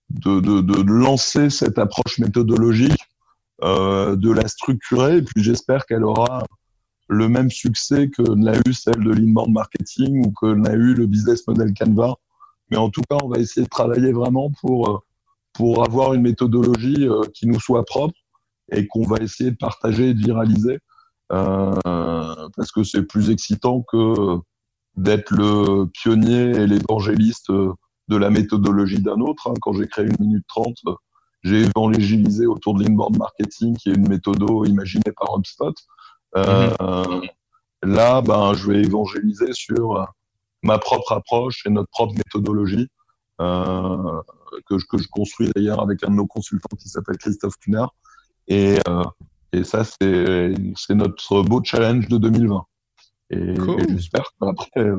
de, 0.09 0.39
de, 0.39 0.61
de 0.61 0.81
lancer 0.81 1.49
cette 1.49 1.77
approche 1.77 2.19
méthodologique, 2.19 2.97
euh, 3.63 4.15
de 4.15 4.31
la 4.31 4.47
structurer, 4.47 5.17
et 5.17 5.21
puis 5.21 5.43
j'espère 5.43 5.85
qu'elle 5.85 6.03
aura 6.03 6.43
le 7.07 7.29
même 7.29 7.49
succès 7.49 8.09
que 8.09 8.21
n'a 8.33 8.57
eu 8.65 8.73
celle 8.73 9.03
de 9.03 9.11
l'inbound 9.11 9.51
marketing 9.51 10.25
ou 10.25 10.31
que 10.31 10.53
n'a 10.53 10.73
eu 10.73 10.93
le 10.93 11.05
business 11.05 11.47
model 11.47 11.73
Canva. 11.73 12.15
Mais 12.69 12.77
en 12.77 12.89
tout 12.89 13.01
cas, 13.09 13.17
on 13.23 13.27
va 13.27 13.37
essayer 13.37 13.63
de 13.63 13.69
travailler 13.69 14.11
vraiment 14.11 14.51
pour 14.61 14.89
euh, 14.89 14.97
pour 15.53 15.83
avoir 15.83 16.13
une 16.13 16.23
méthodologie 16.23 17.07
euh, 17.07 17.21
qui 17.33 17.45
nous 17.45 17.59
soit 17.59 17.85
propre 17.85 18.15
et 18.71 18.87
qu'on 18.87 19.05
va 19.05 19.17
essayer 19.17 19.51
de 19.51 19.57
partager 19.57 20.09
et 20.09 20.13
de 20.13 20.19
viraliser 20.19 20.79
euh, 21.31 21.73
parce 22.55 22.71
que 22.71 22.83
c'est 22.83 23.03
plus 23.03 23.29
excitant 23.29 23.81
que 23.81 24.39
d'être 24.95 25.31
le 25.31 25.85
pionnier 25.85 26.51
et 26.51 26.67
l'évangéliste 26.67 27.51
de 28.07 28.17
la 28.17 28.29
méthodologie 28.29 29.01
d'un 29.01 29.19
autre. 29.19 29.49
Hein. 29.49 29.53
Quand 29.61 29.73
j'ai 29.73 29.87
créé 29.87 30.05
une 30.05 30.17
minute 30.19 30.45
trente, 30.47 30.77
j'ai 31.43 31.63
évangélisé 31.63 32.45
autour 32.45 32.75
de 32.75 32.83
l'inbound 32.83 33.17
marketing, 33.17 33.75
qui 33.77 33.89
est 33.89 33.95
une 33.95 34.07
méthode 34.07 34.43
imaginée 34.65 35.11
par 35.15 35.37
HubSpot. 35.37 35.73
Euh, 36.35 36.69
mm-hmm. 36.69 37.29
Là, 37.83 38.21
ben, 38.21 38.53
je 38.53 38.71
vais 38.71 38.81
évangéliser 38.81 39.53
sur 39.53 40.07
ma 40.61 40.79
propre 40.79 41.11
approche 41.11 41.65
et 41.65 41.69
notre 41.69 41.89
propre 41.89 42.13
méthodologie. 42.15 42.87
Euh, 43.41 44.21
que, 44.67 44.75
que 44.87 44.97
je 44.97 45.07
construis 45.09 45.49
d'ailleurs 45.55 45.81
avec 45.81 46.03
un 46.03 46.09
de 46.09 46.15
nos 46.15 46.27
consultants 46.27 46.75
qui 46.77 46.89
s'appelle 46.89 47.17
Christophe 47.17 47.57
Cunard. 47.57 47.93
Et, 48.47 48.77
euh, 48.87 49.03
et 49.51 49.63
ça, 49.63 49.83
c'est 49.83 50.55
notre 50.89 51.41
beau 51.41 51.61
challenge 51.63 52.07
de 52.07 52.17
2020. 52.17 52.65
Et, 53.31 53.55
j'espère 53.89 54.25
qu'après, 54.39 54.91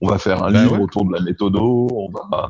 on 0.00 0.08
va 0.08 0.18
faire 0.18 0.42
un 0.42 0.52
ben 0.52 0.62
livre 0.62 0.80
autour 0.80 1.04
de 1.06 1.12
la 1.12 1.20
méthode. 1.20 1.56
On 1.56 2.10
va, 2.10 2.48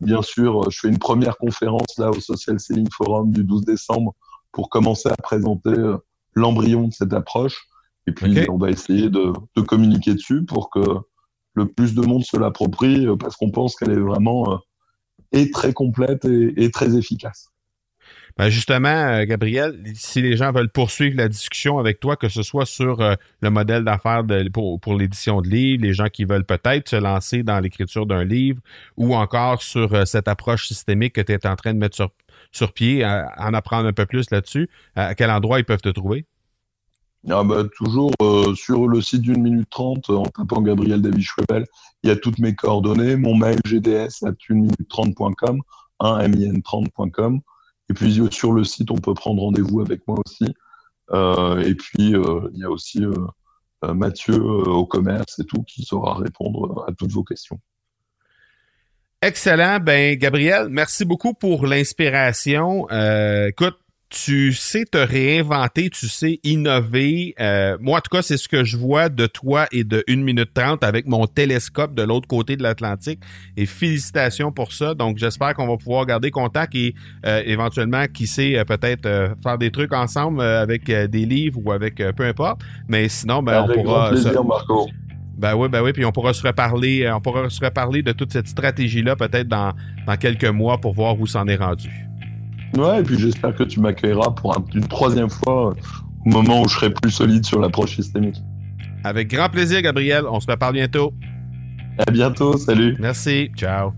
bien 0.00 0.22
sûr, 0.22 0.70
je 0.70 0.78
fais 0.80 0.88
une 0.88 0.98
première 0.98 1.36
conférence 1.38 1.98
là 1.98 2.10
au 2.10 2.20
Social 2.20 2.60
Selling 2.60 2.88
Forum 2.90 3.30
du 3.32 3.44
12 3.44 3.64
décembre 3.64 4.14
pour 4.52 4.68
commencer 4.68 5.08
à 5.08 5.16
présenter 5.16 5.70
euh, 5.70 5.96
l'embryon 6.34 6.88
de 6.88 6.92
cette 6.92 7.12
approche. 7.12 7.66
Et 8.06 8.12
puis, 8.12 8.46
on 8.50 8.58
va 8.58 8.70
essayer 8.70 9.08
de, 9.08 9.32
de, 9.56 9.62
communiquer 9.62 10.14
dessus 10.14 10.44
pour 10.44 10.70
que 10.70 10.80
le 11.54 11.68
plus 11.68 11.94
de 11.94 12.02
monde 12.02 12.24
se 12.24 12.36
l'approprie 12.36 13.06
euh, 13.06 13.16
parce 13.16 13.36
qu'on 13.36 13.50
pense 13.50 13.76
qu'elle 13.76 13.92
est 13.92 14.00
vraiment 14.00 14.60
est 15.32 15.52
très 15.52 15.72
complète 15.72 16.24
et, 16.24 16.70
très 16.70 16.96
efficace. 16.96 17.48
Ben 18.38 18.48
justement, 18.48 18.88
euh, 18.88 19.24
Gabriel, 19.26 19.82
si 19.94 20.22
les 20.22 20.36
gens 20.36 20.52
veulent 20.52 20.70
poursuivre 20.70 21.16
la 21.16 21.28
discussion 21.28 21.78
avec 21.78 22.00
toi, 22.00 22.16
que 22.16 22.28
ce 22.28 22.42
soit 22.42 22.64
sur 22.64 23.00
euh, 23.00 23.14
le 23.42 23.50
modèle 23.50 23.84
d'affaires 23.84 24.22
pour, 24.52 24.94
l'édition 24.96 25.42
de 25.42 25.48
livres, 25.48 25.82
les 25.82 25.92
gens 25.92 26.08
qui 26.08 26.24
veulent 26.24 26.44
peut-être 26.44 26.88
se 26.88 26.96
lancer 26.96 27.42
dans 27.42 27.60
l'écriture 27.60 28.06
d'un 28.06 28.24
livre, 28.24 28.60
ou 28.96 29.14
encore 29.14 29.62
sur 29.62 29.92
euh, 29.92 30.04
cette 30.06 30.28
approche 30.28 30.68
systémique 30.68 31.14
que 31.14 31.20
tu 31.20 31.32
es 31.32 31.46
en 31.46 31.56
train 31.56 31.74
de 31.74 31.78
mettre 31.78 32.10
sur, 32.50 32.72
pied, 32.72 33.04
en 33.04 33.54
apprendre 33.54 33.88
un 33.88 33.92
peu 33.92 34.06
plus 34.06 34.30
là-dessus, 34.30 34.68
à 34.94 35.14
quel 35.14 35.30
endroit 35.30 35.58
ils 35.58 35.64
peuvent 35.64 35.82
te 35.82 35.88
trouver? 35.88 36.24
Ah 37.30 37.44
bah, 37.44 37.64
toujours 37.76 38.12
sur 38.56 38.88
le 38.88 39.00
site 39.00 39.22
d'une 39.22 39.42
minute 39.42 39.70
trente, 39.70 40.10
en 40.10 40.24
tapant 40.24 40.60
Gabriel 40.60 41.00
David 41.00 41.22
Schwebel, 41.22 41.66
il 42.02 42.08
y 42.08 42.10
a 42.10 42.16
toutes 42.16 42.38
mes 42.40 42.54
coordonnées, 42.54 43.16
mon 43.16 43.36
mail 43.36 43.58
gds 43.64 44.24
at 44.26 44.34
une 44.48 44.62
minute 44.62 44.88
30.com, 44.90 45.60
1 46.00 46.28
min 46.28 46.58
30.com. 46.60 47.40
Et 47.92 47.94
puis 47.94 48.26
sur 48.30 48.54
le 48.54 48.64
site, 48.64 48.90
on 48.90 48.96
peut 48.96 49.12
prendre 49.12 49.42
rendez-vous 49.42 49.82
avec 49.82 50.00
moi 50.08 50.16
aussi. 50.24 50.54
Euh, 51.10 51.60
et 51.60 51.74
puis 51.74 52.14
euh, 52.14 52.48
il 52.54 52.60
y 52.60 52.64
a 52.64 52.70
aussi 52.70 53.04
Mathieu 53.82 54.40
au 54.40 54.86
commerce 54.86 55.38
et 55.40 55.44
tout 55.44 55.62
qui 55.64 55.82
saura 55.82 56.14
répondre 56.14 56.86
à 56.88 56.92
toutes 56.92 57.12
vos 57.12 57.22
questions. 57.22 57.60
Excellent. 59.20 59.78
Ben, 59.78 60.16
Gabriel, 60.16 60.68
merci 60.70 61.04
beaucoup 61.04 61.34
pour 61.34 61.66
l'inspiration. 61.66 62.88
écoute, 63.46 63.76
tu 64.12 64.52
sais 64.52 64.84
te 64.84 64.98
réinventer, 64.98 65.88
tu 65.88 66.06
sais 66.06 66.38
innover. 66.44 67.34
Euh, 67.40 67.78
moi, 67.80 67.98
en 67.98 68.00
tout 68.02 68.14
cas, 68.14 68.20
c'est 68.20 68.36
ce 68.36 68.46
que 68.46 68.62
je 68.62 68.76
vois 68.76 69.08
de 69.08 69.26
toi 69.26 69.66
et 69.72 69.84
de 69.84 70.04
1 70.06 70.16
minute 70.16 70.50
30 70.52 70.84
avec 70.84 71.06
mon 71.06 71.26
télescope 71.26 71.94
de 71.94 72.02
l'autre 72.02 72.28
côté 72.28 72.56
de 72.56 72.62
l'Atlantique. 72.62 73.20
Et 73.56 73.64
félicitations 73.64 74.52
pour 74.52 74.72
ça. 74.72 74.94
Donc, 74.94 75.16
j'espère 75.16 75.54
qu'on 75.54 75.66
va 75.66 75.78
pouvoir 75.78 76.04
garder 76.04 76.30
contact 76.30 76.74
et 76.74 76.94
euh, 77.24 77.42
éventuellement, 77.46 78.04
qui 78.06 78.26
sait, 78.26 78.58
euh, 78.58 78.64
peut-être 78.64 79.34
faire 79.42 79.56
des 79.56 79.70
trucs 79.70 79.94
ensemble 79.94 80.42
avec 80.42 80.84
des 80.84 81.26
livres 81.26 81.58
ou 81.64 81.72
avec 81.72 81.96
peu 81.96 82.24
importe. 82.24 82.60
Mais 82.88 83.08
sinon, 83.08 83.42
ben, 83.42 83.66
on 83.66 83.72
pourra... 83.72 84.10
Plaisir, 84.10 84.44
Marco. 84.44 84.88
Ben 85.38 85.54
oui, 85.56 85.68
ben 85.68 85.82
oui, 85.82 85.92
puis 85.92 86.04
on 86.04 86.12
pourra 86.12 86.34
se 86.34 86.46
reparler, 86.46 87.10
on 87.10 87.20
pourra 87.20 87.48
se 87.48 87.64
reparler 87.64 88.02
de 88.02 88.12
toute 88.12 88.32
cette 88.32 88.46
stratégie-là 88.46 89.16
peut-être 89.16 89.48
dans, 89.48 89.72
dans 90.06 90.16
quelques 90.16 90.44
mois 90.44 90.78
pour 90.78 90.92
voir 90.92 91.18
où 91.18 91.26
s'en 91.26 91.48
est 91.48 91.56
rendu. 91.56 92.11
Ouais, 92.76 93.00
et 93.00 93.02
puis 93.02 93.18
j'espère 93.18 93.54
que 93.54 93.64
tu 93.64 93.80
m'accueilleras 93.80 94.30
pour 94.30 94.54
une 94.74 94.86
troisième 94.88 95.30
fois 95.30 95.74
au 96.24 96.28
moment 96.28 96.62
où 96.62 96.68
je 96.68 96.74
serai 96.74 96.90
plus 96.90 97.10
solide 97.10 97.44
sur 97.44 97.60
l'approche 97.60 97.96
systémique. 97.96 98.36
Avec 99.04 99.28
grand 99.28 99.48
plaisir, 99.48 99.82
Gabriel. 99.82 100.24
On 100.30 100.40
se 100.40 100.50
reparle 100.50 100.74
bientôt. 100.74 101.12
À 101.98 102.10
bientôt. 102.10 102.56
Salut. 102.56 102.96
Merci. 102.98 103.50
Ciao. 103.56 103.92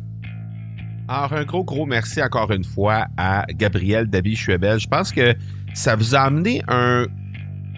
Alors, 1.07 1.35
un 1.35 1.45
gros, 1.45 1.65
gros 1.65 1.85
merci 1.85 2.23
encore 2.23 2.51
une 2.51 2.65
fois 2.65 3.07
à 3.17 3.45
Gabriel 3.51 4.09
David 4.09 4.37
Chuebel. 4.37 4.81
Je 4.81 4.89
pense 4.89 5.13
que 5.13 5.35
ça 5.75 5.97
vous 5.97 6.15
a 6.15 6.21
amené 6.21 6.63
un, 6.67 7.07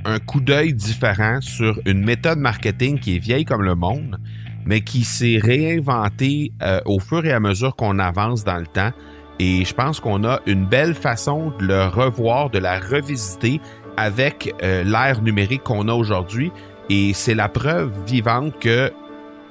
un 0.05 0.19
coup 0.21 0.41
d'œil 0.41 0.73
différent 0.73 1.41
sur 1.41 1.81
une 1.87 2.05
méthode 2.05 2.39
marketing 2.39 3.01
qui 3.01 3.17
est 3.17 3.19
vieille 3.19 3.45
comme 3.45 3.63
le 3.63 3.75
monde, 3.75 4.19
mais 4.65 4.81
qui 4.81 5.03
s'est 5.03 5.41
réinventée 5.43 6.53
euh, 6.63 6.81
au 6.85 7.01
fur 7.01 7.25
et 7.27 7.33
à 7.33 7.41
mesure 7.41 7.75
qu'on 7.75 7.99
avance 7.99 8.45
dans 8.45 8.59
le 8.59 8.67
temps. 8.67 8.93
Et 9.39 9.65
je 9.65 9.75
pense 9.75 10.01
qu'on 10.01 10.25
a 10.25 10.41
une 10.47 10.65
belle 10.65 10.95
façon 10.95 11.53
de 11.59 11.67
le 11.67 11.87
revoir, 11.87 12.51
de 12.51 12.59
la 12.59 12.79
revisiter 12.79 13.61
avec 13.97 14.55
euh, 14.63 14.85
l'ère 14.85 15.23
numérique 15.23 15.63
qu'on 15.63 15.89
a 15.89 15.93
aujourd'hui. 15.93 16.53
Et 16.89 17.13
c'est 17.15 17.35
la 17.35 17.49
preuve 17.49 17.93
vivante 18.07 18.59
que 18.59 18.93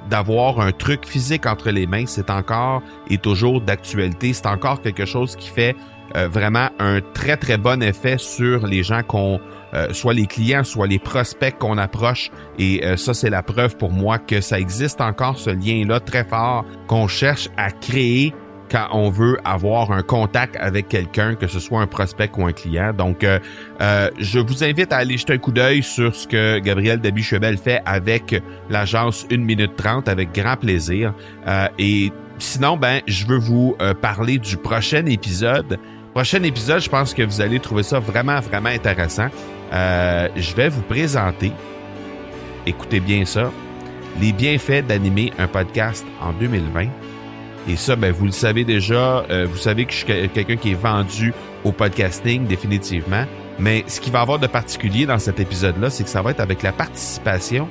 d'avoir 0.10 0.60
un 0.60 0.72
truc 0.72 1.06
physique 1.06 1.46
entre 1.46 1.72
les 1.72 1.88
mains, 1.88 2.06
c'est 2.06 2.30
encore 2.30 2.82
et 3.10 3.18
toujours 3.18 3.62
d'actualité. 3.62 4.34
C'est 4.34 4.46
encore 4.46 4.82
quelque 4.82 5.06
chose 5.06 5.36
qui 5.36 5.50
fait 5.50 5.76
euh, 6.16 6.28
vraiment 6.28 6.70
un 6.80 7.02
très 7.02 7.38
très 7.38 7.58
bon 7.58 7.82
effet 7.82 8.18
sur 8.18 8.68
les 8.68 8.84
gens 8.84 9.02
qu'on, 9.02 9.40
euh, 9.74 9.92
soit 9.94 10.14
les 10.14 10.28
clients, 10.28 10.64
soit 10.64 10.88
les 10.88 11.00
prospects 11.00 11.58
qu'on 11.58 11.78
approche. 11.78 12.32
Et 12.58 12.82
ça, 12.98 13.14
c'est 13.14 13.30
la 13.30 13.44
preuve 13.44 13.78
pour 13.78 13.92
moi 13.92 14.18
que 14.18 14.42
ça 14.42 14.60
existe 14.60 15.02
encore 15.02 15.38
ce 15.38 15.50
lien-là 15.50 16.00
très 16.00 16.24
fort 16.24 16.66
qu'on 16.88 17.08
cherche 17.08 17.50
à 17.58 17.72
créer 17.72 18.34
quand 18.70 18.88
on 18.92 19.10
veut 19.10 19.38
avoir 19.44 19.92
un 19.92 20.02
contact 20.02 20.56
avec 20.60 20.88
quelqu'un, 20.90 21.36
que 21.36 21.48
ce 21.48 21.60
soit 21.60 21.82
un 21.82 21.88
prospect 21.88 22.32
ou 22.38 22.46
un 22.46 22.52
client. 22.52 22.94
Donc, 22.94 23.24
euh, 23.24 23.40
euh, 23.82 24.10
je 24.18 24.40
vous 24.40 24.64
invite 24.64 24.92
à 24.92 24.98
aller 24.98 25.18
jeter 25.18 25.34
un 25.34 25.38
coup 25.38 25.52
d'œil 25.52 25.84
sur 25.84 26.16
ce 26.16 26.28
que 26.28 26.60
Gabriel 26.60 27.00
Dabi-Chebel 27.00 27.58
fait 27.58 27.82
avec 27.86 28.42
l'agence 28.70 29.26
1 29.32 29.38
minute 29.38 29.76
30 29.76 30.08
avec 30.08 30.34
grand 30.34 30.58
plaisir. 30.58 31.14
Euh, 31.48 31.68
et 31.78 32.12
sinon, 32.40 32.78
ben, 32.78 33.02
je 33.08 33.26
veux 33.26 33.38
vous 33.38 33.76
parler 34.02 34.38
du 34.38 34.58
prochain 34.58 35.06
épisode. 35.06 35.80
Prochain 36.14 36.44
épisode, 36.44 36.82
je 36.82 36.90
pense 36.90 37.14
que 37.14 37.24
vous 37.24 37.42
allez 37.42 37.60
trouver 37.60 37.84
ça 37.84 38.00
vraiment, 38.00 38.40
vraiment 38.40 38.70
intéressant. 38.70 39.28
je 39.72 40.56
vais 40.56 40.70
vous 40.70 40.82
présenter, 40.82 41.52
écoutez 42.66 43.00
bien 43.00 43.26
ça, 43.26 43.52
les 44.20 44.32
bienfaits 44.32 44.86
d'animer 44.88 45.32
un 45.38 45.48
podcast 45.48 46.06
en 46.22 46.32
2020 46.34 46.88
et 47.68 47.76
ça, 47.76 47.96
ben, 47.96 48.12
vous 48.12 48.26
le 48.26 48.32
savez 48.32 48.64
déjà, 48.64 49.26
euh, 49.30 49.48
vous 49.50 49.58
savez 49.58 49.86
que 49.86 49.92
je 49.92 49.98
suis 49.98 50.06
quelqu'un 50.06 50.56
qui 50.56 50.72
est 50.72 50.80
vendu 50.80 51.34
au 51.64 51.72
podcasting 51.72 52.46
définitivement. 52.46 53.26
Mais 53.58 53.84
ce 53.88 54.00
qui 54.00 54.12
va 54.12 54.22
avoir 54.22 54.40
de 54.40 54.48
particulier 54.48 55.06
dans 55.06 55.18
cet 55.18 55.40
épisode-là, 55.40 55.90
c'est 55.90 56.04
que 56.04 56.10
ça 56.10 56.22
va 56.22 56.32
être 56.32 56.42
avec 56.42 56.62
la 56.62 56.72
participation 56.72 57.68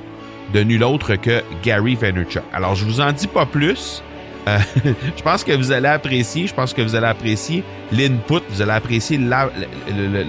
de 0.53 0.61
nul 0.61 0.83
autre 0.83 1.15
que 1.15 1.41
Gary 1.63 1.95
Vaynerchuk. 1.95 2.43
Alors, 2.53 2.75
je 2.75 2.85
vous 2.85 3.01
en 3.01 3.11
dis 3.11 3.27
pas 3.27 3.45
plus. 3.45 4.03
Euh, 4.47 4.57
je 5.17 5.23
pense 5.23 5.43
que 5.43 5.53
vous 5.53 5.71
allez 5.71 5.87
apprécier, 5.87 6.47
je 6.47 6.53
pense 6.53 6.73
que 6.73 6.81
vous 6.81 6.95
allez 6.95 7.07
apprécier 7.07 7.63
l'input, 7.91 8.41
vous 8.49 8.61
allez 8.61 8.71
apprécier 8.71 9.17
la, 9.17 9.49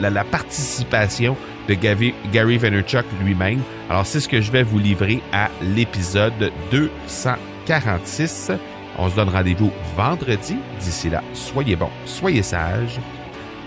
la, 0.01 0.11
la, 0.11 0.25
participation 0.25 1.37
de 1.69 1.75
Gary, 1.75 2.15
Gary 2.33 2.57
Vaynerchuk 2.57 3.05
lui-même. 3.23 3.61
Alors, 3.91 4.07
c'est 4.07 4.21
ce 4.21 4.29
que 4.29 4.41
je 4.41 4.51
vais 4.53 4.63
vous 4.63 4.79
livrer 4.79 5.21
à 5.33 5.51
l'épisode 5.61 6.53
246. 6.71 8.53
On 8.99 9.11
se 9.11 9.17
donne 9.17 9.29
rendez-vous 9.29 9.71
vendredi. 9.97 10.57
D'ici 10.81 11.11
là, 11.11 11.23
soyez 11.35 11.77
bons, 11.77 11.91
soyez 12.05 12.43
sages. 12.43 12.99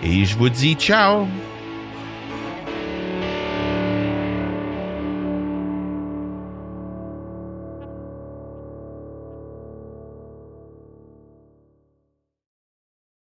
Et 0.03 0.25
je 0.25 0.37
vous 0.37 0.49
dis 0.49 0.75
ciao! 0.75 1.27